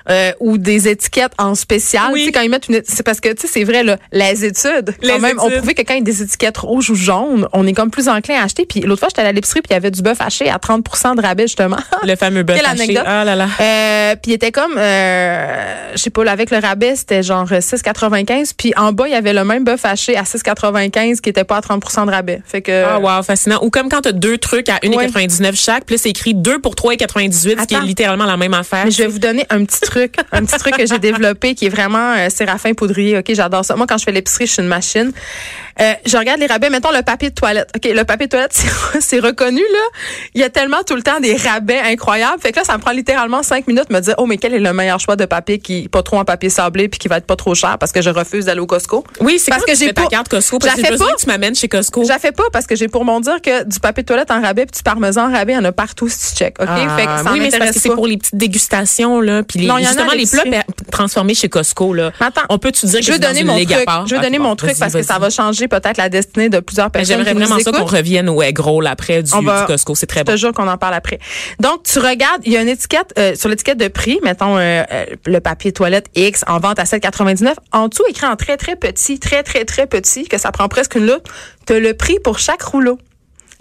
euh, 0.10 0.32
ou 0.40 0.58
des 0.58 0.88
étiquettes 0.88 1.34
en 1.38 1.54
spécial. 1.56 2.10
Oui. 2.12 2.22
Tu 2.22 2.26
sais, 2.26 2.32
quand 2.32 2.42
ils 2.42 2.50
mettent 2.50 2.70
une 2.70 2.82
c'est 2.86 3.04
parce 3.04 3.20
que, 3.20 3.30
tu 3.34 3.42
sais, 3.42 3.48
c'est 3.48 3.64
vrai, 3.64 3.84
là, 3.84 3.98
les 4.12 4.46
études, 4.46 4.96
quand 5.04 5.20
même, 5.20 5.40
on 5.40 5.50
prouvait 5.50 5.74
que 5.74 5.82
quand 5.82 5.94
il 5.94 6.00
y 6.00 6.02
a 6.02 6.04
des 6.04 6.22
étiquettes 6.24 6.58
rouges 6.58 6.90
ou 6.90 6.96
jaunes, 6.96 7.48
on 7.54 7.68
est 7.68 7.74
comme 7.74 7.92
plus 7.92 8.08
enclin 8.08 8.40
à 8.40 8.44
acheter. 8.44 8.66
Puis 8.66 8.82
l'autre 8.82 9.00
fois, 9.00 9.10
j'étais 9.10 9.22
à 9.22 9.32
l'épicerie, 9.32 9.62
puis 9.62 9.70
il 9.72 9.74
y 9.74 9.78
avait 9.78 9.92
du 9.92 10.02
bœuf 10.02 10.22
haché 10.22 10.50
à 10.50 10.58
30% 10.58 11.16
de 11.16 11.22
rabais, 11.22 11.44
justement. 11.44 11.78
Le 12.04 12.16
fameux 12.16 12.44
bœuf 12.44 12.60
haché. 12.64 12.98
Ah 12.98 13.24
là 13.24 13.36
là. 13.36 13.48
Euh, 13.60 14.16
puis 14.16 14.32
il 14.32 14.34
était 14.34 14.52
comme, 14.52 14.78
euh, 14.78 15.92
je 15.94 16.02
sais 16.02 16.10
pas, 16.10 16.24
là, 16.24 16.32
avec 16.32 16.50
le 16.52 16.58
rabais, 16.58 16.96
c'était 17.04 17.22
genre 17.22 17.46
6,95. 17.46 18.54
Puis 18.58 18.74
en 18.78 18.94
bas, 18.94 19.08
il 19.08 19.12
y 19.12 19.16
avait 19.16 19.34
le 19.34 19.44
même 19.44 19.66
bœuf 19.66 19.84
haché 19.84 20.16
à 20.16 20.24
6,95 20.24 21.20
qui 21.20 21.30
était 21.30 21.44
pas 21.44 21.58
à 21.58 21.60
30% 21.60 22.06
de 22.06 22.12
rabais. 22.12 22.42
Fait 22.46 22.62
que. 22.62 22.84
Ah, 22.84 23.00
wow, 23.00 23.22
fascinant. 23.24 23.60
Ou 23.62 23.70
comme 23.70 23.90
quand 23.90 24.02
tu 24.02 24.10
as 24.10 24.14
deux 24.14 24.38
trucs 24.38 24.70
à 24.70 24.78
1,99 24.78 25.56
chaque, 25.56 25.86
puis 25.86 25.98
c'est 25.98 26.10
écrit 26.10 26.34
2 26.34 26.60
pour 26.60 26.76
3,98, 26.76 27.62
ce 27.62 27.68
qui 27.68 27.76
est 27.76 27.82
littéralement 27.82 28.26
la 28.26 28.38
même 28.38 28.54
affaire. 28.54 28.86
Mais 28.86 28.92
je 28.92 29.00
vais 29.00 29.08
vous 29.08 29.20
donner 29.20 29.46
un 29.50 29.66
petit 29.66 29.82
truc, 29.82 30.16
un 30.32 30.46
petit 30.46 30.58
truc 30.58 30.78
que 30.78 30.86
j'ai 30.86 31.00
développé 31.00 31.56
qui 31.56 31.66
est 31.66 31.70
vraiment 31.70 32.14
euh, 32.14 32.30
Séraphin 32.30 32.74
Poudrier. 32.74 33.18
OK, 33.18 33.34
j'adore 33.34 33.66
ça. 33.66 33.76
Moi, 33.76 33.86
quand 33.86 33.98
je 33.98 34.06
fais 34.06 34.12
l'épicerie, 34.12 34.48
je 34.48 34.54
suis 34.54 34.62
une 34.62 34.70
machine. 34.70 35.12
Euh, 35.82 35.94
je 36.06 36.18
regarde 36.18 36.40
les 36.40 36.48
rabais. 36.48 36.70
Mettons 36.70 36.92
le 36.92 37.02
papier 37.02 37.30
de 37.30 37.36
toilette. 37.36 37.70
OK, 37.76 37.86
le 37.86 38.04
papier 38.04 38.28
de 38.28 38.32
toilette, 38.32 38.54
c'est 39.00 39.20
reconnu, 39.20 39.62
là. 39.62 40.00
Il 40.34 40.42
y 40.42 40.44
a 40.44 40.50
tellement 40.50 40.84
tout 40.86 40.96
le 40.96 41.04
temps 41.04 41.20
des 41.20 41.36
rabais 41.36 41.80
incroyables. 41.80 42.42
Fait 42.42 42.52
que 42.52 42.60
là, 42.60 42.64
ça 42.64 42.78
me 42.78 42.82
prend 42.82 42.92
littéralement 42.92 43.44
cinq 43.44 43.68
minutes 43.68 43.90
de 43.90 43.96
me 43.96 44.00
dire, 44.00 44.16
oh, 44.18 44.26
mais 44.26 44.38
quel 44.38 44.54
est 44.54 44.60
le 44.60 44.74
meilleur 44.74 45.00
choix 45.00 45.16
de 45.16 45.26
papier 45.26 45.60
qui 45.60 45.88
pas 45.90 46.04
trop 46.04 46.18
en 46.18 46.26
papier 46.26 46.50
sablé 46.50 46.88
puis 46.88 47.00
qui 47.00 47.08
va 47.08 47.18
être 47.18 47.26
pas 47.26 47.36
trop 47.36 47.56
cher 47.56 47.78
parce 47.78 47.92
que 47.92 48.02
je 48.02 48.10
refuse 48.10 48.46
d'aller 48.46 48.62
au 48.62 48.68
Costco. 48.68 49.04
Oui, 49.20 49.40
c'est 49.40 49.52
parce 49.52 49.66
que 49.66 49.76
j'ai 49.76 49.94
pas 49.94 50.04
ta 50.04 50.08
carte 50.08 50.30
Costco 50.30 50.60
parce 50.60 50.76
que 50.76 50.90
besoin 50.90 51.14
que 51.14 51.22
tu 51.22 51.28
m'amènes 51.28 51.56
chez 51.56 51.68
Costco. 51.68 52.04
Je 52.04 52.20
fais 52.20 52.32
pas 52.32 52.44
parce 52.52 52.68
que 52.68 52.76
j'ai 52.76 52.88
pour 52.88 53.06
mon 53.06 53.20
dire 53.20 53.42
que 53.42 53.64
du 53.64 53.80
papier 53.80 54.04
de 54.04 54.08
toilette 54.08 54.32
en 54.32 54.42
rabais 54.42 54.66
puis 54.66 54.78
du 54.78 54.84
parmesan 54.84 55.30
en 55.30 55.32
rabais, 55.32 55.54
il 55.54 55.56
y 55.56 55.60
en 55.60 55.66
a 55.66 55.72
partout 55.72 56.08
si 56.10 56.30
tu 56.30 56.36
check. 56.36 56.56
OK? 56.60 56.68
Ah, 56.70 56.98
fait 56.98 57.06
que 57.06 57.24
ça 57.24 57.32
oui, 57.32 57.40
mais 57.40 57.52
c'est 57.52 57.80
c'est 57.80 57.90
pour 57.90 58.08
les 58.08 58.18
petites 58.18 58.36
dégustations, 58.36 59.22
là. 59.22 59.44
Puis 59.44 59.60
les, 59.60 59.84
justement, 59.84 60.12
les 60.12 60.26
plats 60.26 60.64
transformés 60.94 61.34
chez 61.36 61.50
Costco, 61.50 61.94
là. 61.94 62.12
Attends. 62.20 62.42
On 62.50 62.58
peut-tu 62.58 62.86
dire 62.86 63.00
que 63.00 63.06
je 63.06 63.12
veux 63.12 63.20
donner 63.20 63.44
mon 63.44 63.56
truc. 63.56 63.70
Je 64.08 64.16
veux 64.16 64.22
donner 64.22 64.40
mon 64.40 64.56
truc 64.56 64.78
parce 64.80 64.94
que 64.94 65.04
ça 65.04 65.20
va 65.20 65.30
changer 65.30 65.68
peut-être 65.68 65.98
la 65.98 66.08
destinée 66.10 66.50
de 66.50 66.60
plusieurs 66.60 66.90
personnes. 66.92 67.18
J'aimerais 67.18 67.34
nous 67.34 67.40
vraiment 67.46 67.60
ça 67.60 67.72
qu'on 67.72 67.86
revienne 67.86 68.30
au 68.30 68.42
egg 68.42 68.60
roll 68.60 68.88
après 68.88 69.22
du, 69.24 69.32
va- 69.44 69.62
du 69.62 69.66
Costco. 69.68 69.96
C'est 69.96 70.06
très 70.06 70.22
Je 70.22 70.26
bon. 70.26 70.32
te 70.34 70.38
jure 70.38 70.54
qu'on 70.54 70.68
en 70.68 70.78
parle 70.78 70.94
après. 70.94 71.20
Donc, 71.60 71.84
tu 71.84 72.00
regardes, 72.00 72.42
il 72.46 72.54
y 72.54 72.58
a 72.58 72.62
une 72.62 72.70
étiquette, 72.70 73.14
euh, 73.18 73.36
sur 73.36 73.50
l'étiquette 73.50 73.78
de 73.78 73.88
prix, 73.88 74.20
mettons 74.24 74.58
euh, 74.58 74.84
euh, 74.92 75.06
le 75.26 75.40
papier 75.40 75.72
toilette 75.72 76.06
X 76.16 76.44
en 76.48 76.60
vente 76.60 76.80
à 76.80 76.84
7,99. 76.84 77.54
En 77.72 77.88
dessous, 77.88 78.04
écrit 78.10 78.28
en 78.28 78.36
très, 78.36 78.58
très 78.58 78.76
petit, 78.76 79.20
très, 79.20 79.44
très, 79.44 79.66
très 79.66 79.88
petit, 79.88 80.28
que 80.28 80.38
ça 80.38 80.52
prend 80.52 80.68
presque 80.68 80.96
une 80.96 81.08
loupe, 81.08 81.28
tu 81.66 81.80
le 81.80 81.94
prix 81.94 82.18
pour 82.24 82.40
chaque 82.40 82.62
rouleau. 82.62 82.98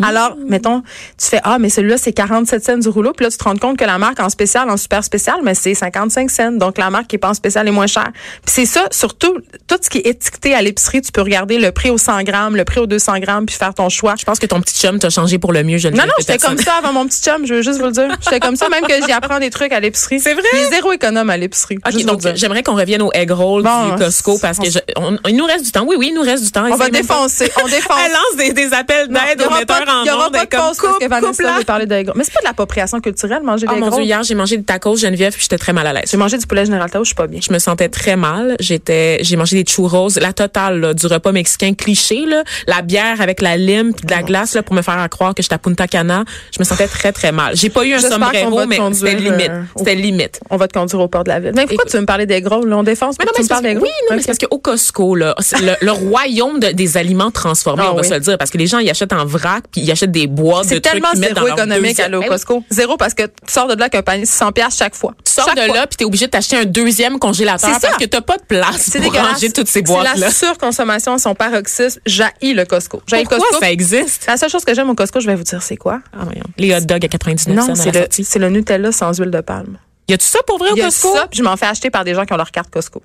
Alors, 0.05 0.37
mettons, 0.49 0.83
tu 1.19 1.27
fais, 1.29 1.41
ah, 1.45 1.59
mais 1.59 1.69
celui-là, 1.69 1.97
c'est 1.99 2.13
47 2.13 2.65
cents 2.65 2.77
du 2.79 2.89
rouleau. 2.89 3.13
Puis 3.13 3.25
là, 3.25 3.31
tu 3.31 3.37
te 3.39 3.45
rends 3.45 3.57
compte 3.57 3.77
que 3.79 3.85
la 3.85 3.99
marque 3.99 4.21
en 4.21 4.29
spécial, 4.29 4.69
en 4.71 4.77
super 4.77 5.03
spécial, 5.05 5.37
mais 5.43 5.55
c'est 5.55 5.75
55 5.75 6.31
cents. 6.31 6.53
Donc, 6.53 6.79
la 6.79 6.91
marque 6.91 7.07
qui 7.09 7.17
est 7.17 7.19
pas 7.19 7.31
en 7.31 7.35
spécial 7.35 7.67
est 7.69 7.71
moins 7.73 7.87
chère. 7.87 8.11
Puis 8.45 8.53
c'est 8.55 8.67
ça, 8.67 8.87
surtout, 8.91 9.35
tout 9.69 9.77
ce 9.81 9.89
qui 9.91 9.99
est 9.99 10.07
étiqueté 10.07 10.55
à 10.55 10.63
l'épicerie, 10.63 11.03
tu 11.03 11.13
peux 11.13 11.23
regarder 11.23 11.59
le 11.59 11.73
prix 11.73 11.91
au 11.91 11.99
100 11.99 12.23
grammes, 12.23 12.57
le 12.57 12.65
prix 12.65 12.81
au 12.81 12.87
200 12.87 13.19
grammes, 13.21 13.47
puis 13.47 13.57
faire 13.57 13.75
ton 13.75 13.89
choix. 13.89 14.15
Je 14.19 14.25
pense 14.25 14.39
que 14.39 14.47
ton 14.47 14.61
petit 14.61 14.79
chum 14.79 14.99
t'a 14.99 15.11
changé 15.11 15.39
pour 15.39 15.53
le 15.53 15.63
mieux. 15.63 15.79
Je 15.79 15.89
Non, 15.89 16.05
non, 16.05 16.13
j'étais 16.19 16.39
comme 16.39 16.59
ça 16.59 16.75
avant 16.83 16.93
mon 16.93 17.07
petit 17.07 17.21
chum, 17.23 17.47
je 17.47 17.55
veux 17.55 17.63
juste 17.63 17.79
vous 17.79 17.87
le 17.87 17.93
dire. 17.93 18.09
J'étais 18.23 18.41
comme 18.41 18.57
ça, 18.57 18.69
même 18.69 18.85
que 18.87 18.95
j'y 19.05 19.13
apprends 19.13 19.39
des 19.39 19.51
trucs 19.51 19.73
à 19.73 19.81
l'épicerie. 19.81 20.21
C'est 20.21 20.35
vrai? 20.35 20.43
Est 20.55 20.71
zéro 20.71 20.93
économe 20.93 21.31
à 21.31 21.37
l'épicerie. 21.37 21.79
Donc 22.05 22.25
le 22.25 22.35
j'aimerais 22.35 22.63
qu'on 22.63 22.75
revienne 22.77 23.03
au 23.03 23.11
egg 23.13 23.31
roll 23.31 23.63
Bon, 23.63 23.89
du 23.91 23.97
Costco 23.97 24.39
parce 24.39 24.59
que 24.59 24.71
je- 24.71 24.79
on- 24.97 25.17
il 25.29 25.37
nous 25.37 25.45
reste 25.45 25.65
du 25.65 25.71
temps. 25.73 25.85
Oui, 25.87 25.97
oui, 25.99 26.09
il 26.11 26.15
nous 26.15 26.23
reste 26.23 26.45
du 26.45 26.51
temps. 26.51 26.65
On 26.71 26.77
va 26.77 26.89
défoncer, 26.91 27.51
on 27.63 27.67
défonce. 27.69 27.97
Elle 28.05 28.13
lance 28.13 28.37
des, 28.37 28.53
des 28.53 28.73
appels 28.75 29.09
d'aide 29.09 29.43
aux 29.47 29.53
metteurs 29.55 29.85
en 30.01 30.05
il 30.05 30.07
y 30.09 30.11
aura 30.11 30.31
pas 30.31 30.39
Elle 30.43 30.49
de 30.49 30.57
pause 30.57 30.77
parce 30.83 30.99
que 30.99 31.09
Vanessa 31.09 31.59
veut 31.59 31.65
parler 31.65 31.87
de 31.87 32.03
gros. 32.03 32.13
Mais 32.17 32.25
c'est 32.25 32.33
pas 32.35 32.41
de 32.41 32.47
l'appropriation 32.47 33.01
culturelle, 33.01 33.43
manger 33.43 33.67
Oh 33.71 33.75
des 33.75 33.81
mon 33.81 33.89
gros. 33.89 33.97
Dieu, 33.97 34.05
hier, 34.07 34.23
j'ai 34.23 34.35
mangé 34.35 34.57
des 34.57 34.65
tacos 34.65 34.97
Geneviève 34.97 35.33
puis 35.33 35.43
j'étais 35.43 35.59
très 35.59 35.73
mal 35.73 35.87
à 35.87 35.93
l'aise. 35.93 36.05
J'ai 36.11 36.17
mangé 36.17 36.39
du 36.39 36.47
poulet 36.47 36.65
général 36.65 36.91
Tao, 36.91 37.03
je 37.05 37.09
suis 37.09 37.15
pas 37.15 37.27
bien. 37.27 37.41
Je 37.47 37.53
me 37.53 37.59
sentais 37.59 37.89
très 37.89 38.17
mal. 38.17 38.57
J'étais, 38.61 39.19
j'ai 39.23 39.37
mangé 39.37 39.57
des 39.63 39.65
churros, 39.71 40.09
la 40.21 40.33
totale 40.33 40.81
là, 40.81 40.95
du 40.95 41.07
repas 41.07 41.33
mexicain 41.33 41.75
cliché 41.75 42.25
là, 42.27 42.43
la 42.67 42.83
bière 42.83 43.21
avec 43.21 43.41
la 43.41 43.57
lime 43.57 43.93
puis 43.95 44.07
de 44.07 44.11
la 44.11 44.23
glace 44.23 44.55
là 44.55 44.63
pour 44.63 44.75
me 44.75 44.83
faire 44.83 45.07
croire 45.11 45.35
que 45.35 45.43
j'étais 45.43 45.55
à 45.55 45.59
Punta 45.59 45.87
Cana. 45.87 46.25
Je 46.55 46.59
me 46.61 46.65
sentais 46.65 46.89
très 46.89 47.13
très 47.13 47.33
mal. 47.33 47.57
J'ai 47.57 47.71
pas 47.71 47.85
eu 47.85 47.95
un 47.95 48.01
sombrero, 48.01 48.67
mais 48.67 48.79
c'était 48.93 49.15
limite. 49.17 49.51
euh, 49.51 49.63
C'était 49.77 49.95
limite. 49.95 50.41
On 50.51 50.57
va 50.57 50.69
te 50.69 50.73
conduire 50.79 51.01
au 51.01 51.09
port 51.09 51.25
de 51.25 51.29
la 51.31 51.41
ville. 51.41 51.53
Mais 51.55 51.63
pourquoi 51.63 51.75
Écoute. 51.75 51.91
tu 51.91 51.97
veux 51.97 52.01
me 52.03 52.07
parler 52.07 52.27
des 52.27 52.41
gros? 52.41 52.65
Là, 52.65 52.77
on 52.79 52.83
défonce. 52.83 53.17
Mais 53.19 53.25
non, 53.25 53.33
tu 53.35 53.39
mais 53.41 53.43
me 53.43 53.45
c'est 53.45 53.49
parce 53.49 53.63
parles 53.63 53.75
des 53.75 53.79
gros. 53.81 53.85
oui, 53.87 53.91
non, 54.11 54.17
mais 54.17 54.23
c'est 54.23 54.27
parce 54.29 54.39
qu'au 54.39 54.59
Costco, 54.59 55.15
là, 55.15 55.35
le, 55.81 55.91
royaume 55.91 56.61
de- 56.61 56.69
des 56.73 56.97
aliments 56.97 57.31
transformés, 57.31 57.83
Ah 57.87 57.93
on 57.93 57.97
va 57.97 58.03
se 58.03 58.15
le 58.15 58.21
dire, 58.21 58.39
parce 58.39 58.51
que 58.51 58.59
les 58.59 58.67
gens, 58.67 58.79
ils 58.79 58.89
achètent 58.91 59.13
en 59.13 59.25
vrac, 59.27 59.65
puis 59.71 59.82
ils 59.83 59.91
achètent 59.91 60.11
des 60.13 60.27
boîtes 60.27 60.65
de 60.65 60.69
C'est 60.69 60.81
trucs 60.81 60.93
tellement 60.93 61.11
qu'ils 61.11 61.21
mettent 61.21 61.35
dans 61.35 61.45
zéro 61.45 61.57
économique 61.57 61.85
à 61.85 61.89
deuxième- 61.89 62.07
aller 62.07 62.17
au 62.17 62.21
Ben 62.21 62.27
oui. 62.27 62.31
Costco? 62.31 62.65
Zéro 62.71 62.97
parce 62.97 63.15
que 63.15 63.23
tu 63.25 63.33
sors 63.53 63.67
de 63.67 63.75
là 63.75 63.85
avec 63.85 63.95
un 63.95 64.03
panier 64.03 64.23
de 64.23 64.27
600 64.29 64.53
pièces 64.53 64.77
chaque 64.77 64.95
fois. 64.95 65.15
Tu 65.25 65.33
sors 65.33 65.45
Chaque 65.47 65.57
de 65.57 65.63
fois. 65.63 65.75
là, 65.77 65.87
puis 65.87 65.97
t'es 65.97 66.05
obligé 66.05 66.27
de 66.27 66.31
t'acheter 66.31 66.57
un 66.57 66.65
deuxième 66.65 67.19
congélateur 67.19 67.71
C'est 67.75 67.81
ça. 67.81 67.89
parce 67.89 67.97
que 68.03 68.05
t'as 68.07 68.21
pas 68.21 68.37
de 68.37 68.43
place 68.45 68.89
C'est 68.91 69.01
pour 69.01 69.13
ranger 69.15 69.51
toutes 69.53 69.67
ces 69.67 69.73
C'est 69.81 69.83
boîtes-là. 69.83 70.15
la 70.17 70.31
surconsommation, 70.31 71.19
son 71.19 71.35
paroxysme. 71.35 72.01
J'haïs 72.07 72.55
le 72.55 72.65
Costco. 72.65 73.03
Le 73.11 73.25
Costco. 73.25 73.59
ça 73.61 73.71
existe? 73.71 74.27
La 74.27 74.37
seule 74.37 74.51
chose 74.51 74.65
que 74.65 74.75
j'aime 74.75 74.89
au 74.91 74.95
Costco, 74.95 75.21
je 75.21 75.27
vais 75.27 75.35
vous 75.35 75.43
dire, 75.45 75.63
c'est 75.63 75.77
quoi? 75.77 76.01
Ah. 76.13 76.25
Les 76.59 76.75
hot 76.75 76.81
dogs 76.81 77.05
à 77.05 77.09
99 77.09 77.57
Non, 77.57 77.75
cents 77.75 77.83
c'est 77.83 77.93
le, 77.93 78.07
c'est 78.11 78.39
le 78.39 78.49
Nutella 78.51 78.93
sans 78.93 79.13
huile 79.19 79.31
de 79.31 79.41
palme. 79.41 79.79
Y 80.09 80.15
a-tu 80.15 80.27
ça 80.27 80.41
pour 80.47 80.59
vrai 80.59 80.71
au 80.71 80.75
a 80.75 80.85
Costco? 80.85 81.15
ça, 81.15 81.27
puis 81.29 81.39
je 81.39 81.43
m'en 81.43 81.57
fais 81.57 81.67
acheter 81.67 81.91
par 81.91 82.05
des 82.05 82.15
gens 82.15 82.25
qui 82.25 82.33
ont 82.33 82.37
leur 82.37 82.51
carte 82.51 82.71
Costco. 82.71 83.03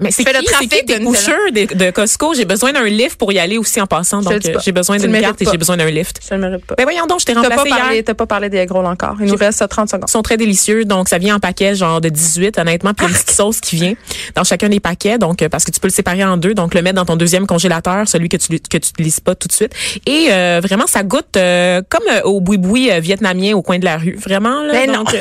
Mais 0.00 0.10
c'est 0.10 0.24
le 0.24 0.44
trafic 0.44 0.70
qui 0.70 0.84
tes 0.84 0.98
de 0.98 1.74
de, 1.74 1.90
Costco? 1.92 2.34
J'ai 2.34 2.44
besoin 2.44 2.72
d'un 2.72 2.84
lift 2.84 3.16
pour 3.16 3.32
y 3.32 3.38
aller 3.38 3.58
aussi 3.58 3.80
en 3.80 3.86
passant. 3.86 4.22
Donc, 4.22 4.44
euh, 4.44 4.58
j'ai 4.64 4.72
besoin 4.72 4.96
d'une 4.96 5.20
carte 5.20 5.40
et 5.40 5.44
j'ai 5.44 5.56
besoin 5.56 5.76
d'un 5.76 5.88
lift. 5.88 6.18
Je 6.28 6.34
ne 6.34 6.40
le 6.40 6.48
mérite 6.48 6.66
pas. 6.66 6.74
Ben 6.74 6.82
voyons 6.82 7.06
donc, 7.06 7.20
je 7.20 7.26
t'ai 7.26 7.32
remplacé 7.32 7.70
pas 7.70 7.76
parlé, 7.76 8.02
t'as 8.02 8.14
pas 8.14 8.26
parlé 8.26 8.48
des 8.48 8.58
egg 8.58 8.72
rolls 8.72 8.86
encore. 8.86 9.16
Il 9.20 9.26
nous 9.26 9.36
reste 9.36 9.66
30 9.68 9.88
secondes. 9.88 10.04
Ils 10.08 10.10
sont 10.10 10.22
très 10.22 10.36
délicieux, 10.36 10.84
donc 10.84 11.08
ça 11.08 11.18
vient 11.18 11.36
en 11.36 11.38
paquet 11.38 11.76
genre 11.76 12.00
de 12.00 12.08
18 12.08 12.58
honnêtement, 12.58 12.92
puis 12.92 13.06
il 13.06 13.10
y 13.10 13.12
a 13.12 13.16
une 13.16 13.22
petite 13.22 13.36
sauce 13.36 13.60
qui 13.60 13.76
vient 13.76 13.94
dans 14.34 14.42
chacun 14.42 14.68
des 14.68 14.80
paquets, 14.80 15.16
donc 15.16 15.42
euh, 15.42 15.48
parce 15.48 15.64
que 15.64 15.70
tu 15.70 15.78
peux 15.78 15.86
le 15.86 15.92
séparer 15.92 16.24
en 16.24 16.38
deux, 16.38 16.54
donc 16.54 16.74
le 16.74 16.82
mettre 16.82 16.96
dans 16.96 17.04
ton 17.04 17.16
deuxième 17.16 17.46
congélateur, 17.46 18.08
celui 18.08 18.28
que 18.28 18.36
tu 18.36 18.58
que 18.58 18.78
tu 18.78 18.90
utilises 18.90 19.20
pas 19.20 19.36
tout 19.36 19.46
de 19.46 19.52
suite, 19.52 19.74
et 20.06 20.28
euh, 20.30 20.60
vraiment 20.60 20.88
ça 20.88 21.04
goûte 21.04 21.36
euh, 21.36 21.82
comme 21.88 22.08
euh, 22.10 22.22
au 22.22 22.40
boui-boui 22.40 22.90
vietnamien 23.00 23.54
au 23.54 23.62
coin 23.62 23.78
de 23.78 23.84
la 23.84 23.96
rue, 23.96 24.16
vraiment 24.16 24.62
là, 24.62 24.72
Ben 24.72 24.90
non. 24.90 25.04
donc 25.04 25.14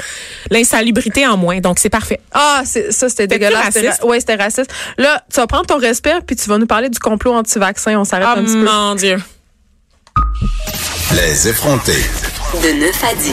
l'insalubrité 0.50 1.28
en 1.28 1.38
moins, 1.38 1.60
donc 1.60 1.78
c'est 1.78 1.90
parfait. 1.90 2.20
Ah, 2.32 2.64
c'est, 2.66 2.92
ça, 2.92 3.08
c'était 3.10 3.28
dégueulasse. 3.28 3.76
plus 3.76 3.90
C'était 4.20 4.36
raciste. 4.36 4.63
Là, 4.98 5.24
tu 5.32 5.40
vas 5.40 5.48
prendre 5.48 5.66
ton 5.66 5.78
respire, 5.78 6.22
puis 6.26 6.36
tu 6.36 6.48
vas 6.50 6.58
nous 6.58 6.68
parler 6.68 6.90
du 6.90 7.00
complot 7.00 7.34
anti-vaccin. 7.34 7.98
On 8.00 8.04
s'arrête 8.04 8.28
Oh 8.36 8.40
un 8.40 8.44
petit 8.44 8.54
peu. 8.54 8.64
mon 8.66 8.96
dieu. 8.96 9.18
Les 11.14 11.48
effrontés. 11.48 12.04
De 12.62 12.86
9 12.86 13.04
à 13.04 13.16
10. 13.16 13.32